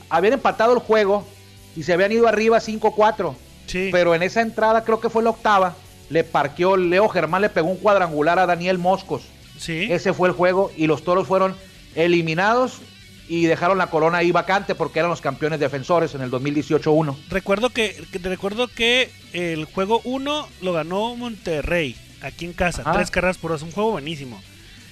habían 0.09 0.33
empatado 0.33 0.73
el 0.73 0.79
juego 0.79 1.27
y 1.75 1.83
se 1.83 1.91
habían 1.93 2.11
ido 2.13 2.27
arriba 2.27 2.59
5-4. 2.59 3.35
sí 3.65 3.89
Pero 3.91 4.15
en 4.15 4.23
esa 4.23 4.41
entrada, 4.41 4.83
creo 4.85 4.99
que 5.01 5.09
fue 5.09 5.23
la 5.23 5.31
octava, 5.31 5.75
le 6.09 6.23
parqueó 6.23 6.77
Leo 6.77 7.09
Germán, 7.09 7.41
le 7.41 7.49
pegó 7.49 7.67
un 7.69 7.77
cuadrangular 7.77 8.39
a 8.39 8.45
Daniel 8.45 8.77
Moscos. 8.77 9.23
sí 9.59 9.87
Ese 9.91 10.13
fue 10.13 10.29
el 10.29 10.33
juego 10.33 10.71
y 10.77 10.87
los 10.87 11.03
toros 11.03 11.27
fueron 11.27 11.53
eliminados 11.95 12.79
y 13.29 13.45
dejaron 13.45 13.77
la 13.77 13.87
corona 13.87 14.19
ahí 14.19 14.31
vacante 14.31 14.73
porque 14.75 14.99
eran 14.99 15.09
los 15.11 15.21
campeones 15.21 15.59
defensores 15.59 16.15
en 16.15 16.21
el 16.21 16.31
2018-1. 16.31 17.15
recuerdo 17.29 17.69
que, 17.71 17.95
que- 18.11 18.19
recuerdo 18.19 18.67
que 18.67 19.09
el 19.33 19.65
juego 19.65 20.01
1 20.05 20.47
lo 20.61 20.73
ganó 20.73 21.15
Monterrey 21.15 21.95
aquí 22.21 22.45
en 22.45 22.53
casa 22.53 22.81
Ajá. 22.81 22.93
tres 22.93 23.11
carreras 23.11 23.37
por 23.37 23.51
dos 23.51 23.61
un 23.61 23.71
juego 23.71 23.91
buenísimo 23.91 24.41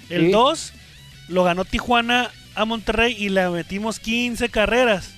el 0.09 0.25
Sí. 0.27 0.31
2 0.31 0.73
lo 1.29 1.43
ganó 1.43 1.65
Tijuana 1.65 2.29
a 2.53 2.65
Monterrey 2.65 3.15
y 3.17 3.29
le 3.29 3.49
metimos 3.49 3.99
15 3.99 4.49
carreras 4.49 5.11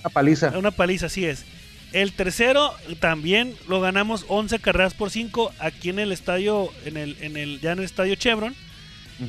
Una 0.00 0.10
paliza. 0.10 0.56
Una 0.58 0.70
paliza, 0.70 1.06
así 1.06 1.24
es. 1.24 1.44
El 1.92 2.12
tercero 2.12 2.72
también 3.00 3.54
lo 3.68 3.80
ganamos 3.80 4.24
11 4.28 4.58
carreras 4.58 4.92
por 4.94 5.10
5 5.10 5.52
aquí 5.58 5.88
en 5.90 5.98
el 6.00 6.10
estadio, 6.12 6.70
en 6.84 6.96
el, 6.96 7.16
en 7.20 7.36
el, 7.36 7.60
ya 7.60 7.72
en 7.72 7.78
el 7.78 7.84
estadio 7.84 8.14
Chevron. 8.16 8.54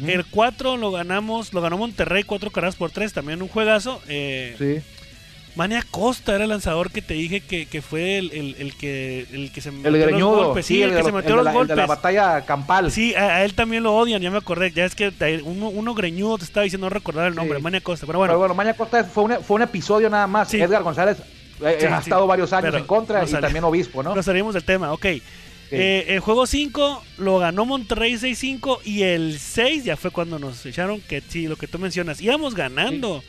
El 0.06 0.26
4 0.26 0.76
lo 0.78 0.92
ganamos, 0.92 1.54
lo 1.54 1.62
ganó 1.62 1.78
Monterrey 1.78 2.24
4 2.24 2.52
carreras 2.52 2.76
por 2.76 2.92
3, 2.92 3.14
también 3.14 3.42
un 3.42 3.48
juegazo. 3.48 4.02
Eh, 4.08 4.56
Sí. 4.58 4.82
Mania 5.56 5.84
Costa 5.90 6.36
era 6.36 6.44
el 6.44 6.52
lanzador 6.52 6.92
que 6.92 7.02
te 7.02 7.16
dije 7.16 7.40
que, 7.42 7.66
que 7.66 7.82
fue 7.82 8.20
el, 8.20 8.32
el- 8.32 8.56
el 8.60 8.76
que, 8.76 9.26
el 9.32 9.52
que 9.52 9.60
se 9.60 9.72
metió 9.72 9.88
El 9.90 9.96
los 10.00 10.08
greñudo. 10.08 10.46
golpes. 10.46 10.68
Sí, 10.68 10.76
sí, 10.76 10.84
el, 10.84 10.92
que 10.92 10.98
se 10.98 11.04
los- 11.06 11.14
metió 11.14 11.36
los 11.36 11.46
la, 11.46 11.52
golpes. 11.52 11.70
de 11.76 11.82
la 11.82 11.88
batalla 11.88 12.42
campal. 12.46 12.92
Sí, 12.92 13.16
a, 13.16 13.38
a 13.38 13.44
él 13.44 13.56
también 13.56 13.82
lo 13.82 13.96
odian, 13.96 14.22
ya 14.22 14.30
me 14.30 14.38
acordé. 14.38 14.70
Ya 14.72 14.86
es 14.86 14.94
que 14.94 15.12
uno, 15.46 15.70
uno 15.70 15.96
greñudo 15.96 16.38
te 16.38 16.44
estaba 16.44 16.64
diciendo, 16.66 16.86
no 16.86 16.92
recordar 16.94 17.28
el 17.28 17.34
nombre, 17.34 17.58
Sí. 17.58 17.64
Mania 17.64 17.82
Costa. 17.82 18.06
Pero 18.06 18.20
Bueno, 18.20 18.34
pero 18.34 18.40
bueno, 18.40 18.54
Maña 18.54 18.76
Costa 18.76 19.04
fue 19.04 19.24
un, 19.24 19.32
fue 19.44 19.56
un 19.56 19.64
episodio 19.64 20.12
nada 20.12 20.28
más. 20.28 20.48
Sí. 20.50 20.62
Edgar 20.62 20.84
González 20.84 21.18
eh, 21.66 21.90
ha 21.92 21.98
estado 22.00 22.28
varios 22.28 22.54
años 22.54 22.76
en 22.76 22.84
contra 22.84 23.24
y 23.28 23.32
también 23.32 23.64
obispo, 23.64 24.04
¿no? 24.04 24.14
Nos 24.14 24.26
salimos 24.26 24.54
del 24.54 24.64
tema, 24.64 24.92
ok. 24.94 25.06
Eh, 25.72 26.06
el 26.16 26.20
juego 26.22 26.46
5 26.48 27.04
lo 27.18 27.40
ganó 27.40 27.66
Monterrey 27.66 28.14
6-5 28.14 28.80
y 28.86 29.04
el 29.04 29.38
6 29.40 29.84
ya 29.84 29.98
fue 29.98 30.12
cuando 30.12 30.40
nos 30.40 30.66
echaron 30.66 31.02
que 31.02 31.22
sí, 31.28 31.48
lo 31.48 31.56
que 31.58 31.68
tú 31.68 31.78
mencionas. 31.80 32.22
Íbamos 32.22 32.56
ganando. 32.56 33.22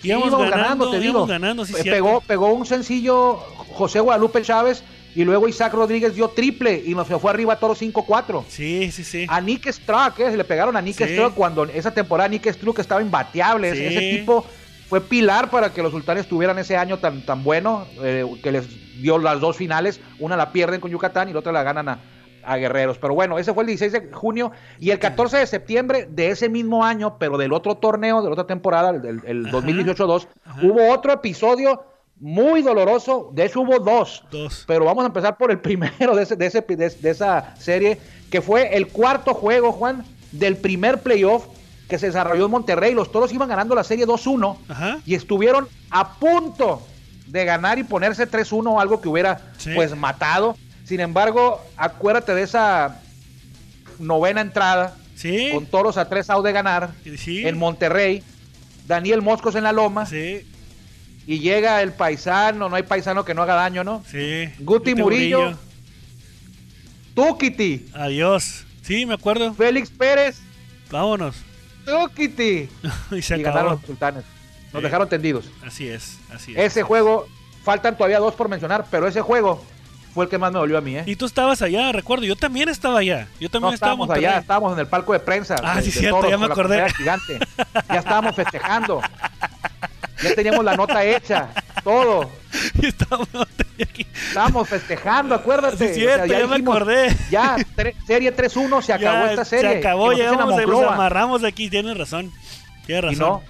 Sí, 0.00 0.08
Íbamos, 0.08 0.28
íbamos 0.28 0.50
ganando, 0.50 0.90
te 0.90 0.96
íbamos 0.96 1.02
digo. 1.02 1.26
ganando, 1.26 1.64
sí, 1.64 1.72
Eh, 1.72 1.82
cierto. 1.82 1.90
pegó, 1.92 2.20
pegó 2.22 2.52
un 2.52 2.66
sencillo 2.66 3.34
José 3.36 4.00
Guadalupe 4.00 4.42
Chávez 4.42 4.82
y 5.14 5.24
luego 5.24 5.46
Isaac 5.48 5.72
Rodríguez 5.74 6.14
dio 6.14 6.28
triple 6.28 6.82
y 6.86 6.94
nos 6.94 7.06
fue 7.06 7.30
arriba 7.30 7.52
a 7.54 7.58
todos 7.58 7.80
5-4. 7.80 8.44
Sí, 8.48 8.90
sí, 8.92 9.04
sí. 9.04 9.26
A 9.28 9.40
Nick 9.40 9.70
Struck, 9.70 10.18
eh, 10.20 10.36
le 10.36 10.44
pegaron 10.44 10.76
a 10.76 10.80
Nick 10.82 10.96
Sí. 10.96 11.04
Struck 11.14 11.34
cuando 11.34 11.64
esa 11.64 11.92
temporada 11.92 12.28
Nick 12.28 12.50
Struck 12.52 12.78
estaba 12.80 13.00
imbateable. 13.02 13.74
Sí. 13.76 13.84
Ese 13.84 14.00
tipo 14.18 14.44
fue 14.92 15.00
pilar 15.00 15.48
para 15.48 15.72
que 15.72 15.82
los 15.82 15.90
sultanes 15.90 16.26
tuvieran 16.26 16.58
ese 16.58 16.76
año 16.76 16.98
tan, 16.98 17.24
tan 17.24 17.42
bueno, 17.42 17.86
eh, 18.02 18.26
que 18.42 18.52
les 18.52 18.68
dio 19.00 19.16
las 19.16 19.40
dos 19.40 19.56
finales. 19.56 20.02
Una 20.18 20.36
la 20.36 20.52
pierden 20.52 20.82
con 20.82 20.90
Yucatán 20.90 21.30
y 21.30 21.32
la 21.32 21.38
otra 21.38 21.50
la 21.50 21.62
ganan 21.62 21.88
a, 21.88 21.98
a 22.44 22.56
Guerreros. 22.58 22.98
Pero 22.98 23.14
bueno, 23.14 23.38
ese 23.38 23.54
fue 23.54 23.62
el 23.62 23.68
16 23.68 23.90
de 23.90 24.12
junio 24.12 24.52
y 24.78 24.90
el 24.90 24.98
14 24.98 25.38
de 25.38 25.46
septiembre 25.46 26.06
de 26.10 26.28
ese 26.28 26.50
mismo 26.50 26.84
año, 26.84 27.16
pero 27.18 27.38
del 27.38 27.54
otro 27.54 27.74
torneo, 27.76 28.20
de 28.20 28.26
la 28.26 28.32
otra 28.34 28.46
temporada, 28.46 28.90
el, 28.90 29.02
el- 29.06 29.22
el 29.24 29.46
Ajá. 29.46 29.56
2018-2, 29.60 30.26
Ajá. 30.44 30.60
hubo 30.62 30.92
otro 30.92 31.10
episodio 31.14 31.84
muy 32.20 32.60
doloroso. 32.60 33.30
De 33.32 33.46
hecho, 33.46 33.62
hubo 33.62 33.78
dos. 33.78 34.22
Dos. 34.30 34.64
Pero 34.66 34.84
vamos 34.84 35.04
a 35.04 35.06
empezar 35.06 35.38
por 35.38 35.50
el 35.50 35.58
primero 35.60 36.14
de, 36.14 36.24
ese, 36.24 36.36
de, 36.36 36.44
ese- 36.44 36.60
de- 36.68 36.90
de 36.90 37.10
esa 37.10 37.56
serie, 37.56 37.96
que 38.30 38.42
fue 38.42 38.76
el 38.76 38.88
cuarto 38.88 39.32
juego, 39.32 39.72
Juan, 39.72 40.04
del 40.32 40.58
primer 40.58 41.00
playoff 41.00 41.46
que 41.92 41.98
se 41.98 42.06
desarrolló 42.06 42.46
en 42.46 42.50
Monterrey. 42.50 42.94
Los 42.94 43.12
toros 43.12 43.30
iban 43.34 43.50
ganando 43.50 43.74
la 43.74 43.84
serie 43.84 44.06
2-1 44.06 44.56
Ajá. 44.66 44.98
y 45.04 45.14
estuvieron 45.14 45.68
a 45.90 46.14
punto 46.14 46.80
de 47.26 47.44
ganar 47.44 47.78
y 47.78 47.84
ponerse 47.84 48.26
3-1, 48.26 48.80
algo 48.80 49.02
que 49.02 49.10
hubiera 49.10 49.52
Sí. 49.58 49.72
pues 49.74 49.94
matado. 49.94 50.56
Sin 50.84 51.00
embargo, 51.00 51.60
acuérdate 51.76 52.34
de 52.34 52.44
esa 52.44 53.02
novena 53.98 54.40
entrada 54.40 54.96
Sí. 55.16 55.50
con 55.52 55.66
toros 55.66 55.98
a 55.98 56.08
3 56.08 56.30
out 56.30 56.46
de 56.46 56.52
ganar 56.52 56.92
Sí. 57.18 57.46
en 57.46 57.58
Monterrey. 57.58 58.22
Daniel 58.86 59.20
Moscos 59.20 59.54
en 59.54 59.64
la 59.64 59.72
loma 59.72 60.06
Sí. 60.06 60.46
y 61.26 61.40
llega 61.40 61.82
el 61.82 61.92
paisano, 61.92 62.70
no 62.70 62.76
hay 62.76 62.84
paisano 62.84 63.22
que 63.26 63.34
no 63.34 63.42
haga 63.42 63.54
daño, 63.54 63.84
¿no? 63.84 64.02
Sí. 64.10 64.48
Guti 64.60 64.94
Murillo. 64.94 65.58
Tukiti, 67.14 67.86
Adiós. 67.92 68.64
Sí, 68.80 69.04
me 69.04 69.12
acuerdo. 69.12 69.52
Félix 69.52 69.90
Pérez, 69.90 70.40
Vámonos. 70.90 71.36
Tukiti. 71.84 72.68
y 73.10 73.22
se 73.22 73.38
y 73.38 73.42
ganaron 73.42 73.72
los 73.72 73.80
sultanes. 73.86 74.24
Nos 74.72 74.80
Sí. 74.80 74.84
dejaron 74.84 75.08
tendidos. 75.08 75.44
Así 75.66 75.88
es, 75.88 76.18
así 76.34 76.52
es. 76.52 76.58
Ese 76.58 76.82
juego, 76.82 77.26
faltan 77.64 77.96
todavía 77.96 78.18
dos 78.18 78.34
por 78.34 78.48
mencionar, 78.48 78.86
pero 78.90 79.06
ese 79.06 79.20
juego 79.20 79.62
fue 80.14 80.24
el 80.24 80.30
que 80.30 80.38
más 80.38 80.52
me 80.52 80.58
dolió 80.58 80.78
a 80.78 80.80
mí, 80.80 80.96
¿eh? 80.96 81.04
Y 81.06 81.16
tú 81.16 81.26
estabas 81.26 81.60
allá, 81.62 81.92
recuerdo. 81.92 82.24
Yo 82.24 82.36
también 82.36 82.68
estaba 82.68 82.98
allá. 83.00 83.28
Yo 83.40 83.48
también 83.50 83.70
No 83.70 83.74
estábamos 83.74 84.08
allá, 84.10 84.38
estábamos 84.38 84.72
en 84.74 84.78
el 84.78 84.86
palco 84.86 85.12
de 85.12 85.20
prensa. 85.20 85.56
Ah, 85.62 85.76
de- 85.76 85.82
sí, 85.82 85.90
de 85.90 85.98
cierto, 86.00 86.16
toros 86.16 86.30
ya 86.30 86.38
me 86.38 86.46
acordé. 86.46 86.90
gigante. 86.94 87.38
Ya 87.88 87.98
estábamos 87.98 88.34
festejando. 88.34 89.00
Ya 90.22 90.36
teníamos 90.36 90.64
la 90.64 90.76
nota 90.76 91.02
hecha, 91.04 91.48
todo. 91.82 92.30
Y 92.80 92.86
estábamos 92.86 93.28
aquí. 93.82 94.06
Estábamos 94.28 94.68
festejando, 94.68 95.34
acuérdate. 95.34 95.88
Sí, 95.88 96.00
cierto, 96.00 96.26
ya 96.26 96.46
me 96.46 96.56
acordé. 96.56 97.14
Ya, 97.30 97.56
tre- 97.76 97.94
serie 98.06 98.34
3-1, 98.34 98.82
se 98.82 98.92
acabó 98.92 99.24
Ya, 99.24 99.30
esta 99.30 99.44
serie. 99.44 99.70
Se 99.72 99.78
acabó, 99.78 100.12
Y 100.12 100.18
nos 100.22 100.66
nos 100.66 100.82
amarramos 100.92 101.42
de 101.42 101.48
aquí. 101.48 101.68
Tienes 101.70 101.96
razón. 101.96 102.30
Tienes 102.86 103.04
Y 103.12 103.14
razón. 103.16 103.18
no. 103.18 103.42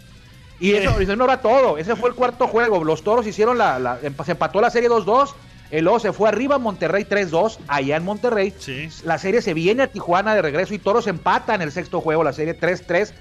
Y 0.61 0.75
eso, 0.75 1.01
eso 1.01 1.17
no 1.17 1.25
era 1.25 1.41
todo. 1.41 1.77
Ese 1.79 1.97
fue 1.97 2.09
el 2.11 2.15
cuarto 2.15 2.47
juego. 2.47 2.85
Los 2.85 3.03
toros 3.03 3.27
hicieron 3.27 3.59
la. 3.59 3.79
la- 3.79 3.99
se 4.25 4.33
empató 4.33 4.61
la 4.61 4.71
serie 4.71 4.89
2-2. 4.89 5.35
El 5.73 5.89
O 5.89 5.99
se 5.99 6.13
fue 6.13 6.29
arriba 6.29 6.59
Monterrey 6.59 7.05
3-2. 7.05 7.59
Allá 7.67 7.97
en 7.97 8.05
Monterrey. 8.05 8.53
Sí. 8.59 8.89
La 9.05 9.17
serie 9.19 9.41
se 9.43 9.55
viene 9.55 9.85
a 9.85 9.87
Tijuana 9.89 10.35
de 10.35 10.43
regreso 10.43 10.75
y 10.75 10.79
Toros 10.79 11.07
empata 11.07 11.55
en 11.55 11.63
el 11.63 11.73
sexto 11.73 12.01
juego, 12.03 12.23
la 12.23 12.33
serie 12.35 12.55
3-3. 12.59 13.13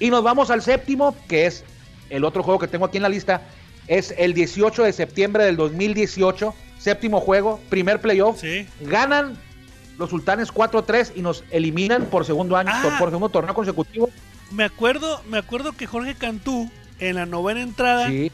Y 0.00 0.10
nos 0.10 0.22
vamos 0.22 0.50
al 0.50 0.62
séptimo, 0.62 1.14
que 1.28 1.46
es 1.46 1.64
el 2.08 2.24
otro 2.24 2.42
juego 2.42 2.58
que 2.58 2.66
tengo 2.66 2.86
aquí 2.86 2.96
en 2.96 3.02
la 3.02 3.08
lista. 3.10 3.42
Es 3.88 4.14
el 4.18 4.34
18 4.34 4.84
de 4.84 4.92
septiembre 4.92 5.44
del 5.44 5.56
2018. 5.56 6.54
Séptimo 6.78 7.20
juego, 7.20 7.58
primer 7.68 8.00
playoff. 8.00 8.40
Sí. 8.40 8.66
Ganan 8.80 9.36
los 9.98 10.10
sultanes 10.10 10.52
4-3 10.52 11.12
y 11.16 11.22
nos 11.22 11.42
eliminan 11.50 12.04
por 12.06 12.24
segundo 12.24 12.56
año, 12.56 12.70
Ah. 12.72 12.96
por 13.00 13.08
segundo 13.08 13.28
torneo 13.30 13.54
consecutivo 13.54 14.08
me 14.50 14.64
acuerdo, 14.64 15.20
me 15.28 15.36
acuerdo 15.36 15.72
que 15.72 15.86
Jorge 15.86 16.14
Cantú 16.14 16.70
en 17.00 17.16
la 17.16 17.26
novena 17.26 17.60
entrada 17.60 18.06
Sí. 18.08 18.32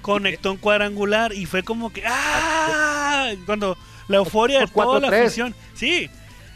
conectó 0.00 0.50
un 0.50 0.56
cuadrangular 0.58 1.32
y 1.34 1.46
fue 1.46 1.62
como 1.62 1.92
que 1.92 2.02
¡ah! 2.04 3.30
Cuando 3.46 3.76
la 4.08 4.16
euforia 4.16 4.58
de 4.60 4.66
toda 4.66 4.98
la 4.98 5.08
4-3. 5.08 5.22
afición. 5.26 5.54
Sí, 5.74 6.10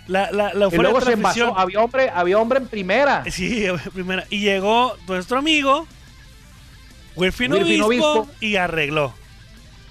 la, 0.09 0.33
la, 0.33 0.53
la 0.55 0.61
Y 0.61 0.63
euforia 0.65 0.83
luego 0.83 0.99
de 1.01 1.07
se 1.07 1.13
envasó, 1.13 1.57
había 1.57 1.81
hombre, 1.85 2.11
había 2.13 2.39
hombre 2.39 2.59
en 2.59 2.67
primera. 2.67 3.23
Sí, 3.31 3.67
primera. 3.95 4.25
Y 4.31 4.41
llegó 4.41 4.97
nuestro 5.07 5.39
amigo 5.39 5.87
Wilfin 7.17 7.53
Wilfin 7.53 7.83
Obispo, 7.83 8.07
Obispo. 8.13 8.35
y 8.41 8.57
arregló. 8.57 9.13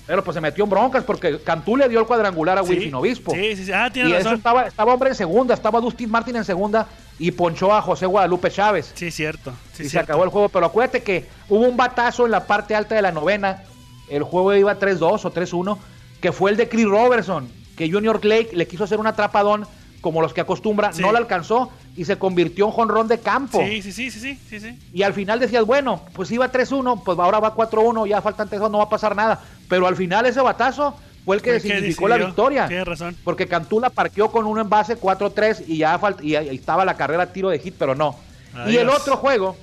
Pero 0.08 0.24
pues 0.24 0.36
se 0.36 0.42
metió 0.42 0.64
en 0.64 0.70
broncas 0.70 1.04
porque 1.04 1.40
Cantú 1.42 1.76
le 1.76 1.90
dio 1.90 2.00
el 2.00 2.06
cuadrangular 2.06 2.60
a 2.60 2.64
Sí, 2.64 2.70
Wilfin 2.70 2.94
Obispo. 2.96 3.32
Sí, 3.34 3.56
sí, 3.56 3.66
sí. 3.66 3.72
Ah, 3.72 3.88
y 3.90 3.92
tiene 3.94 4.10
eso 4.10 4.18
razón. 4.20 4.36
estaba, 4.36 4.68
estaba 4.68 4.94
hombre 4.94 5.10
en 5.10 5.16
segunda, 5.16 5.54
estaba 5.56 5.82
Dustin 5.82 6.12
Martin 6.12 6.36
en 6.36 6.46
segunda 6.46 6.88
y 7.18 7.32
ponchó 7.32 7.74
a 7.74 7.82
José 7.82 8.06
Guadalupe 8.06 8.52
Chávez. 8.52 8.92
Sí, 8.94 9.10
cierto. 9.10 9.52
Sí, 9.74 9.84
y 9.84 9.90
se 9.90 9.98
acabó 9.98 10.24
el 10.24 10.30
juego. 10.30 10.50
Pero 10.50 10.68
acuérdate 10.68 11.02
que 11.02 11.26
hubo 11.50 11.66
un 11.68 11.76
batazo 11.76 12.26
en 12.26 12.32
la 12.32 12.46
parte 12.46 12.76
alta 12.76 12.94
de 12.94 13.02
la 13.02 13.12
novena. 13.12 13.64
El 14.08 14.22
juego 14.22 14.54
iba 14.54 14.78
3-2 14.78 15.26
o 15.26 15.34
3-1, 15.34 15.78
que 16.22 16.32
fue 16.32 16.52
el 16.52 16.58
de 16.58 16.70
Chris 16.70 16.86
Robertson, 16.86 17.50
que 17.76 17.92
Junior 17.92 18.24
Lake 18.24 18.50
le 18.54 18.68
quiso 18.68 18.84
hacer 18.84 19.00
un 19.00 19.08
atrapadón 19.08 19.66
como 20.02 20.22
los 20.22 20.32
que 20.36 20.42
acostumbra, 20.42 20.94
Sí. 20.94 21.02
no 21.02 21.12
le 21.12 21.18
alcanzó 21.18 21.72
y 21.98 22.06
se 22.06 22.18
convirtió 22.18 22.66
en 22.66 22.72
jonrón 22.72 23.08
de 23.08 23.20
campo. 23.20 23.60
Sí, 23.66 23.82
sí, 23.82 23.92
sí, 23.92 24.12
sí, 24.12 24.38
sí, 24.50 24.60
sí. 24.60 24.80
Y 24.94 25.04
al 25.04 25.14
final 25.14 25.40
decías, 25.40 25.64
bueno, 25.66 26.02
pues 26.14 26.30
iba 26.32 26.52
3-1, 26.52 27.04
pues 27.04 27.18
ahora 27.20 27.40
va 27.40 27.56
4-1, 27.56 28.08
ya 28.08 28.22
faltan 28.22 28.50
3 28.50 28.62
no 28.62 28.80
va 28.80 28.84
a 28.86 28.90
pasar 28.90 29.16
nada. 29.16 29.42
Pero 29.70 29.88
al 29.88 29.96
final 29.96 30.26
ese 30.26 30.42
batazo 30.42 30.98
fue 31.24 31.38
el 31.38 31.42
que 31.42 31.56
el 31.56 31.62
que 31.62 31.70
significó 31.70 32.08
la 32.08 32.16
decidió. 32.16 32.28
victoria. 32.28 32.68
Tienes 32.68 32.86
razón. 32.88 33.16
Porque 33.24 33.48
Cantú 33.48 33.80
la 33.80 33.90
parqueó 33.90 34.32
con 34.32 34.46
un 34.46 34.60
envase 34.60 34.98
4-3 34.98 35.64
y 35.68 35.78
ya 35.78 36.00
falt- 36.00 36.24
y 36.24 36.36
ahí 36.36 36.56
estaba 36.56 36.84
la 36.86 36.98
carrera 36.98 37.32
tiro 37.34 37.50
de 37.50 37.60
hit, 37.60 37.76
pero 37.80 37.96
no. 37.96 38.20
Y 38.68 38.76
el 38.78 38.88
Adiós. 38.90 39.02
otro 39.02 39.18
juego, 39.18 39.58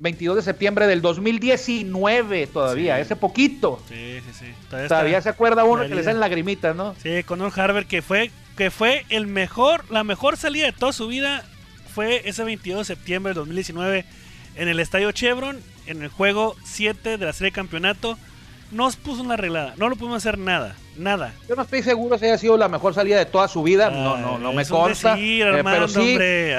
22 0.00 0.36
de 0.36 0.42
septiembre 0.42 0.86
del 0.86 1.00
2019 1.02 2.46
todavía, 2.48 2.96
Sí. 2.96 3.02
ese 3.02 3.16
poquito. 3.16 3.80
Sí, 3.88 4.18
sí, 4.26 4.32
sí. 4.38 4.44
Todavía, 4.68 4.88
Todavía 4.88 5.20
se 5.22 5.28
acuerda 5.28 5.64
uno 5.64 5.82
la 5.82 5.88
que 5.88 5.94
le 5.94 6.02
salen 6.04 6.20
lagrimitas, 6.20 6.74
¿no? 6.76 6.94
Sí, 7.02 7.22
con 7.24 7.40
un 7.40 7.50
Harvard 7.54 7.86
que 7.86 8.02
fue, 8.02 8.30
que 8.56 8.70
fue 8.70 9.04
el 9.08 9.26
mejor, 9.26 9.84
la 9.90 10.04
mejor 10.04 10.36
salida 10.36 10.66
de 10.66 10.72
toda 10.72 10.92
su 10.92 11.06
vida 11.08 11.44
fue 11.98 12.22
ese 12.26 12.44
22 12.44 12.86
de 12.86 12.94
septiembre 12.94 13.30
del 13.30 13.38
2019 13.38 14.04
en 14.54 14.68
el 14.68 14.78
Estadio 14.78 15.10
Chevron, 15.10 15.60
en 15.88 16.04
el 16.04 16.08
juego 16.08 16.54
7 16.62 17.18
de 17.18 17.26
la 17.26 17.32
serie 17.32 17.50
de 17.50 17.56
campeonato. 17.56 18.16
Nos 18.70 18.94
puso 18.94 19.22
una 19.22 19.34
arreglada, 19.34 19.74
no 19.78 19.88
lo 19.88 19.96
pudimos 19.96 20.18
hacer 20.18 20.38
nada, 20.38 20.76
nada. 20.96 21.34
Yo 21.48 21.56
no 21.56 21.62
estoy 21.62 21.82
seguro 21.82 22.16
si 22.16 22.26
haya 22.26 22.38
sido 22.38 22.56
la 22.56 22.68
mejor 22.68 22.94
salida 22.94 23.18
de 23.18 23.26
toda 23.26 23.48
su 23.48 23.64
vida, 23.64 23.90
no, 23.90 24.16
no, 24.16 24.38
no 24.38 24.52
me 24.52 24.64
consta. 24.64 25.16
decir, 25.16 25.44
eh, 25.48 25.64
pero 25.64 25.88
sí, 25.88 26.16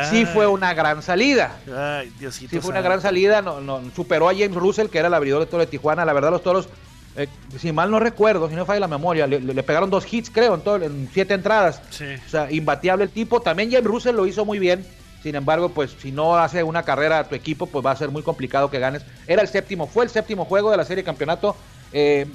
sí 0.09 0.17
ay. 0.17 0.25
fue 0.25 0.45
una 0.45 0.73
gran 0.73 1.01
salida. 1.01 1.55
Ay, 1.73 2.11
Diosito. 2.19 2.49
Sí, 2.49 2.59
fue 2.59 2.71
una 2.71 2.81
gran 2.81 2.99
salida. 2.99 3.41
No, 3.41 3.61
no, 3.61 3.81
superó 3.95 4.27
a 4.27 4.33
James 4.33 4.55
Russell, 4.55 4.87
que 4.87 4.97
era 4.97 5.07
el 5.07 5.13
abridor 5.13 5.39
de 5.39 5.45
Toro 5.45 5.61
de 5.61 5.67
Tijuana. 5.67 6.03
La 6.03 6.11
verdad, 6.11 6.31
los 6.31 6.43
toros, 6.43 6.67
eh, 7.15 7.29
si 7.57 7.71
mal 7.71 7.89
no 7.89 8.01
recuerdo, 8.01 8.49
si 8.49 8.55
no 8.55 8.65
falla 8.65 8.81
la 8.81 8.87
memoria, 8.89 9.25
le, 9.25 9.63
pegaron 9.63 9.89
dos 9.89 10.05
hits, 10.11 10.29
creo, 10.29 10.55
en, 10.55 10.61
todo, 10.61 10.83
en 10.83 11.09
siete 11.13 11.33
entradas. 11.33 11.81
Sí. 11.91 12.07
O 12.27 12.29
sea, 12.29 12.51
imbatiable 12.51 13.05
el 13.05 13.09
tipo. 13.09 13.39
También 13.39 13.71
James 13.71 13.87
Russell 13.87 14.17
lo 14.17 14.27
hizo 14.27 14.43
muy 14.43 14.59
bien. 14.59 14.85
Sin 15.23 15.35
embargo, 15.35 15.69
pues 15.69 15.95
si 15.99 16.11
no 16.11 16.37
hace 16.37 16.63
una 16.63 16.83
carrera 16.83 17.19
a 17.19 17.23
tu 17.25 17.35
equipo, 17.35 17.67
pues 17.67 17.85
va 17.85 17.91
a 17.91 17.95
ser 17.95 18.09
muy 18.09 18.23
complicado 18.23 18.69
que 18.71 18.79
ganes. 18.79 19.03
Era 19.27 19.41
el 19.41 19.47
séptimo, 19.47 19.87
fue 19.87 20.05
el 20.05 20.09
séptimo 20.09 20.45
juego 20.45 20.71
de 20.71 20.77
la 20.77 20.85
serie 20.85 21.03
de 21.03 21.05
campeonato. 21.05 21.55
Eh, 21.91 22.25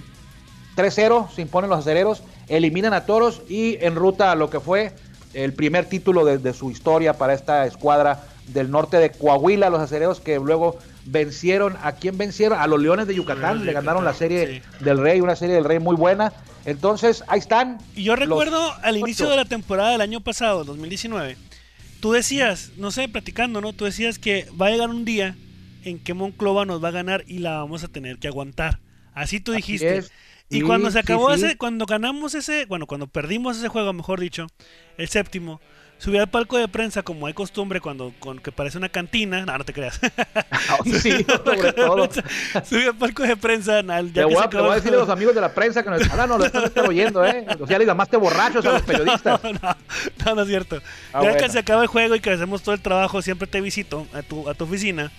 3-0, 0.76 1.30
se 1.30 1.42
imponen 1.42 1.70
los 1.70 1.78
acereros, 1.78 2.22
eliminan 2.48 2.94
a 2.94 3.06
toros 3.06 3.42
y 3.48 3.78
en 3.80 3.94
ruta 3.94 4.32
a 4.32 4.34
lo 4.34 4.50
que 4.50 4.60
fue 4.60 4.92
el 5.32 5.52
primer 5.52 5.86
título 5.88 6.24
de, 6.24 6.38
de 6.38 6.52
su 6.52 6.70
historia 6.70 7.14
para 7.14 7.32
esta 7.32 7.64
escuadra 7.66 8.24
del 8.48 8.70
norte 8.70 8.98
de 8.98 9.10
Coahuila, 9.10 9.70
los 9.70 9.80
acereros 9.80 10.20
que 10.20 10.38
luego 10.38 10.78
vencieron, 11.06 11.76
¿a 11.82 11.92
quién 11.92 12.18
vencieron? 12.18 12.58
A 12.58 12.66
los 12.66 12.80
Leones 12.80 13.06
de 13.06 13.14
Yucatán, 13.14 13.64
le 13.64 13.72
ganaron 13.72 14.04
la 14.04 14.14
serie 14.14 14.62
sí. 14.62 14.84
del 14.84 14.98
Rey, 14.98 15.20
una 15.20 15.36
serie 15.36 15.54
del 15.54 15.64
Rey 15.64 15.78
muy 15.78 15.96
buena. 15.96 16.32
Entonces, 16.64 17.24
ahí 17.26 17.40
están. 17.40 17.78
Y 17.94 18.04
yo 18.04 18.16
recuerdo 18.16 18.72
al 18.82 18.96
inicio 18.96 19.26
ocho. 19.26 19.30
de 19.30 19.36
la 19.36 19.44
temporada 19.44 19.90
del 19.90 20.00
año 20.00 20.20
pasado, 20.20 20.64
2019, 20.64 21.36
tú 22.04 22.12
decías, 22.12 22.72
no 22.76 22.90
sé, 22.90 23.08
platicando, 23.08 23.62
¿no? 23.62 23.72
Tú 23.72 23.86
decías 23.86 24.18
que 24.18 24.46
va 24.60 24.66
a 24.66 24.70
llegar 24.70 24.90
un 24.90 25.06
día 25.06 25.38
en 25.84 25.98
que 25.98 26.12
Monclova 26.12 26.66
nos 26.66 26.84
va 26.84 26.88
a 26.88 26.90
ganar 26.90 27.24
y 27.26 27.38
la 27.38 27.56
vamos 27.56 27.82
a 27.82 27.88
tener 27.88 28.18
que 28.18 28.28
aguantar. 28.28 28.78
Así 29.14 29.40
tú 29.40 29.52
dijiste. 29.52 30.04
Y 30.50 30.60
Sí, 30.60 30.60
cuando 30.60 30.90
se 30.90 30.98
acabó 30.98 31.34
sí. 31.34 31.46
ese, 31.46 31.56
cuando 31.56 31.86
ganamos 31.86 32.34
ese, 32.34 32.66
bueno, 32.66 32.86
cuando 32.86 33.06
perdimos 33.06 33.56
ese 33.56 33.68
juego, 33.68 33.94
mejor 33.94 34.20
dicho, 34.20 34.48
el 34.98 35.08
séptimo, 35.08 35.62
subí 35.98 36.18
al 36.18 36.28
palco 36.28 36.58
de 36.58 36.68
prensa 36.68 37.02
como 37.02 37.26
hay 37.26 37.32
costumbre 37.32 37.80
cuando 37.80 38.12
con 38.18 38.38
que 38.38 38.52
parece 38.52 38.76
una 38.78 38.88
cantina, 38.88 39.44
no, 39.46 39.56
no 39.58 39.64
te 39.64 39.72
creas. 39.72 39.98
sí, 40.84 41.24
sobre 41.44 41.72
todo. 41.72 42.08
subí 42.68 42.82
al 42.86 42.96
palco 42.96 43.22
de 43.22 43.36
prensa, 43.36 43.78
al- 43.78 44.12
ya 44.12 44.26
Te 44.26 44.34
voy, 44.34 44.48
te 44.48 44.56
voy 44.58 44.70
a 44.70 44.74
decirle 44.74 44.96
a 44.96 45.00
los 45.00 45.08
amigos 45.08 45.34
de 45.34 45.40
la 45.40 45.54
prensa 45.54 45.82
que 45.82 45.90
nos 45.90 46.02
están, 46.02 46.28
no, 46.28 46.38
lo 46.38 46.44
están 46.46 46.86
oyendo, 46.88 47.24
¿eh? 47.24 47.46
O 47.60 47.66
sea, 47.66 47.78
les 47.78 47.86
llamaste 47.86 48.16
borrachos 48.16 48.64
a 48.66 48.72
los 48.72 48.82
periodistas. 48.82 49.42
No, 49.42 49.52
no, 49.52 49.76
no, 50.26 50.34
no 50.34 50.42
es 50.42 50.48
cierto. 50.48 50.76
Ah, 51.12 51.20
ya 51.22 51.30
bueno. 51.30 51.36
que 51.38 51.48
se 51.48 51.58
acaba 51.58 51.82
el 51.82 51.88
juego 51.88 52.14
y 52.14 52.20
que 52.20 52.30
hacemos 52.30 52.62
todo 52.62 52.74
el 52.74 52.80
trabajo, 52.80 53.22
siempre 53.22 53.46
te 53.46 53.60
visito 53.60 54.06
a 54.12 54.22
tu, 54.22 54.48
a 54.48 54.54
tu 54.54 54.64
oficina 54.64 55.10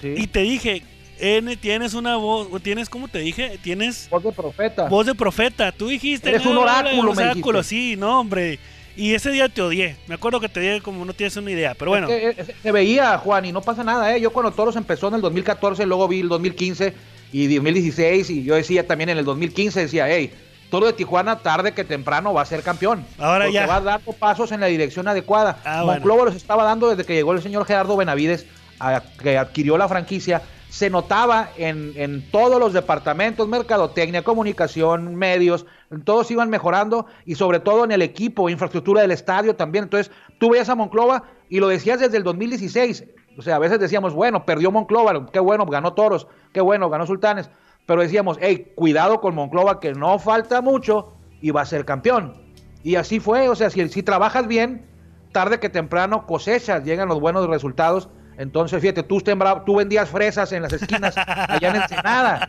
Sí. 0.00 0.14
y 0.16 0.26
te 0.26 0.40
dije, 0.40 0.82
N, 1.20 1.56
tienes 1.56 1.94
una 1.94 2.16
voz, 2.16 2.48
tienes, 2.62 2.88
¿cómo 2.88 3.06
te 3.06 3.20
dije? 3.20 3.56
Tienes 3.62 4.08
Voz 4.10 4.24
de 4.24 4.32
profeta. 4.32 4.88
voz 4.88 5.06
de 5.06 5.14
profeta. 5.14 5.70
Tú 5.70 5.86
dijiste, 5.86 6.30
Eres 6.30 6.42
"No, 6.44 6.50
un 6.50 6.56
no, 6.56 6.62
oráculo, 6.62 7.10
un 7.10 7.16
me 7.16 7.22
oráculo, 7.22 7.58
dijiste. 7.60 7.76
sí, 7.92 7.96
no, 7.96 8.18
hombre. 8.18 8.58
Y 8.96 9.14
ese 9.14 9.30
día 9.30 9.48
te 9.48 9.62
odié. 9.62 9.96
Me 10.06 10.14
acuerdo 10.14 10.38
que 10.40 10.48
te 10.48 10.60
odié 10.60 10.80
como 10.82 11.04
no 11.04 11.12
tienes 11.14 11.36
una 11.36 11.50
idea. 11.50 11.74
Pero 11.74 11.90
bueno, 11.92 12.08
Es 12.08 12.46
que, 12.46 12.54
se 12.62 12.72
veía, 12.72 13.16
Juan, 13.18 13.44
y 13.46 13.52
no 13.52 13.62
pasa 13.62 13.82
nada, 13.84 14.14
¿eh? 14.14 14.20
Yo 14.20 14.30
cuando 14.32 14.52
Toros 14.52 14.76
empezó 14.76 15.08
en 15.08 15.14
el 15.14 15.20
2014, 15.22 15.86
luego 15.86 16.06
vi 16.08 16.20
el 16.20 16.28
2015 16.28 16.92
y 17.32 17.54
2016, 17.54 18.28
y 18.30 18.44
yo 18.44 18.54
decía 18.54 18.86
también 18.86 19.08
en 19.10 19.18
el 19.18 19.24
2015, 19.24 19.80
decía, 19.80 20.06
hey, 20.08 20.30
Toro 20.70 20.86
de 20.86 20.92
Tijuana 20.94 21.38
tarde 21.40 21.72
que 21.72 21.84
temprano 21.84 22.32
va 22.34 22.42
a 22.42 22.46
ser 22.46 22.62
campeón. 22.62 23.04
Ahora 23.18 23.44
porque 23.44 23.54
ya. 23.54 23.66
va 23.66 23.80
dando 23.80 24.12
pasos 24.12 24.52
en 24.52 24.60
la 24.60 24.66
dirección 24.66 25.06
adecuada. 25.08 25.58
Ah, 25.64 25.82
bueno. 25.84 26.00
Monclova 26.00 26.24
los 26.26 26.34
estaba 26.36 26.64
dando 26.64 26.88
desde 26.88 27.04
que 27.04 27.14
llegó 27.14 27.32
el 27.32 27.42
señor 27.42 27.64
Gerardo 27.66 27.96
Benavides, 27.96 28.46
a- 28.80 29.02
que 29.22 29.36
adquirió 29.38 29.76
la 29.78 29.88
franquicia. 29.88 30.42
Se 30.70 30.88
notaba 30.88 31.50
en, 31.58 31.92
en 31.96 32.22
todos 32.30 32.58
los 32.58 32.72
departamentos, 32.72 33.46
mercadotecnia, 33.48 34.22
comunicación, 34.22 35.14
medios, 35.16 35.66
todos 36.04 36.30
iban 36.30 36.50
mejorando 36.50 37.06
y 37.26 37.34
sobre 37.34 37.60
todo 37.60 37.84
en 37.84 37.92
el 37.92 38.02
equipo, 38.02 38.48
infraestructura 38.48 39.02
del 39.02 39.10
estadio 39.10 39.54
también. 39.54 39.84
Entonces, 39.84 40.10
tú 40.38 40.50
veías 40.50 40.68
a 40.68 40.74
Monclova 40.74 41.24
y 41.48 41.60
lo 41.60 41.68
decías 41.68 42.00
desde 42.00 42.16
el 42.16 42.24
2016. 42.24 43.04
O 43.38 43.42
sea, 43.42 43.56
a 43.56 43.58
veces 43.58 43.78
decíamos, 43.78 44.14
bueno, 44.14 44.44
perdió 44.44 44.70
Monclova, 44.70 45.26
qué 45.32 45.40
bueno, 45.40 45.66
ganó 45.66 45.94
Toros, 45.94 46.26
qué 46.52 46.60
bueno, 46.60 46.90
ganó 46.90 47.06
Sultanes. 47.06 47.50
Pero 47.86 48.02
decíamos, 48.02 48.38
hey, 48.40 48.72
cuidado 48.74 49.20
con 49.20 49.34
Monclova, 49.34 49.80
que 49.80 49.92
no 49.92 50.18
falta 50.18 50.60
mucho 50.60 51.12
y 51.40 51.50
va 51.50 51.62
a 51.62 51.66
ser 51.66 51.84
campeón. 51.84 52.34
Y 52.82 52.96
así 52.96 53.20
fue, 53.20 53.48
o 53.48 53.54
sea, 53.54 53.70
si, 53.70 53.88
si 53.88 54.02
trabajas 54.02 54.46
bien, 54.46 54.86
tarde 55.32 55.60
que 55.60 55.68
temprano 55.68 56.26
cosechas, 56.26 56.84
llegan 56.84 57.08
los 57.08 57.20
buenos 57.20 57.48
resultados. 57.48 58.08
Entonces, 58.38 58.80
fíjate, 58.80 59.02
tú, 59.02 59.20
sembra- 59.20 59.62
tú 59.64 59.76
vendías 59.76 60.08
fresas 60.08 60.50
en 60.52 60.62
las 60.62 60.72
esquinas 60.72 61.14
allá 61.16 61.68
en 61.70 61.76
Ensenada. 61.76 62.48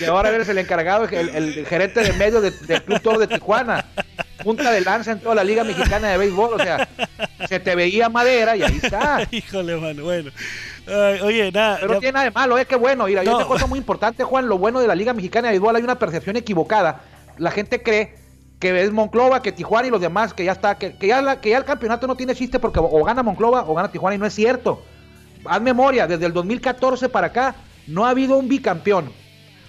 Y 0.00 0.04
ahora 0.04 0.30
eres 0.30 0.48
el 0.48 0.58
encargado, 0.58 1.04
el, 1.06 1.28
el 1.30 1.66
gerente 1.66 2.00
de 2.02 2.12
medios 2.12 2.42
de- 2.42 2.50
del 2.50 2.82
Club 2.82 3.00
Toro 3.00 3.18
de 3.18 3.26
Tijuana. 3.26 3.84
Punta 4.44 4.70
de 4.70 4.82
lanza 4.82 5.12
en 5.12 5.20
toda 5.20 5.34
la 5.34 5.42
Liga 5.44 5.64
Mexicana 5.64 6.08
de 6.08 6.18
Béisbol. 6.18 6.52
O 6.54 6.58
sea, 6.62 6.86
se 7.48 7.58
te 7.58 7.74
veía 7.74 8.08
madera 8.08 8.56
y 8.56 8.62
ahí 8.62 8.78
está. 8.82 9.26
híjole, 9.30 9.76
mano, 9.76 10.04
bueno. 10.04 10.30
Ay, 10.86 11.20
oye, 11.22 11.50
nada. 11.50 11.76
Pero 11.76 11.88
no 11.88 11.94
ya- 11.94 12.00
tiene 12.00 12.12
nada 12.12 12.24
de 12.26 12.30
malo, 12.30 12.58
es 12.58 12.66
que 12.66 12.76
bueno. 12.76 13.06
Mira, 13.06 13.24
y 13.24 13.26
No. 13.26 13.34
otra 13.36 13.46
cosa 13.46 13.66
muy 13.66 13.78
importante, 13.78 14.22
Juan, 14.22 14.46
lo 14.48 14.58
bueno 14.58 14.80
de 14.80 14.86
la 14.86 14.94
Liga 14.94 15.12
Mexicana 15.14 15.48
de 15.48 15.52
Béisbol, 15.52 15.76
hay 15.76 15.82
una 15.82 15.98
percepción 15.98 16.36
equivocada. 16.36 17.00
La 17.38 17.50
gente 17.50 17.82
cree 17.82 18.14
que 18.60 18.82
es 18.82 18.92
Monclova, 18.92 19.42
que 19.42 19.52
Tijuana 19.52 19.88
y 19.88 19.90
los 19.90 20.00
demás, 20.00 20.32
que 20.34 20.44
ya 20.44 20.52
está, 20.52 20.76
que, 20.76 20.96
que 20.96 21.06
ya, 21.08 21.22
la- 21.22 21.40
que 21.40 21.50
ya 21.50 21.58
el 21.58 21.64
campeonato 21.64 22.06
no 22.06 22.16
tiene 22.16 22.34
chiste 22.34 22.58
porque 22.58 22.78
o 22.80 23.04
gana 23.04 23.22
Monclova 23.22 23.62
o 23.66 23.74
gana 23.74 23.90
Tijuana 23.90 24.14
y 24.14 24.18
no 24.18 24.26
es 24.26 24.34
cierto. 24.34 24.82
Haz 25.48 25.60
memoria, 25.62 26.06
desde 26.06 26.26
el 26.26 26.32
2014 26.32 27.08
para 27.08 27.28
acá 27.28 27.54
no 27.86 28.04
ha 28.04 28.10
habido 28.10 28.36
un 28.36 28.48
bicampeón. 28.48 29.12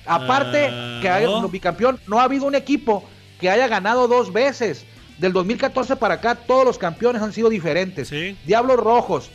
Aparte 0.06 0.70
Ah, 0.72 1.00
que 1.02 1.10
haya 1.10 1.30
un 1.30 1.52
bicampeón, 1.52 2.00
no 2.08 2.20
ha 2.20 2.24
habido 2.24 2.46
un 2.46 2.56
equipo 2.56 3.04
que 3.40 3.50
haya 3.50 3.68
ganado 3.68 4.08
dos 4.08 4.32
veces. 4.32 4.86
Del 5.18 5.34
2014 5.34 5.96
para 5.96 6.16
acá 6.16 6.36
todos 6.36 6.64
los 6.64 6.78
campeones 6.78 7.22
han 7.22 7.34
sido 7.34 7.50
diferentes. 7.50 8.08
Sí. 8.08 8.38
Diablos 8.46 8.78
Rojos, 8.78 9.32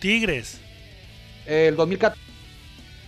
Tigres. 0.00 0.60
el 1.46 1.76
2014, 1.76 2.20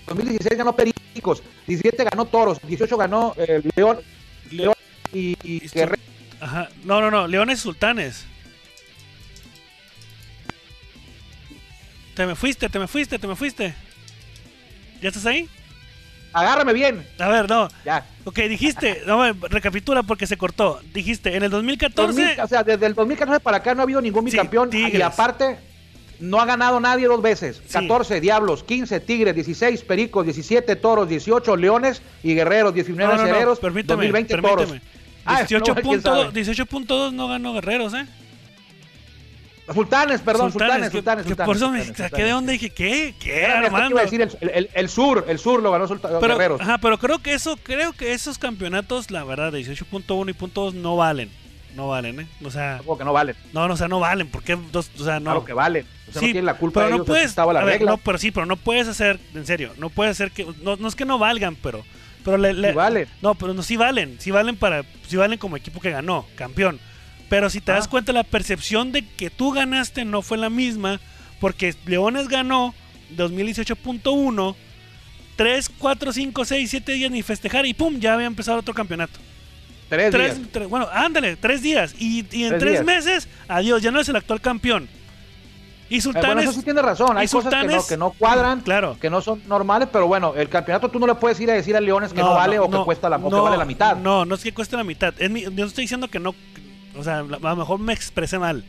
2016 0.06 0.58
ganó 0.58 0.74
Pericos, 0.76 1.42
17 1.66 2.04
ganó 2.04 2.26
Toros, 2.26 2.58
18 2.66 2.96
ganó 2.96 3.34
eh, 3.36 3.62
León, 3.74 3.98
León 4.50 4.74
y, 5.12 5.36
y 5.42 5.64
Y 5.64 5.68
Guerrero. 5.68 6.02
Ajá. 6.40 6.68
No, 6.84 7.00
no, 7.00 7.10
no. 7.10 7.26
Leones 7.26 7.60
Sultanes. 7.60 8.26
Te 12.16 12.26
me 12.26 12.34
fuiste, 12.34 12.70
te 12.70 12.78
me 12.78 12.88
fuiste, 12.88 13.18
te 13.18 13.26
me 13.26 13.36
fuiste. 13.36 13.74
¿Ya 15.02 15.08
estás 15.10 15.26
ahí? 15.26 15.50
Agárrame 16.32 16.72
bien. 16.72 17.06
A 17.18 17.28
ver, 17.28 17.48
no. 17.48 17.68
Ya. 17.84 18.06
Ok, 18.24 18.38
dijiste, 18.38 19.02
no, 19.06 19.22
recapitula 19.50 20.02
porque 20.02 20.26
se 20.26 20.38
cortó. 20.38 20.80
Dijiste, 20.94 21.36
en 21.36 21.42
el 21.42 21.50
2014, 21.50 22.06
2000, 22.22 22.40
o 22.40 22.48
sea, 22.48 22.64
desde 22.64 22.86
el 22.86 22.94
2014 22.94 23.40
para 23.40 23.58
acá 23.58 23.74
no 23.74 23.82
ha 23.82 23.84
habido 23.84 24.00
ningún 24.00 24.24
Sí, 24.24 24.30
bicampeón. 24.30 24.70
Tigres. 24.70 24.94
y 24.94 25.02
aparte, 25.02 25.58
no 26.18 26.40
ha 26.40 26.46
ganado 26.46 26.80
nadie 26.80 27.06
dos 27.06 27.20
veces. 27.20 27.60
Sí. 27.66 27.74
14 27.74 28.18
Diablos, 28.22 28.64
15 28.64 28.98
Tigres, 29.00 29.34
16 29.34 29.82
Pericos, 29.82 30.24
17 30.24 30.74
Toros, 30.76 31.10
18 31.10 31.54
Leones 31.54 32.00
y 32.22 32.34
Guerreros, 32.34 32.72
19 32.72 33.04
No, 33.12 33.14
no, 33.18 33.22
no, 33.22 33.28
Acereros, 33.30 33.58
permíteme, 33.60 34.06
2020 34.08 34.34
permíteme. 34.34 34.66
Toros. 34.66 34.82
Ah, 35.26 35.42
18.2 35.42 36.02
no, 36.02 36.32
¿quién 36.32 36.44
18.2 36.46 37.12
no 37.12 37.28
ganó 37.28 37.52
Guerreros, 37.52 37.92
¿eh? 37.92 38.06
Sultanes, 39.72 40.20
perdón, 40.20 40.52
Sultanes, 40.52 40.90
que- 40.90 40.96
Sultanes, 40.98 41.22
que 41.24 41.28
Sultanes, 41.30 41.46
por 41.48 41.56
eso 41.56 41.70
me 41.70 41.84
Sultanes, 41.84 42.10
saqué 42.10 42.24
de 42.24 42.32
onda 42.34 42.52
y 42.54 42.58
dije, 42.58 42.70
¿qué? 42.70 43.14
¿Qué, 43.18 43.42
Era, 43.42 43.58
Armando? 43.60 43.90
iba 43.90 44.00
a 44.00 44.04
decir 44.04 44.20
el, 44.22 44.30
el- 44.52 44.70
el 44.72 44.88
sur, 44.88 45.24
el 45.28 45.38
sur 45.38 45.62
lo 45.62 45.72
ganó 45.72 45.88
Sulta- 45.88 46.08
pero, 46.20 46.34
Guerreros. 46.36 46.60
ajá, 46.60 46.78
pero 46.78 46.98
creo 46.98 47.18
que 47.18 47.34
eso, 47.34 47.56
creo 47.56 47.92
que 47.92 48.12
esos 48.12 48.38
campeonatos, 48.38 49.10
la 49.10 49.24
verdad, 49.24 49.50
de 49.52 49.58
18.1 49.58 50.30
y 50.30 50.34
.2 50.34 50.72
no 50.74 50.96
valen. 50.96 51.30
No 51.74 51.88
valen, 51.88 52.20
¿eh? 52.20 52.26
O 52.42 52.50
sea, 52.50 52.76
Tampoco 52.78 52.98
que 52.98 53.04
no 53.04 53.12
valen. 53.12 53.36
no, 53.52 53.68
no, 53.68 53.74
o 53.74 53.76
sea, 53.76 53.86
no 53.88 54.00
valen. 54.00 54.28
porque 54.28 54.56
dos, 54.72 54.90
o 54.98 55.04
sea, 55.04 55.16
no. 55.20 55.24
Claro 55.24 55.44
que 55.44 55.52
valen. 55.52 55.84
O 56.08 56.12
sea, 56.12 56.14
no 56.14 56.20
Sí, 56.20 56.26
tienen 56.32 56.46
la 56.46 56.54
culpa 56.54 56.80
pero 56.80 56.86
de 56.86 56.90
no 56.92 56.96
ellos, 56.96 57.06
puedes, 57.06 57.26
estaba 57.26 57.52
la 57.52 57.60
ver, 57.64 57.74
regla. 57.74 57.90
no, 57.90 57.96
pero 57.98 58.16
sí, 58.16 58.30
pero 58.30 58.46
no 58.46 58.56
puedes 58.56 58.88
hacer, 58.88 59.18
en 59.34 59.44
serio, 59.44 59.72
no 59.76 59.90
puedes 59.90 60.12
hacer 60.12 60.30
que, 60.30 60.46
no, 60.62 60.76
no 60.76 60.88
es 60.88 60.94
que 60.94 61.04
no 61.04 61.18
valgan, 61.18 61.54
pero, 61.56 61.84
pero 62.24 62.38
le, 62.38 62.54
le- 62.54 62.70
Sí 62.70 62.74
valen. 62.76 63.08
no, 63.20 63.34
pero 63.34 63.52
no, 63.52 63.62
sí 63.62 63.76
valen, 63.76 64.16
sí 64.20 64.30
valen 64.30 64.56
para, 64.56 64.84
sí 65.06 65.16
valen 65.16 65.38
como 65.38 65.56
equipo 65.58 65.78
que 65.80 65.90
ganó, 65.90 66.24
campeón, 66.36 66.80
pero 67.28 67.50
si 67.50 67.60
te 67.60 67.72
Ah. 67.72 67.76
das 67.76 67.88
cuenta 67.88 68.12
la 68.12 68.22
percepción 68.24 68.92
de 68.92 69.04
que 69.06 69.30
tú 69.30 69.52
ganaste 69.52 70.04
no 70.04 70.22
fue 70.22 70.38
la 70.38 70.50
misma, 70.50 71.00
porque 71.40 71.74
Leones 71.86 72.28
ganó 72.28 72.74
2018.1, 73.16 74.56
3, 75.36 75.70
4, 75.78 76.12
5, 76.12 76.44
6, 76.44 76.70
7 76.70 76.92
días 76.92 77.10
ni 77.10 77.22
festejar 77.22 77.66
y 77.66 77.74
pum, 77.74 77.98
ya 77.98 78.14
había 78.14 78.26
empezado 78.26 78.58
otro 78.58 78.74
campeonato. 78.74 79.18
Tres, 79.88 80.10
Tres, 80.10 80.36
días. 80.36 80.48
tres- 80.50 80.68
bueno, 80.68 80.88
ándale, 80.92 81.36
tres 81.36 81.62
días. 81.62 81.94
Y, 81.98 82.24
y 82.36 82.44
en 82.44 82.58
Tres 82.58 82.84
meses, 82.84 83.28
adiós, 83.46 83.82
ya 83.82 83.90
no 83.92 84.00
es 84.00 84.08
el 84.08 84.16
actual 84.16 84.40
campeón. 84.40 84.88
Y 85.88 85.98
Eh, 85.98 86.00
Sultanes. 86.00 86.26
bueno, 86.34 86.40
eso 86.50 86.52
sí 86.58 86.62
tiene 86.64 86.82
razón. 86.82 87.16
Hay 87.16 87.28
cosas 87.28 87.54
que 87.54 87.66
no, 87.68 87.86
que 87.86 87.96
no 87.96 88.10
cuadran, 88.10 88.60
Claro. 88.62 88.96
que 89.00 89.08
no 89.08 89.20
son 89.20 89.40
normales, 89.46 89.88
pero 89.92 90.08
bueno, 90.08 90.34
el 90.34 90.48
campeonato 90.48 90.88
tú 90.88 90.98
no 90.98 91.06
le 91.06 91.14
puedes 91.14 91.38
ir 91.38 91.48
a 91.50 91.54
decir 91.54 91.76
a 91.76 91.80
Leones 91.80 92.12
que 92.12 92.20
no, 92.20 92.34
vale 92.34 92.58
o 92.58 92.68
que 92.68 92.78
cuesta 92.78 93.08
la, 93.08 93.18
o 93.18 93.30
que 93.30 93.36
vale 93.36 93.56
la 93.56 93.64
mitad. 93.64 93.94
No, 93.96 94.24
no 94.24 94.34
es 94.34 94.42
que 94.42 94.52
cueste 94.52 94.76
la 94.76 94.82
mitad. 94.82 95.14
Es 95.18 95.30
mi- 95.30 95.42
yo 95.42 95.64
estoy 95.66 95.82
diciendo 95.84 96.08
que 96.08 96.18
no. 96.18 96.34
O 96.98 97.04
sea, 97.04 97.18
a 97.18 97.22
lo 97.22 97.56
mejor 97.56 97.78
me 97.78 97.92
expresé 97.92 98.38
mal. 98.38 98.64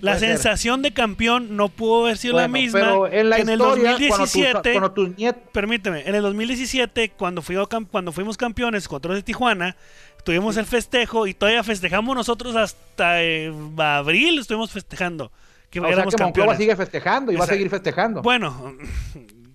La 0.00 0.12
Puede 0.12 0.20
ser. 0.20 0.28
sensación 0.38 0.80
de 0.80 0.92
campeón 0.92 1.56
no 1.56 1.68
pudo 1.68 2.04
haber 2.06 2.16
sido 2.16 2.34
la 2.36 2.48
misma 2.48 2.80
pero 2.80 3.06
en 3.06 3.28
la 3.28 3.36
que 3.36 3.42
en 3.42 3.48
el 3.50 3.54
historia, 3.60 3.82
cuando, 4.08 4.16
2017. 4.18 4.72
tus, 4.72 4.80
cuando 4.80 5.14
nietos... 5.18 5.42
Permíteme, 5.52 6.08
en 6.08 6.14
el 6.14 6.22
2017, 6.22 7.10
cuando, 7.18 7.42
fui- 7.42 7.56
cuando 7.90 8.10
fuimos 8.10 8.38
campeones 8.38 8.88
contra 8.88 9.14
de 9.14 9.22
Tijuana, 9.22 9.76
tuvimos 10.24 10.56
el 10.56 10.64
festejo 10.64 11.26
y 11.26 11.34
todavía 11.34 11.62
festejamos 11.62 12.16
nosotros 12.16 12.56
hasta 12.56 13.22
eh, 13.22 13.52
abril, 13.76 14.38
estuvimos 14.38 14.70
festejando. 14.70 15.30
Que 15.68 15.80
O 15.80 15.86
sea 15.92 16.04
que 16.04 16.22
Monclova 16.24 16.56
sigue 16.56 16.74
festejando 16.76 17.30
y 17.30 17.36
va 17.36 17.44
a 17.44 17.48
seguir 17.48 17.68
festejando. 17.68 18.22
Bueno, 18.22 18.74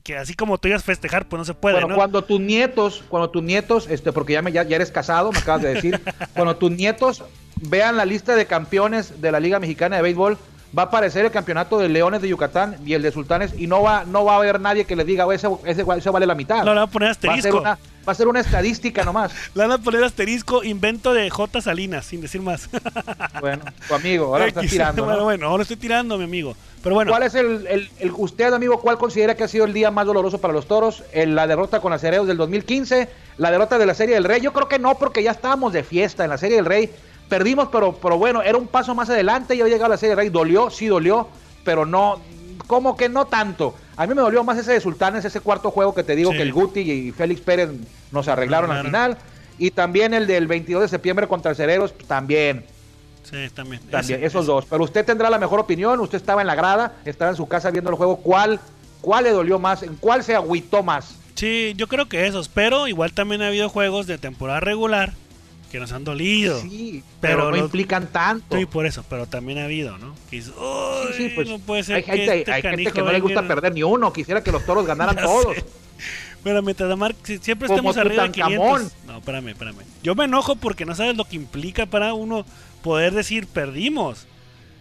que 0.05 0.15
así 0.15 0.35
como 0.35 0.59
tú 0.59 0.67
ibas 0.67 0.83
a 0.83 0.85
festejar, 0.85 1.27
pues 1.27 1.39
no 1.39 1.45
se 1.45 1.55
puede, 1.55 1.73
bueno, 1.73 1.87
¿no? 1.89 1.95
cuando 1.95 2.23
tus 2.23 2.39
nietos, 2.39 3.03
cuando 3.09 3.31
tus 3.31 3.41
nietos, 3.41 3.87
este, 3.89 4.13
porque 4.13 4.33
ya, 4.33 4.43
me, 4.43 4.51
ya, 4.51 4.61
ya 4.61 4.75
eres 4.75 4.91
casado, 4.91 5.31
me 5.31 5.39
acabas 5.39 5.63
de 5.63 5.73
decir, 5.73 5.99
cuando 6.35 6.55
tus 6.57 6.69
nietos 6.69 7.23
vean 7.55 7.97
la 7.97 8.05
lista 8.05 8.35
de 8.35 8.45
campeones 8.45 9.19
de 9.19 9.31
la 9.31 9.39
Liga 9.39 9.59
Mexicana 9.59 9.95
de 9.95 10.03
Béisbol, 10.03 10.37
va 10.77 10.83
a 10.83 10.85
aparecer 10.85 11.25
el 11.25 11.31
campeonato 11.31 11.79
de 11.79 11.89
Leones 11.89 12.21
de 12.21 12.29
Yucatán 12.29 12.77
y 12.85 12.93
el 12.93 13.01
de 13.01 13.11
Sultanes 13.11 13.55
y 13.57 13.65
no 13.65 13.81
va, 13.81 14.05
no 14.05 14.23
va 14.23 14.33
a 14.33 14.37
haber 14.37 14.61
nadie 14.61 14.85
que 14.85 14.95
les 14.95 15.07
diga, 15.07 15.25
"Oye, 15.25 15.37
ese, 15.37 15.47
ese, 15.65 15.83
ese 15.97 16.09
vale 16.11 16.27
la 16.27 16.35
mitad. 16.35 16.63
No, 16.63 16.75
le 16.75 16.81
a 16.81 16.87
poner 16.87 17.09
va, 17.09 17.11
a 17.11 17.15
ser 17.15 17.31
asterisco. 17.31 17.61
una, 17.61 17.79
va 18.07 18.11
a 18.11 18.15
ser 18.15 18.27
una 18.27 18.39
estadística 18.39 19.03
nomás. 19.03 19.31
Le 19.53 19.61
van 19.63 19.71
a 19.71 19.77
poner 19.77 20.03
asterisco, 20.03 20.63
invento 20.63 21.13
de 21.13 21.29
J. 21.29 21.61
Salinas, 21.61 22.05
sin 22.05 22.21
decir 22.21 22.41
más. 22.41 22.69
Bueno, 23.41 23.63
tu 23.87 23.93
amigo, 23.93 24.25
ahora 24.27 24.47
estás 24.47 24.63
X. 24.63 24.71
tirando. 24.71 25.01
¿no? 25.05 25.07
Bueno, 25.07 25.23
bueno, 25.25 25.47
ahora 25.47 25.61
estoy 25.63 25.77
tirando, 25.77 26.17
mi 26.17 26.23
amigo. 26.23 26.55
Pero 26.81 26.95
bueno, 26.95 27.11
¿Cuál 27.11 27.23
es 27.23 27.35
el, 27.35 27.65
el- 27.67 27.89
el- 27.99 28.11
usted, 28.15 28.53
amigo, 28.53 28.79
cuál 28.79 28.97
considera 28.97 29.35
que 29.35 29.43
ha 29.43 29.47
sido 29.47 29.65
el 29.65 29.73
día 29.73 29.89
más 29.91 30.05
doloroso 30.05 30.39
para 30.39 30.53
los 30.53 30.67
toros? 30.67 31.03
La 31.13 31.47
derrota 31.47 31.79
con 31.79 31.93
Acereros 31.93 32.27
del 32.27 32.37
2015, 32.37 33.09
la 33.37 33.51
derrota 33.51 33.77
de 33.77 33.85
la 33.87 33.93
Serie 33.95 34.15
del 34.15 34.23
Rey. 34.23 34.39
Yo 34.41 34.53
creo 34.53 34.67
que 34.67 34.77
no, 34.79 34.95
porque 34.97 35.23
ya 35.23 35.31
estábamos 35.31 35.73
de 35.73 35.83
fiesta 35.83 36.23
en 36.23 36.29
la 36.29 36.37
Serie 36.37 36.57
del 36.57 36.65
Rey. 36.65 36.91
Perdimos, 37.29 37.69
pero, 37.71 37.93
pero 37.93 38.17
bueno, 38.19 38.43
era 38.43 38.57
un 38.57 38.67
paso 38.67 38.93
más 38.93 39.09
adelante. 39.09 39.57
Ya 39.57 39.63
había 39.63 39.73
llegado 39.75 39.87
a 39.87 39.95
la 39.95 39.97
Serie 39.97 40.11
del 40.11 40.17
Rey. 40.17 40.29
Dolió, 40.29 40.69
sí 40.69 40.85
dolió, 40.85 41.27
pero 41.63 41.85
no, 41.85 42.21
como 42.67 42.95
que 42.95 43.09
no 43.09 43.25
tanto. 43.25 43.73
A 43.97 44.05
mí 44.07 44.13
me 44.13 44.21
dolió 44.21 44.43
más 44.43 44.57
ese 44.57 44.73
de 44.73 44.81
Sultanes, 44.81 45.23
ese 45.25 45.39
cuarto 45.41 45.71
juego 45.71 45.93
que 45.95 46.03
te 46.03 46.15
digo 46.15 46.31
Sí. 46.31 46.37
que 46.37 46.43
el 46.43 46.53
Guti 46.53 46.79
y 46.81 47.11
Félix 47.11 47.41
Pérez 47.41 47.69
nos 48.11 48.27
arreglaron 48.27 48.71
al 48.71 48.85
final. 48.85 49.17
Y 49.57 49.71
también 49.71 50.13
el 50.13 50.27
del 50.27 50.47
22 50.47 50.81
de 50.83 50.87
septiembre 50.89 51.27
contra 51.27 51.51
Acereros, 51.51 51.93
también. 52.07 52.65
sí, 53.23 53.47
también. 53.53 53.81
También, 53.89 54.19
Ese- 54.19 54.25
esos 54.27 54.43
ese. 54.43 54.51
dos. 54.51 54.65
Pero 54.69 54.83
usted 54.83 55.05
tendrá 55.05 55.29
la 55.29 55.39
mejor 55.39 55.59
opinión. 55.61 55.99
Usted 56.01 56.17
estaba 56.17 56.41
en 56.41 56.47
la 56.47 56.55
grada, 56.55 56.93
estaba 57.05 57.31
en 57.31 57.37
su 57.37 57.47
casa 57.47 57.71
viendo 57.71 57.89
el 57.89 57.95
juego. 57.95 58.17
¿Cuál, 58.17 58.59
cuál 59.01 59.23
le 59.23 59.31
dolió 59.31 59.59
más? 59.59 59.81
¿En 59.83 59.95
cuál 59.95 60.23
se 60.23 60.35
agüitó 60.35 60.83
más? 60.83 61.15
Sí, 61.35 61.73
yo 61.75 61.87
creo 61.87 62.07
que 62.07 62.27
esos, 62.27 62.49
pero 62.49 62.87
igual 62.87 63.13
también 63.13 63.41
ha 63.41 63.47
habido 63.47 63.67
juegos 63.69 64.07
de 64.07 64.17
temporada 64.17 64.59
regular 64.59 65.13
que 65.75 65.79
nos 65.81 65.91
han 65.91 66.03
dolido. 66.05 66.61
Sí, 66.61 67.03
pero 67.19 67.37
pero, 67.37 67.43
no 67.51 67.57
los- 67.57 67.65
implican 67.65 68.07
tanto. 68.07 68.57
Sí, 68.57 68.65
por 68.65 68.85
eso, 68.85 69.03
pero 69.09 69.27
también 69.27 69.59
ha 69.59 69.65
habido, 69.65 69.97
¿no? 69.97 70.15
Que 70.29 70.37
dices, 70.37 70.53
"Uy, 70.57 71.07
Sí, 71.17 71.23
sí, 71.27 71.31
pues, 71.35 71.49
no 71.49 71.59
puede 71.59 71.83
ser 71.83 71.97
hay 71.97 72.03
que 72.03 72.11
gente, 72.11 72.39
este 72.39 72.51
hay 72.53 72.61
gente 72.61 72.91
que 72.91 73.01
no 73.01 73.11
le 73.11 73.19
gusta 73.19 73.41
venga". 73.41 73.53
perder 73.55 73.73
ni 73.73 73.83
uno. 73.83 74.13
Quisiera 74.13 74.41
que 74.41 74.51
los 74.53 74.65
toros 74.65 74.85
ganaran 74.85 75.15
todos. 75.21 75.55
sé. 75.57 75.65
Pero 76.43 76.61
mientras 76.61 76.87
la 76.87 76.95
marca, 76.95 77.17
si- 77.23 77.39
siempre 77.39 77.67
Como 77.67 77.75
estemos 77.77 77.97
arriba 77.97 78.23
de 78.23 78.29
Tutankamón. 78.29 78.79
500. 78.89 78.93
No, 79.07 79.17
espérame, 79.17 79.47
espérame. 79.49 79.77
Yo 80.03 80.15
me 80.15 80.25
enojo 80.25 80.55
porque 80.55 80.85
no 80.85 80.95
sabes 80.95 81.17
lo 81.17 81.25
que 81.25 81.35
implica 81.35 81.85
para 81.87 82.13
uno 82.13 82.45
poder 82.81 83.13
decir 83.13 83.47
perdimos. 83.47 84.27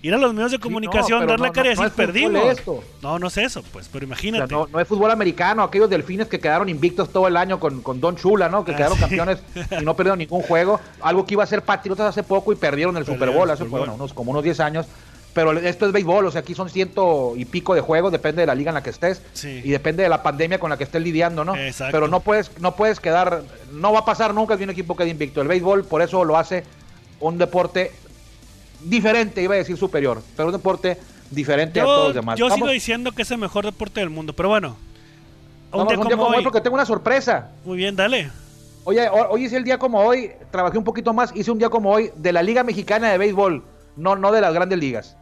Ir 0.06 0.12
a 0.14 0.18
los 0.18 0.34
medios 0.34 0.50
de 0.52 0.58
comunicación, 0.58 1.20
pero 1.20 1.32
dar 1.32 1.40
la 1.40 1.46
no- 1.46 1.52
cara 1.54 1.72
y 1.72 1.74
no- 1.74 1.82
no 1.82 1.88
decir 1.88 1.96
perdimos. 1.96 2.44
esto. 2.50 2.84
No, 3.02 3.18
no 3.18 3.26
es 3.28 3.36
eso, 3.38 3.62
pues, 3.72 3.88
pero 3.90 4.04
O 4.04 4.08
sea, 4.08 4.14
imagínate. 4.28 4.52
no, 4.52 4.66
no 4.70 4.78
es 4.78 4.86
fútbol 4.86 5.10
americano, 5.10 5.62
aquellos 5.62 5.88
delfines 5.88 6.28
que 6.28 6.38
quedaron 6.38 6.68
invictos 6.68 7.08
todo 7.10 7.26
el 7.26 7.36
año 7.38 7.58
con, 7.58 7.80
con 7.80 8.00
Don 8.00 8.14
Chula, 8.16 8.50
¿no? 8.50 8.64
Que 8.66 8.72
Ah, 8.72 8.76
quedaron 8.76 8.96
sí. 8.98 9.00
campeones 9.00 9.38
y 9.80 9.82
no 9.84 9.96
perdieron 9.96 10.18
ningún 10.18 10.42
juego. 10.42 10.78
Algo 11.00 11.24
que 11.24 11.34
iba 11.34 11.42
a 11.42 11.46
ser 11.46 11.62
Patriotas 11.62 12.06
hace 12.06 12.22
poco 12.22 12.52
y 12.52 12.56
perdieron 12.56 12.96
el 12.98 13.06
Super 13.06 13.30
Bowl 13.30 13.50
hace 13.50 13.64
bueno, 13.64 13.94
unos, 13.94 14.12
como 14.12 14.30
unos 14.32 14.44
10 14.44 14.60
años. 14.60 14.86
Pero 15.32 15.50
esto 15.58 15.86
es 15.86 15.92
béisbol, 15.92 16.26
o 16.26 16.30
sea, 16.30 16.42
aquí 16.42 16.54
son 16.54 16.68
ciento 16.68 17.32
y 17.34 17.44
pico 17.46 17.74
de 17.74 17.80
juegos, 17.80 18.12
depende 18.12 18.42
de 18.42 18.46
la 18.46 18.54
liga 18.54 18.70
en 18.70 18.74
la 18.74 18.82
que 18.84 18.90
estés 18.90 19.20
Sí. 19.32 19.62
y 19.64 19.70
depende 19.70 20.02
de 20.04 20.08
la 20.08 20.22
pandemia 20.22 20.60
con 20.60 20.70
la 20.70 20.76
que 20.76 20.84
estés 20.84 21.02
lidiando, 21.02 21.44
¿no? 21.44 21.56
Exacto. 21.56 21.90
Pero 21.90 22.06
no 22.06 22.20
puedes, 22.20 22.52
no 22.60 22.76
puedes 22.76 23.00
quedar, 23.00 23.42
no 23.72 23.92
va 23.92 24.00
a 24.00 24.04
pasar 24.04 24.32
nunca 24.32 24.56
que 24.56 24.62
un 24.64 24.70
equipo 24.70 24.94
quede 24.94 25.08
invicto. 25.08 25.40
El 25.40 25.48
béisbol 25.48 25.86
por 25.86 26.02
eso 26.02 26.24
lo 26.24 26.36
hace 26.36 26.62
un 27.18 27.36
deporte 27.38 27.90
diferente, 28.84 29.42
iba 29.42 29.54
a 29.54 29.58
decir 29.58 29.76
superior, 29.76 30.22
pero 30.36 30.48
un 30.48 30.52
deporte 30.52 30.98
diferente 31.30 31.80
a 31.80 31.84
todos 31.84 32.06
los 32.08 32.14
demás. 32.14 32.38
yo 32.38 32.46
Vamos- 32.46 32.56
sigo 32.58 32.68
diciendo 32.70 33.12
que 33.12 33.22
es 33.22 33.30
el 33.30 33.38
mejor 33.38 33.64
deporte 33.64 34.00
del 34.00 34.10
mundo, 34.10 34.32
pero 34.32 34.48
bueno. 34.50 34.76
Un 35.72 35.78
vamos 35.78 35.88
día 35.88 35.98
un 35.98 36.06
día 36.06 36.16
como 36.16 36.24
como 36.24 36.30
hoy 36.36 36.38
hoy. 36.38 36.44
porque 36.44 36.60
tengo 36.60 36.74
una 36.74 36.86
sorpresa. 36.86 37.50
Muy 37.64 37.76
bien, 37.76 37.96
dale. 37.96 38.30
Oye, 38.84 39.08
ho- 39.08 39.30
hoy 39.30 39.44
hice 39.46 39.56
el 39.56 39.64
día 39.64 39.78
como 39.78 40.00
hoy, 40.00 40.30
trabajé 40.50 40.78
un 40.78 40.84
poquito 40.84 41.12
más, 41.12 41.34
hice 41.34 41.50
un 41.50 41.58
día 41.58 41.70
como 41.70 41.90
hoy 41.90 42.10
de 42.16 42.32
la 42.32 42.42
Liga 42.42 42.62
Mexicana 42.62 43.10
de 43.10 43.18
Béisbol, 43.18 43.64
no, 43.96 44.14
no 44.14 44.30
de 44.30 44.40
las 44.40 44.52
grandes 44.54 44.78
ligas. 44.78 45.16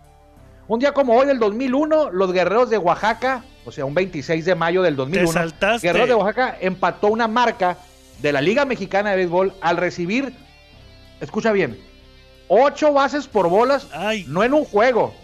Un 0.69 0.79
día 0.81 0.93
como 0.93 1.15
hoy 1.17 1.27
del 1.27 1.39
2001, 1.39 2.11
los 2.11 2.33
Guerreros 2.33 2.69
de 2.71 2.79
Oaxaca, 2.79 3.45
o 3.65 3.73
sea, 3.73 3.85
un 3.85 3.95
26 3.95 4.45
de 4.45 4.55
mayo 4.55 4.83
del 4.83 4.97
2001, 4.97 5.33
saltaste. 5.33 5.87
Guerreros 5.87 6.09
de 6.09 6.15
Oaxaca 6.15 6.57
empató 6.61 7.09
una 7.09 7.29
marca 7.29 7.79
de 8.21 8.33
la 8.33 8.41
Liga 8.41 8.65
Mexicana 8.65 9.11
de 9.11 9.17
Béisbol 9.17 9.53
al 9.61 9.77
recibir, 9.77 10.33
escucha 11.21 11.53
bien, 11.53 11.79
ocho 12.55 12.93
bases 12.93 13.27
por 13.27 13.49
bolas, 13.49 13.87
Ay. 13.93 14.27
no 14.29 14.45
en 14.45 14.53
un 14.53 14.65
juego. 14.65 15.15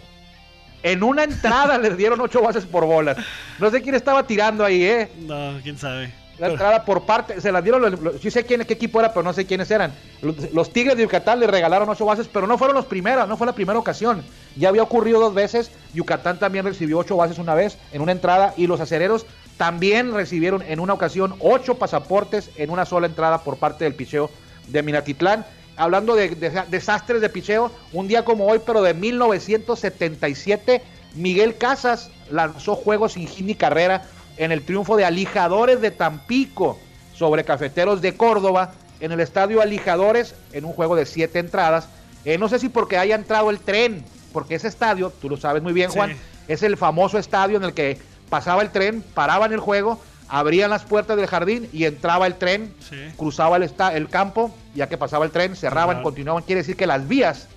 En 0.81 1.03
una 1.03 1.23
entrada 1.25 1.77
les 1.85 1.95
dieron 1.95 2.19
ocho 2.21 2.41
bases 2.41 2.65
por 2.65 2.85
bolas. 2.85 3.17
No 3.59 3.69
sé 3.69 3.81
quién 3.83 3.93
estaba 3.95 4.25
tirando 4.25 4.65
ahí, 4.65 4.83
¿eh? 4.83 5.11
No, 5.19 5.59
quién 5.61 5.77
sabe. 5.77 6.11
La 6.39 6.47
entrada 6.47 6.85
por 6.85 7.03
parte, 7.03 7.41
se 7.41 7.51
las 7.51 7.61
dieron, 7.61 7.81
los, 7.81 7.99
los- 7.99 8.21
sé 8.21 8.45
quién, 8.45 8.63
qué 8.63 8.73
equipo 8.73 8.99
era, 9.01 9.09
pero 9.13 9.23
no 9.23 9.33
sé 9.33 9.45
quiénes 9.45 9.69
eran. 9.71 9.91
Los, 10.21 10.53
los 10.53 10.71
Tigres 10.71 10.95
de 10.95 11.03
Yucatán 11.03 11.39
le 11.41 11.47
regalaron 11.47 11.89
ocho 11.89 12.05
bases, 12.05 12.29
pero 12.31 12.47
no 12.47 12.57
fueron 12.57 12.77
los 12.77 12.85
primeros, 12.85 13.27
no 13.27 13.35
fue 13.35 13.45
la 13.45 13.53
primera 13.53 13.77
ocasión. 13.77 14.23
Ya 14.55 14.69
había 14.69 14.81
ocurrido 14.81 15.19
dos 15.19 15.33
veces. 15.33 15.69
Yucatán 15.93 16.39
también 16.39 16.63
recibió 16.65 16.97
ocho 16.97 17.17
bases 17.17 17.37
una 17.39 17.53
vez 17.55 17.77
en 17.91 18.01
una 18.01 18.13
entrada 18.13 18.53
y 18.55 18.67
los 18.67 18.79
acereros 18.79 19.25
también 19.57 20.13
recibieron 20.13 20.61
en 20.61 20.79
una 20.79 20.93
ocasión 20.93 21.35
ocho 21.41 21.75
pasaportes 21.77 22.49
en 22.55 22.69
una 22.69 22.85
sola 22.85 23.05
entrada 23.07 23.43
por 23.43 23.57
parte 23.57 23.83
del 23.83 23.93
picheo 23.93 24.31
de 24.67 24.81
Minatitlán. 24.81 25.45
Hablando 25.79 26.13
de, 26.13 26.29
de- 26.35 26.63
desastres 26.69 27.21
de 27.21 27.29
picheo, 27.29 27.71
un 27.93 28.09
día 28.09 28.25
como 28.25 28.45
hoy, 28.47 28.59
pero 28.65 28.81
de 28.81 28.93
1977, 28.93 30.81
Miguel 31.15 31.57
Casas 31.57 32.11
lanzó 32.29 32.75
juegos 32.75 33.13
sin 33.13 33.27
hit 33.27 33.45
ni 33.45 33.55
carrera 33.55 34.03
en 34.37 34.51
el 34.51 34.61
triunfo 34.63 34.97
de 34.97 35.05
Alijadores 35.05 35.79
de 35.79 35.91
Tampico 35.91 36.77
sobre 37.15 37.45
Cafeteros 37.45 38.01
de 38.01 38.15
Córdoba 38.15 38.73
en 38.99 39.13
el 39.13 39.21
estadio 39.21 39.61
Alijadores 39.61 40.35
en 40.51 40.65
un 40.65 40.73
juego 40.73 40.97
de 40.97 41.05
siete 41.05 41.39
entradas. 41.39 41.87
Eh, 42.25 42.37
no 42.37 42.49
sé 42.49 42.59
si 42.59 42.67
porque 42.67 42.97
haya 42.97 43.15
entrado 43.15 43.49
el 43.49 43.59
tren, 43.59 44.03
porque 44.33 44.55
ese 44.55 44.67
estadio, 44.67 45.13
tú 45.21 45.29
lo 45.29 45.37
sabes 45.37 45.63
muy 45.63 45.71
bien, 45.71 45.91
Sí. 45.91 45.97
Juan, 45.97 46.17
es 46.49 46.61
el 46.61 46.75
famoso 46.75 47.17
estadio 47.17 47.55
en 47.57 47.63
el 47.63 47.73
que 47.73 47.97
pasaba 48.29 48.61
el 48.63 48.69
tren, 48.71 49.01
paraban 49.13 49.53
el 49.53 49.59
juego, 49.61 49.99
abrían 50.29 50.69
las 50.69 50.83
puertas 50.83 51.17
del 51.17 51.27
jardín 51.27 51.67
y 51.73 51.85
entraba 51.85 52.27
el 52.27 52.35
tren, 52.35 52.73
Sí. 52.87 52.95
cruzaba 53.17 53.57
el, 53.57 54.09
campo, 54.09 54.55
ya 54.75 54.87
que 54.87 54.97
pasaba 54.97 55.25
el 55.25 55.31
tren, 55.31 55.55
cerraban, 55.55 56.03
continuaban. 56.03 56.43
Quiere 56.43 56.61
decir 56.61 56.75
que 56.75 56.87
las 56.87 57.07
vías 57.07 57.47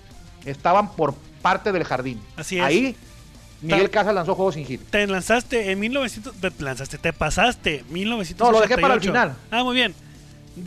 estaban 0.45 0.91
por 0.95 1.13
parte 1.41 1.71
del 1.71 1.83
jardín. 1.83 2.21
Así 2.35 2.57
es. 2.57 2.63
Ahí 2.63 2.95
Miguel 3.61 3.89
Casas 3.89 4.13
lanzó 4.13 4.35
juegos 4.35 4.55
sin 4.55 4.65
hit. 4.65 4.81
Te 4.89 5.07
lanzaste 5.07 5.71
en 5.71 5.79
1900. 5.79 6.33
Te 6.35 6.63
lanzaste, 6.63 6.97
te 6.97 7.13
pasaste. 7.13 7.85
1988. 7.89 8.43
No, 8.43 8.51
lo 8.51 8.59
dejé 8.61 8.81
para 8.81 8.93
el 8.95 9.01
final. 9.01 9.35
Ah, 9.51 9.63
muy 9.63 9.75
bien. 9.75 9.95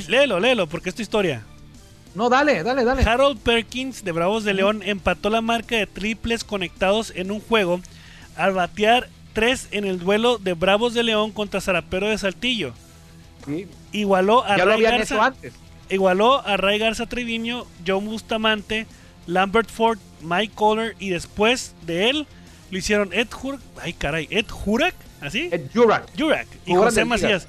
Léelo, 0.08 0.40
léelo, 0.40 0.66
porque 0.66 0.88
es 0.88 0.94
tu 0.94 1.02
historia. 1.02 1.42
No, 2.14 2.30
dale, 2.30 2.62
dale, 2.62 2.84
dale. 2.84 3.02
Harold 3.02 3.38
Perkins 3.40 4.02
de 4.02 4.12
Bravos 4.12 4.44
de 4.44 4.54
León 4.54 4.82
empató 4.82 5.28
la 5.28 5.42
marca 5.42 5.76
de 5.76 5.86
triples 5.86 6.44
conectados 6.44 7.12
en 7.14 7.30
un 7.30 7.40
juego 7.40 7.80
al 8.36 8.54
batear 8.54 9.10
3 9.36 9.68
en 9.72 9.84
el 9.84 9.98
duelo 9.98 10.38
de 10.38 10.54
Bravos 10.54 10.94
de 10.94 11.02
León 11.02 11.30
contra 11.30 11.60
Zarapero 11.60 12.08
de 12.08 12.16
Saltillo. 12.16 12.72
Sí. 13.44 13.68
Igualó 13.92 14.42
a 14.44 14.56
Ya 14.56 14.64
Ray 14.64 14.80
Garza, 14.80 15.26
antes. 15.26 15.52
igualó 15.90 16.40
a 16.46 16.56
Ray 16.56 16.78
Garza 16.78 17.04
Treviño, 17.04 17.66
John 17.86 18.06
Bustamante, 18.06 18.86
Lambert 19.26 19.68
Ford, 19.70 19.98
Mike 20.22 20.54
Kohler 20.54 20.96
y 20.98 21.10
después 21.10 21.74
de 21.82 22.08
él 22.08 22.26
lo 22.70 22.78
hicieron 22.78 23.12
Ed 23.12 23.28
Hurak, 23.42 23.60
ay 23.82 23.92
caray, 23.92 24.26
Ed 24.30 24.46
Hurak, 24.64 24.94
¿así? 25.20 25.50
Ed 25.52 25.66
Jurak. 25.74 26.06
Jurak 26.18 26.46
y 26.64 26.74
José 26.74 27.04
Macías. 27.04 27.46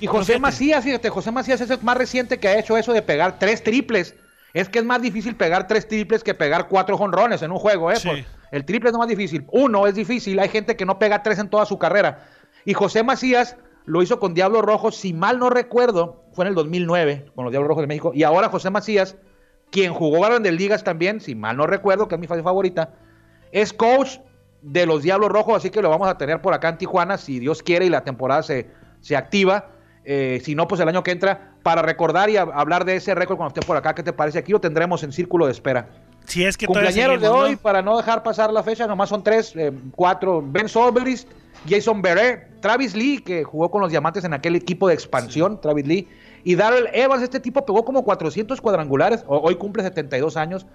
Y 0.00 0.08
José. 0.08 0.40
Macías, 0.40 0.82
fíjate, 0.82 1.08
José 1.08 1.30
Macías 1.30 1.60
es 1.60 1.70
el 1.70 1.80
más 1.82 1.96
reciente 1.96 2.40
que 2.40 2.48
ha 2.48 2.58
hecho 2.58 2.76
eso 2.76 2.92
de 2.92 3.02
pegar 3.02 3.38
tres 3.38 3.62
triples. 3.62 4.16
Es 4.54 4.68
que 4.68 4.80
es 4.80 4.84
más 4.84 5.00
difícil 5.00 5.36
pegar 5.36 5.68
tres 5.68 5.86
triples 5.86 6.24
que 6.24 6.34
pegar 6.34 6.66
cuatro 6.66 6.98
jonrones 6.98 7.42
en 7.42 7.52
un 7.52 7.58
juego, 7.58 7.92
¿eh? 7.92 7.96
Sí. 7.96 8.08
Por- 8.08 8.41
El 8.52 8.64
triple 8.64 8.90
es 8.90 8.92
lo 8.92 8.98
más 8.98 9.08
difícil. 9.08 9.44
Uno 9.50 9.86
es 9.86 9.94
difícil, 9.94 10.38
hay 10.38 10.48
gente 10.48 10.76
que 10.76 10.86
no 10.86 10.98
pega 10.98 11.22
tres 11.22 11.38
en 11.38 11.48
toda 11.48 11.66
su 11.66 11.78
carrera. 11.78 12.26
Y 12.64 12.74
José 12.74 13.02
Macías 13.02 13.56
lo 13.86 14.02
hizo 14.02 14.20
con 14.20 14.34
Diablos 14.34 14.62
Rojos, 14.62 14.94
si 14.94 15.12
mal 15.12 15.38
no 15.38 15.50
recuerdo, 15.50 16.22
fue 16.32 16.44
en 16.44 16.50
el 16.50 16.54
2009 16.54 17.32
con 17.34 17.44
los 17.44 17.50
Diablos 17.50 17.68
Rojos 17.68 17.82
de 17.82 17.88
México. 17.88 18.12
Y 18.14 18.22
ahora 18.22 18.50
José 18.50 18.70
Macías, 18.70 19.16
quien 19.70 19.92
jugó 19.92 20.20
Grandes 20.20 20.52
Ligas 20.52 20.84
también, 20.84 21.20
si 21.20 21.34
mal 21.34 21.56
no 21.56 21.66
recuerdo, 21.66 22.06
que 22.06 22.14
es 22.14 22.20
mi 22.20 22.26
favorita, 22.26 22.90
es 23.50 23.72
coach 23.72 24.18
de 24.60 24.86
los 24.86 25.02
Diablos 25.02 25.30
Rojos, 25.30 25.56
así 25.56 25.70
que 25.70 25.82
lo 25.82 25.88
vamos 25.88 26.08
a 26.08 26.18
tener 26.18 26.40
por 26.40 26.54
acá 26.54 26.68
en 26.68 26.78
Tijuana, 26.78 27.18
si 27.18 27.40
Dios 27.40 27.62
quiere 27.62 27.86
y 27.86 27.88
la 27.88 28.04
temporada 28.04 28.42
se, 28.42 28.70
se 29.00 29.16
activa. 29.16 29.70
Eh, 30.04 30.40
si 30.44 30.54
no, 30.54 30.68
pues 30.68 30.80
el 30.80 30.88
año 30.88 31.02
que 31.02 31.10
entra, 31.10 31.54
para 31.62 31.80
recordar 31.80 32.28
y 32.28 32.36
hablar 32.36 32.84
de 32.84 32.96
ese 32.96 33.14
récord 33.14 33.36
cuando 33.36 33.54
esté 33.54 33.66
por 33.66 33.76
acá, 33.76 33.94
¿qué 33.94 34.02
te 34.02 34.12
parece? 34.12 34.38
Aquí 34.38 34.52
lo 34.52 34.60
tendremos 34.60 35.02
en 35.02 35.12
círculo 35.12 35.46
de 35.46 35.52
espera. 35.52 35.88
Si 36.24 36.44
es 36.44 36.56
que 36.56 36.66
Cumpleaños 36.66 37.20
de 37.20 37.28
hoy, 37.28 37.52
¿no? 37.52 37.58
para 37.58 37.82
no 37.82 37.96
dejar 37.96 38.22
pasar 38.22 38.52
la 38.52 38.62
fecha, 38.62 38.86
nomás 38.86 39.08
son 39.08 39.22
tres, 39.22 39.54
eh, 39.56 39.72
cuatro. 39.94 40.42
Ben 40.44 40.68
Solberist, 40.68 41.28
Jason 41.68 42.02
Beret, 42.02 42.60
Travis 42.60 42.94
Lee, 42.94 43.18
que 43.18 43.44
jugó 43.44 43.70
con 43.70 43.80
los 43.80 43.90
Diamantes 43.90 44.24
en 44.24 44.32
aquel 44.32 44.56
equipo 44.56 44.88
de 44.88 44.94
expansión, 44.94 45.60
Travis 45.60 45.86
Lee, 45.86 46.08
y 46.44 46.54
Darrell 46.54 46.88
Evans, 46.92 47.22
este 47.22 47.40
tipo 47.40 47.64
pegó 47.64 47.84
como 47.84 48.04
400 48.04 48.60
cuadrangulares, 48.60 49.24
hoy 49.26 49.56
cumple 49.56 49.82
72 49.82 50.36
años, 50.36 50.66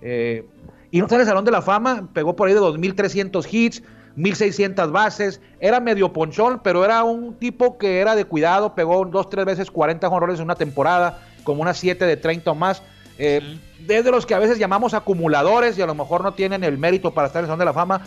eh, 0.00 0.44
y 0.90 0.98
no 0.98 1.06
está 1.06 1.16
en 1.16 1.22
el 1.22 1.26
Salón 1.26 1.44
de 1.44 1.50
la 1.50 1.62
Fama, 1.62 2.08
pegó 2.12 2.36
por 2.36 2.48
ahí 2.48 2.54
de 2.54 2.60
2.300 2.60 3.46
hits, 3.50 3.82
1.600 4.16 4.92
bases, 4.92 5.40
era 5.60 5.80
medio 5.80 6.12
ponchón, 6.12 6.60
pero 6.62 6.84
era 6.84 7.02
un 7.04 7.34
tipo 7.34 7.76
que 7.76 8.00
era 8.00 8.14
de 8.14 8.24
cuidado, 8.24 8.74
pegó 8.74 9.04
dos, 9.04 9.28
tres 9.28 9.44
veces 9.44 9.70
40 9.70 10.08
jonrones 10.08 10.38
en 10.38 10.44
una 10.44 10.54
temporada, 10.54 11.20
como 11.44 11.62
unas 11.62 11.76
7 11.78 12.04
de 12.06 12.16
30 12.16 12.50
o 12.50 12.54
más. 12.54 12.82
Eh, 13.18 13.58
Desde 13.78 14.10
los 14.10 14.24
que 14.26 14.34
a 14.34 14.38
veces 14.38 14.58
llamamos 14.58 14.94
acumuladores 14.94 15.76
y 15.78 15.82
a 15.82 15.86
lo 15.86 15.94
mejor 15.94 16.22
no 16.22 16.34
tienen 16.34 16.64
el 16.64 16.78
mérito 16.78 17.12
para 17.12 17.26
estar 17.26 17.40
en 17.40 17.44
el 17.44 17.48
Salón 17.48 17.58
de 17.58 17.64
la 17.66 17.72
Fama, 17.74 18.00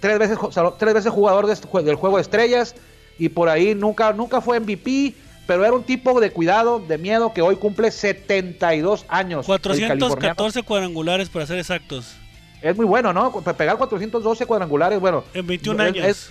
tres 0.00 0.18
veces, 0.18 0.38
tres 0.78 0.94
veces 0.94 1.12
jugador 1.12 1.46
de 1.46 1.82
del 1.82 1.94
juego 1.94 2.16
de 2.16 2.22
estrellas 2.22 2.74
y 3.18 3.28
por 3.28 3.48
ahí 3.48 3.74
nunca, 3.74 4.12
nunca 4.12 4.40
fue 4.40 4.58
MVP, 4.58 5.14
pero 5.46 5.64
era 5.64 5.72
un 5.74 5.84
tipo 5.84 6.20
de 6.20 6.30
cuidado, 6.30 6.80
de 6.80 6.98
miedo 6.98 7.32
que 7.32 7.42
hoy 7.42 7.56
cumple 7.56 7.90
72 7.90 9.04
años. 9.08 9.46
el 9.48 9.88
californiano. 9.88 10.34
414 10.36 10.62
cuadrangulares 10.62 11.28
para 11.28 11.46
ser 11.46 11.58
exactos. 11.58 12.16
Es 12.62 12.76
muy 12.76 12.86
bueno, 12.86 13.12
¿no? 13.12 13.30
Pe- 13.40 13.54
Pegar 13.54 13.76
412 13.76 14.46
cuadrangulares, 14.46 14.98
bueno. 14.98 15.22
En 15.34 15.46
21 15.46 15.82
es- 15.82 15.88
años. 15.94 16.06
es- 16.06 16.30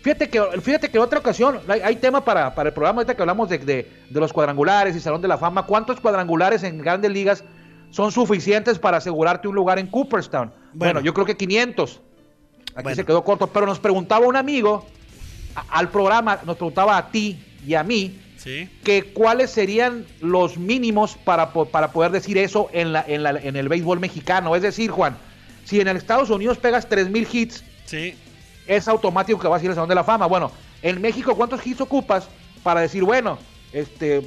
fíjate 0.00 0.28
que 0.30 0.40
fíjate 0.62 0.90
que 0.90 0.98
otra 0.98 1.18
ocasión, 1.18 1.60
hay, 1.68 1.80
hay 1.80 1.96
tema 1.96 2.24
para, 2.24 2.54
para 2.54 2.68
el 2.68 2.74
programa 2.74 2.98
ahorita 3.00 3.14
que 3.14 3.22
hablamos 3.22 3.48
de, 3.48 3.58
de- 3.58 3.90
de 4.08 4.20
los 4.20 4.32
cuadrangulares 4.32 4.96
y 4.96 5.00
Salón 5.00 5.20
de 5.20 5.28
la 5.28 5.38
Fama. 5.38 5.64
¿Cuántos 5.66 6.00
cuadrangulares 6.00 6.62
en 6.62 6.78
grandes 6.78 7.10
ligas 7.10 7.44
son 7.92 8.10
suficientes 8.10 8.80
para 8.80 8.96
asegurarte 8.96 9.46
un 9.46 9.54
lugar 9.54 9.78
en 9.78 9.86
Cooperstown? 9.86 10.48
Bueno, 10.72 10.94
Bueno. 10.94 11.00
yo 11.02 11.14
creo 11.14 11.24
que 11.26 11.36
500. 11.36 12.00
Aquí 12.74 12.82
Bueno. 12.82 12.96
se 12.96 13.04
quedó 13.04 13.22
corto, 13.22 13.46
pero 13.46 13.66
nos 13.66 13.78
preguntaba 13.78 14.26
un 14.26 14.34
amigo 14.36 14.84
a- 15.54 15.78
al 15.78 15.90
programa, 15.90 16.40
nos 16.44 16.56
preguntaba 16.56 16.96
a 16.96 17.10
ti 17.10 17.38
y 17.64 17.74
a 17.74 17.84
mí, 17.84 18.18
Sí. 18.38 18.68
que 18.82 19.12
cuáles 19.12 19.50
serían 19.50 20.04
los 20.20 20.56
mínimos 20.58 21.16
para, 21.16 21.52
para 21.52 21.92
poder 21.92 22.10
decir 22.10 22.38
eso 22.38 22.68
en, 22.72 22.92
la, 22.92 23.04
en, 23.06 23.22
la- 23.22 23.38
en 23.38 23.54
el 23.54 23.68
béisbol 23.68 24.00
mexicano. 24.00 24.56
Es 24.56 24.62
decir, 24.62 24.90
Juan, 24.90 25.16
si 25.64 25.80
en 25.80 25.86
el 25.86 25.96
Estados 25.96 26.28
Unidos 26.30 26.58
pegas 26.58 26.88
3.000 26.88 27.28
hits, 27.30 27.62
Sí. 27.84 28.14
es 28.66 28.88
automático 28.88 29.38
que 29.38 29.46
vas 29.46 29.60
a 29.60 29.64
ir 29.64 29.70
al 29.70 29.74
Salón 29.76 29.88
de 29.90 29.94
la 29.94 30.02
Fama. 30.02 30.26
Bueno, 30.26 30.50
en 30.82 31.00
México, 31.00 31.36
¿cuántos 31.36 31.64
hits 31.64 31.80
ocupas 31.82 32.26
para 32.64 32.80
decir, 32.80 33.04
bueno, 33.04 33.38
este, 33.72 34.22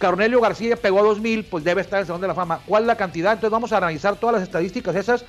Cornelio 0.00 0.40
García 0.40 0.76
pegó 0.76 1.02
2.000, 1.02 1.44
pues 1.50 1.62
debe 1.62 1.82
estar 1.82 1.98
en 1.98 2.00
el 2.00 2.06
Salón 2.06 2.22
de 2.22 2.28
la 2.28 2.34
Fama? 2.34 2.60
¿Cuál 2.66 2.84
es 2.84 2.86
la 2.86 2.96
cantidad? 2.96 3.34
Entonces 3.34 3.52
vamos 3.52 3.72
a 3.72 3.76
analizar 3.76 4.16
todas 4.16 4.34
las 4.34 4.42
estadísticas 4.42 4.96
esas 4.96 5.26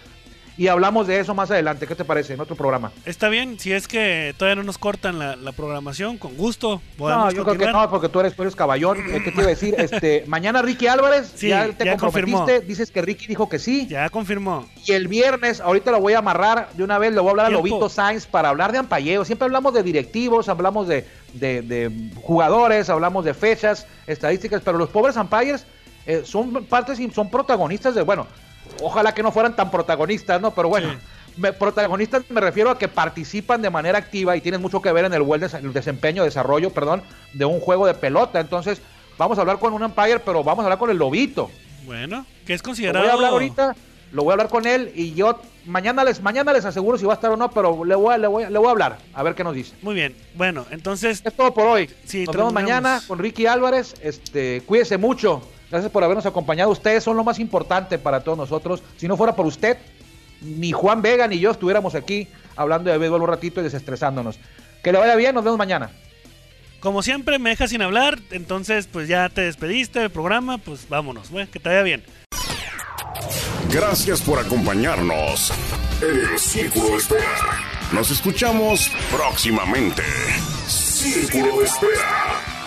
y 0.57 0.67
hablamos 0.67 1.07
de 1.07 1.19
eso 1.19 1.33
más 1.33 1.49
adelante. 1.51 1.87
¿Qué 1.87 1.95
te 1.95 2.05
parece? 2.05 2.33
En 2.33 2.39
otro 2.41 2.55
programa. 2.55 2.91
Está 3.05 3.29
bien, 3.29 3.59
si 3.59 3.71
es 3.71 3.87
que 3.87 4.35
todavía 4.37 4.55
no 4.57 4.63
nos 4.63 4.77
cortan 4.77 5.17
la, 5.17 5.35
la 5.35 5.51
programación, 5.53 6.17
con 6.17 6.35
gusto. 6.35 6.81
No, 6.99 7.29
yo 7.31 7.43
creo 7.43 7.45
que 7.45 7.49
continuar. 7.65 7.73
no, 7.85 7.89
porque 7.89 8.09
tú 8.09 8.19
eres, 8.19 8.35
tú 8.35 8.43
eres 8.43 8.55
caballón. 8.55 8.97
Eh, 9.09 9.21
¿Qué 9.23 9.31
te 9.31 9.37
iba 9.37 9.43
a 9.45 9.47
decir? 9.47 9.75
Este, 9.77 10.23
mañana 10.27 10.61
Ricky 10.61 10.87
Álvarez, 10.87 11.31
Sí, 11.35 11.47
ya 11.49 11.67
te 11.71 11.85
ya 11.85 11.97
comprometiste, 11.97 12.37
confirmó. 12.37 12.67
dices 12.67 12.91
que 12.91 13.01
Ricky 13.01 13.27
dijo 13.27 13.49
que 13.49 13.59
sí. 13.59 13.87
Ya 13.87 14.09
confirmó. 14.09 14.67
Y 14.85 14.91
el 14.91 15.07
viernes, 15.07 15.61
ahorita 15.61 15.91
lo 15.91 15.99
voy 15.99 16.13
a 16.13 16.19
amarrar 16.19 16.69
de 16.73 16.83
una 16.83 16.97
vez, 16.99 17.13
le 17.13 17.19
voy 17.21 17.29
a 17.29 17.31
hablar 17.31 17.45
a. 17.47 17.49
Lobito 17.49 17.89
Sainz 17.89 18.25
para 18.25 18.49
hablar 18.49 18.71
de 18.71 18.77
ampalleo. 18.79 19.25
Siempre 19.25 19.45
hablamos 19.45 19.73
de 19.73 19.83
directivos, 19.83 20.49
hablamos 20.49 20.87
de, 20.87 21.05
de- 21.33 21.61
de 21.61 22.11
jugadores, 22.21 22.89
hablamos 22.89 23.25
de 23.25 23.33
fechas, 23.33 23.87
estadísticas, 24.07 24.61
pero 24.63 24.77
los 24.77 24.89
pobres 24.89 25.15
umpires 25.15 25.65
eh, 26.05 26.23
son 26.25 26.65
partes 26.65 26.99
y 26.99 27.09
son 27.11 27.29
protagonistas 27.29 27.95
de, 27.95 28.01
bueno, 28.01 28.27
ojalá 28.81 29.13
que 29.13 29.23
no 29.23 29.31
fueran 29.31 29.55
tan 29.55 29.71
protagonistas, 29.71 30.41
¿no? 30.41 30.51
Pero 30.51 30.69
bueno, 30.69 30.89
Sí. 30.91 30.97
me- 31.37 31.53
protagonistas 31.53 32.23
me 32.29 32.41
refiero 32.41 32.69
a 32.71 32.77
que 32.77 32.87
participan 32.87 33.61
de 33.61 33.69
manera 33.69 33.97
activa 33.97 34.35
y 34.35 34.41
tienen 34.41 34.61
mucho 34.61 34.81
que 34.81 34.91
ver 34.91 35.05
en 35.05 35.13
el 35.13 35.21
buen 35.21 35.41
des- 35.41 35.53
el 35.53 35.73
desempeño, 35.73 36.23
desarrollo, 36.23 36.71
perdón, 36.71 37.03
de 37.33 37.45
un 37.45 37.59
juego 37.59 37.85
de 37.87 37.93
pelota. 37.93 38.39
Entonces, 38.39 38.81
vamos 39.17 39.37
a 39.37 39.41
hablar 39.41 39.59
con 39.59 39.73
un 39.73 39.83
umpire, 39.83 40.19
pero 40.19 40.43
vamos 40.43 40.63
a 40.63 40.65
hablar 40.65 40.79
con 40.79 40.89
el 40.89 40.97
Lobito. 40.97 41.49
Bueno, 41.85 42.25
que 42.45 42.53
es 42.53 42.61
Lo 42.61 42.65
considerado. 42.65 42.99
voy 43.03 43.09
a 43.09 43.13
hablar 43.13 43.31
ahorita, 43.31 43.75
lo 44.11 44.23
voy 44.23 44.31
a 44.31 44.33
hablar 44.33 44.49
con 44.49 44.65
él 44.67 44.91
y 44.93 45.13
yo 45.13 45.41
mañana 45.65 46.03
les 46.03 46.21
mañana 46.21 46.51
les 46.53 46.65
aseguro 46.65 46.97
si 46.97 47.05
va 47.05 47.13
a 47.13 47.15
estar 47.15 47.31
o 47.31 47.37
no, 47.37 47.49
pero 47.51 47.85
le 47.85 47.95
voy 47.95 48.13
a, 48.13 48.17
le 48.17 48.27
voy 48.27 48.43
a, 48.43 48.49
le 48.49 48.57
voy 48.59 48.67
a 48.67 48.71
hablar, 48.71 48.97
a 49.13 49.23
ver 49.23 49.35
qué 49.35 49.43
nos 49.43 49.55
dice. 49.55 49.73
Muy 49.81 49.95
bien. 49.95 50.15
Bueno, 50.35 50.65
entonces, 50.71 51.21
Es 51.25 51.33
todo 51.35 51.53
por 51.53 51.65
hoy. 51.67 51.89
Sí, 52.05 52.25
nos 52.25 52.35
vemos 52.35 52.51
mañana 52.53 53.01
con 53.07 53.19
Ricky 53.19 53.45
Álvarez. 53.47 53.95
Este, 54.01 54.61
cuídese 54.65 54.97
mucho. 54.97 55.41
Gracias 55.71 55.91
por 55.91 56.03
habernos 56.03 56.25
acompañado. 56.25 56.69
Ustedes 56.69 57.03
son 57.03 57.15
lo 57.15 57.23
más 57.23 57.39
importante 57.39 57.97
para 57.97 58.19
todos 58.23 58.37
nosotros. 58.37 58.83
Si 58.97 59.07
no 59.07 59.15
fuera 59.15 59.35
por 59.35 59.45
usted, 59.45 59.77
ni 60.41 60.73
Juan 60.73 61.01
Vega 61.01 61.27
ni 61.27 61.39
yo 61.39 61.51
estuviéramos 61.51 61.95
aquí 61.95 62.27
hablando 62.55 62.91
de 62.91 62.97
béisbol 62.97 63.21
un 63.21 63.29
ratito 63.29 63.61
y 63.61 63.63
desestresándonos. 63.63 64.37
Que 64.83 64.91
le 64.91 64.99
vaya 64.99 65.15
bien, 65.15 65.33
nos 65.33 65.43
vemos 65.43 65.57
mañana. 65.57 65.91
como 66.81 67.03
siempre, 67.03 67.39
me 67.39 67.51
dejas 67.51 67.69
sin 67.69 67.81
hablar. 67.81 68.19
Entonces, 68.31 68.87
pues 68.91 69.07
ya 69.07 69.29
te 69.29 69.41
despediste 69.41 69.99
del 69.99 70.09
programa. 70.09 70.57
Pues 70.57 70.89
vámonos. 70.89 71.29
Bueno, 71.29 71.49
que 71.49 71.59
te 71.59 71.69
vaya 71.69 71.83
bien. 71.83 72.03
Gracias 73.71 74.21
por 74.21 74.39
acompañarnos 74.39 75.53
en 76.01 76.31
el 76.31 76.39
Círculo 76.39 76.89
de 76.89 76.97
Espera. 76.97 77.37
Nos 77.93 78.11
escuchamos 78.11 78.91
próximamente. 79.09 80.03
Círculo 80.67 81.59
de 81.59 81.65
Espera. 81.65 82.60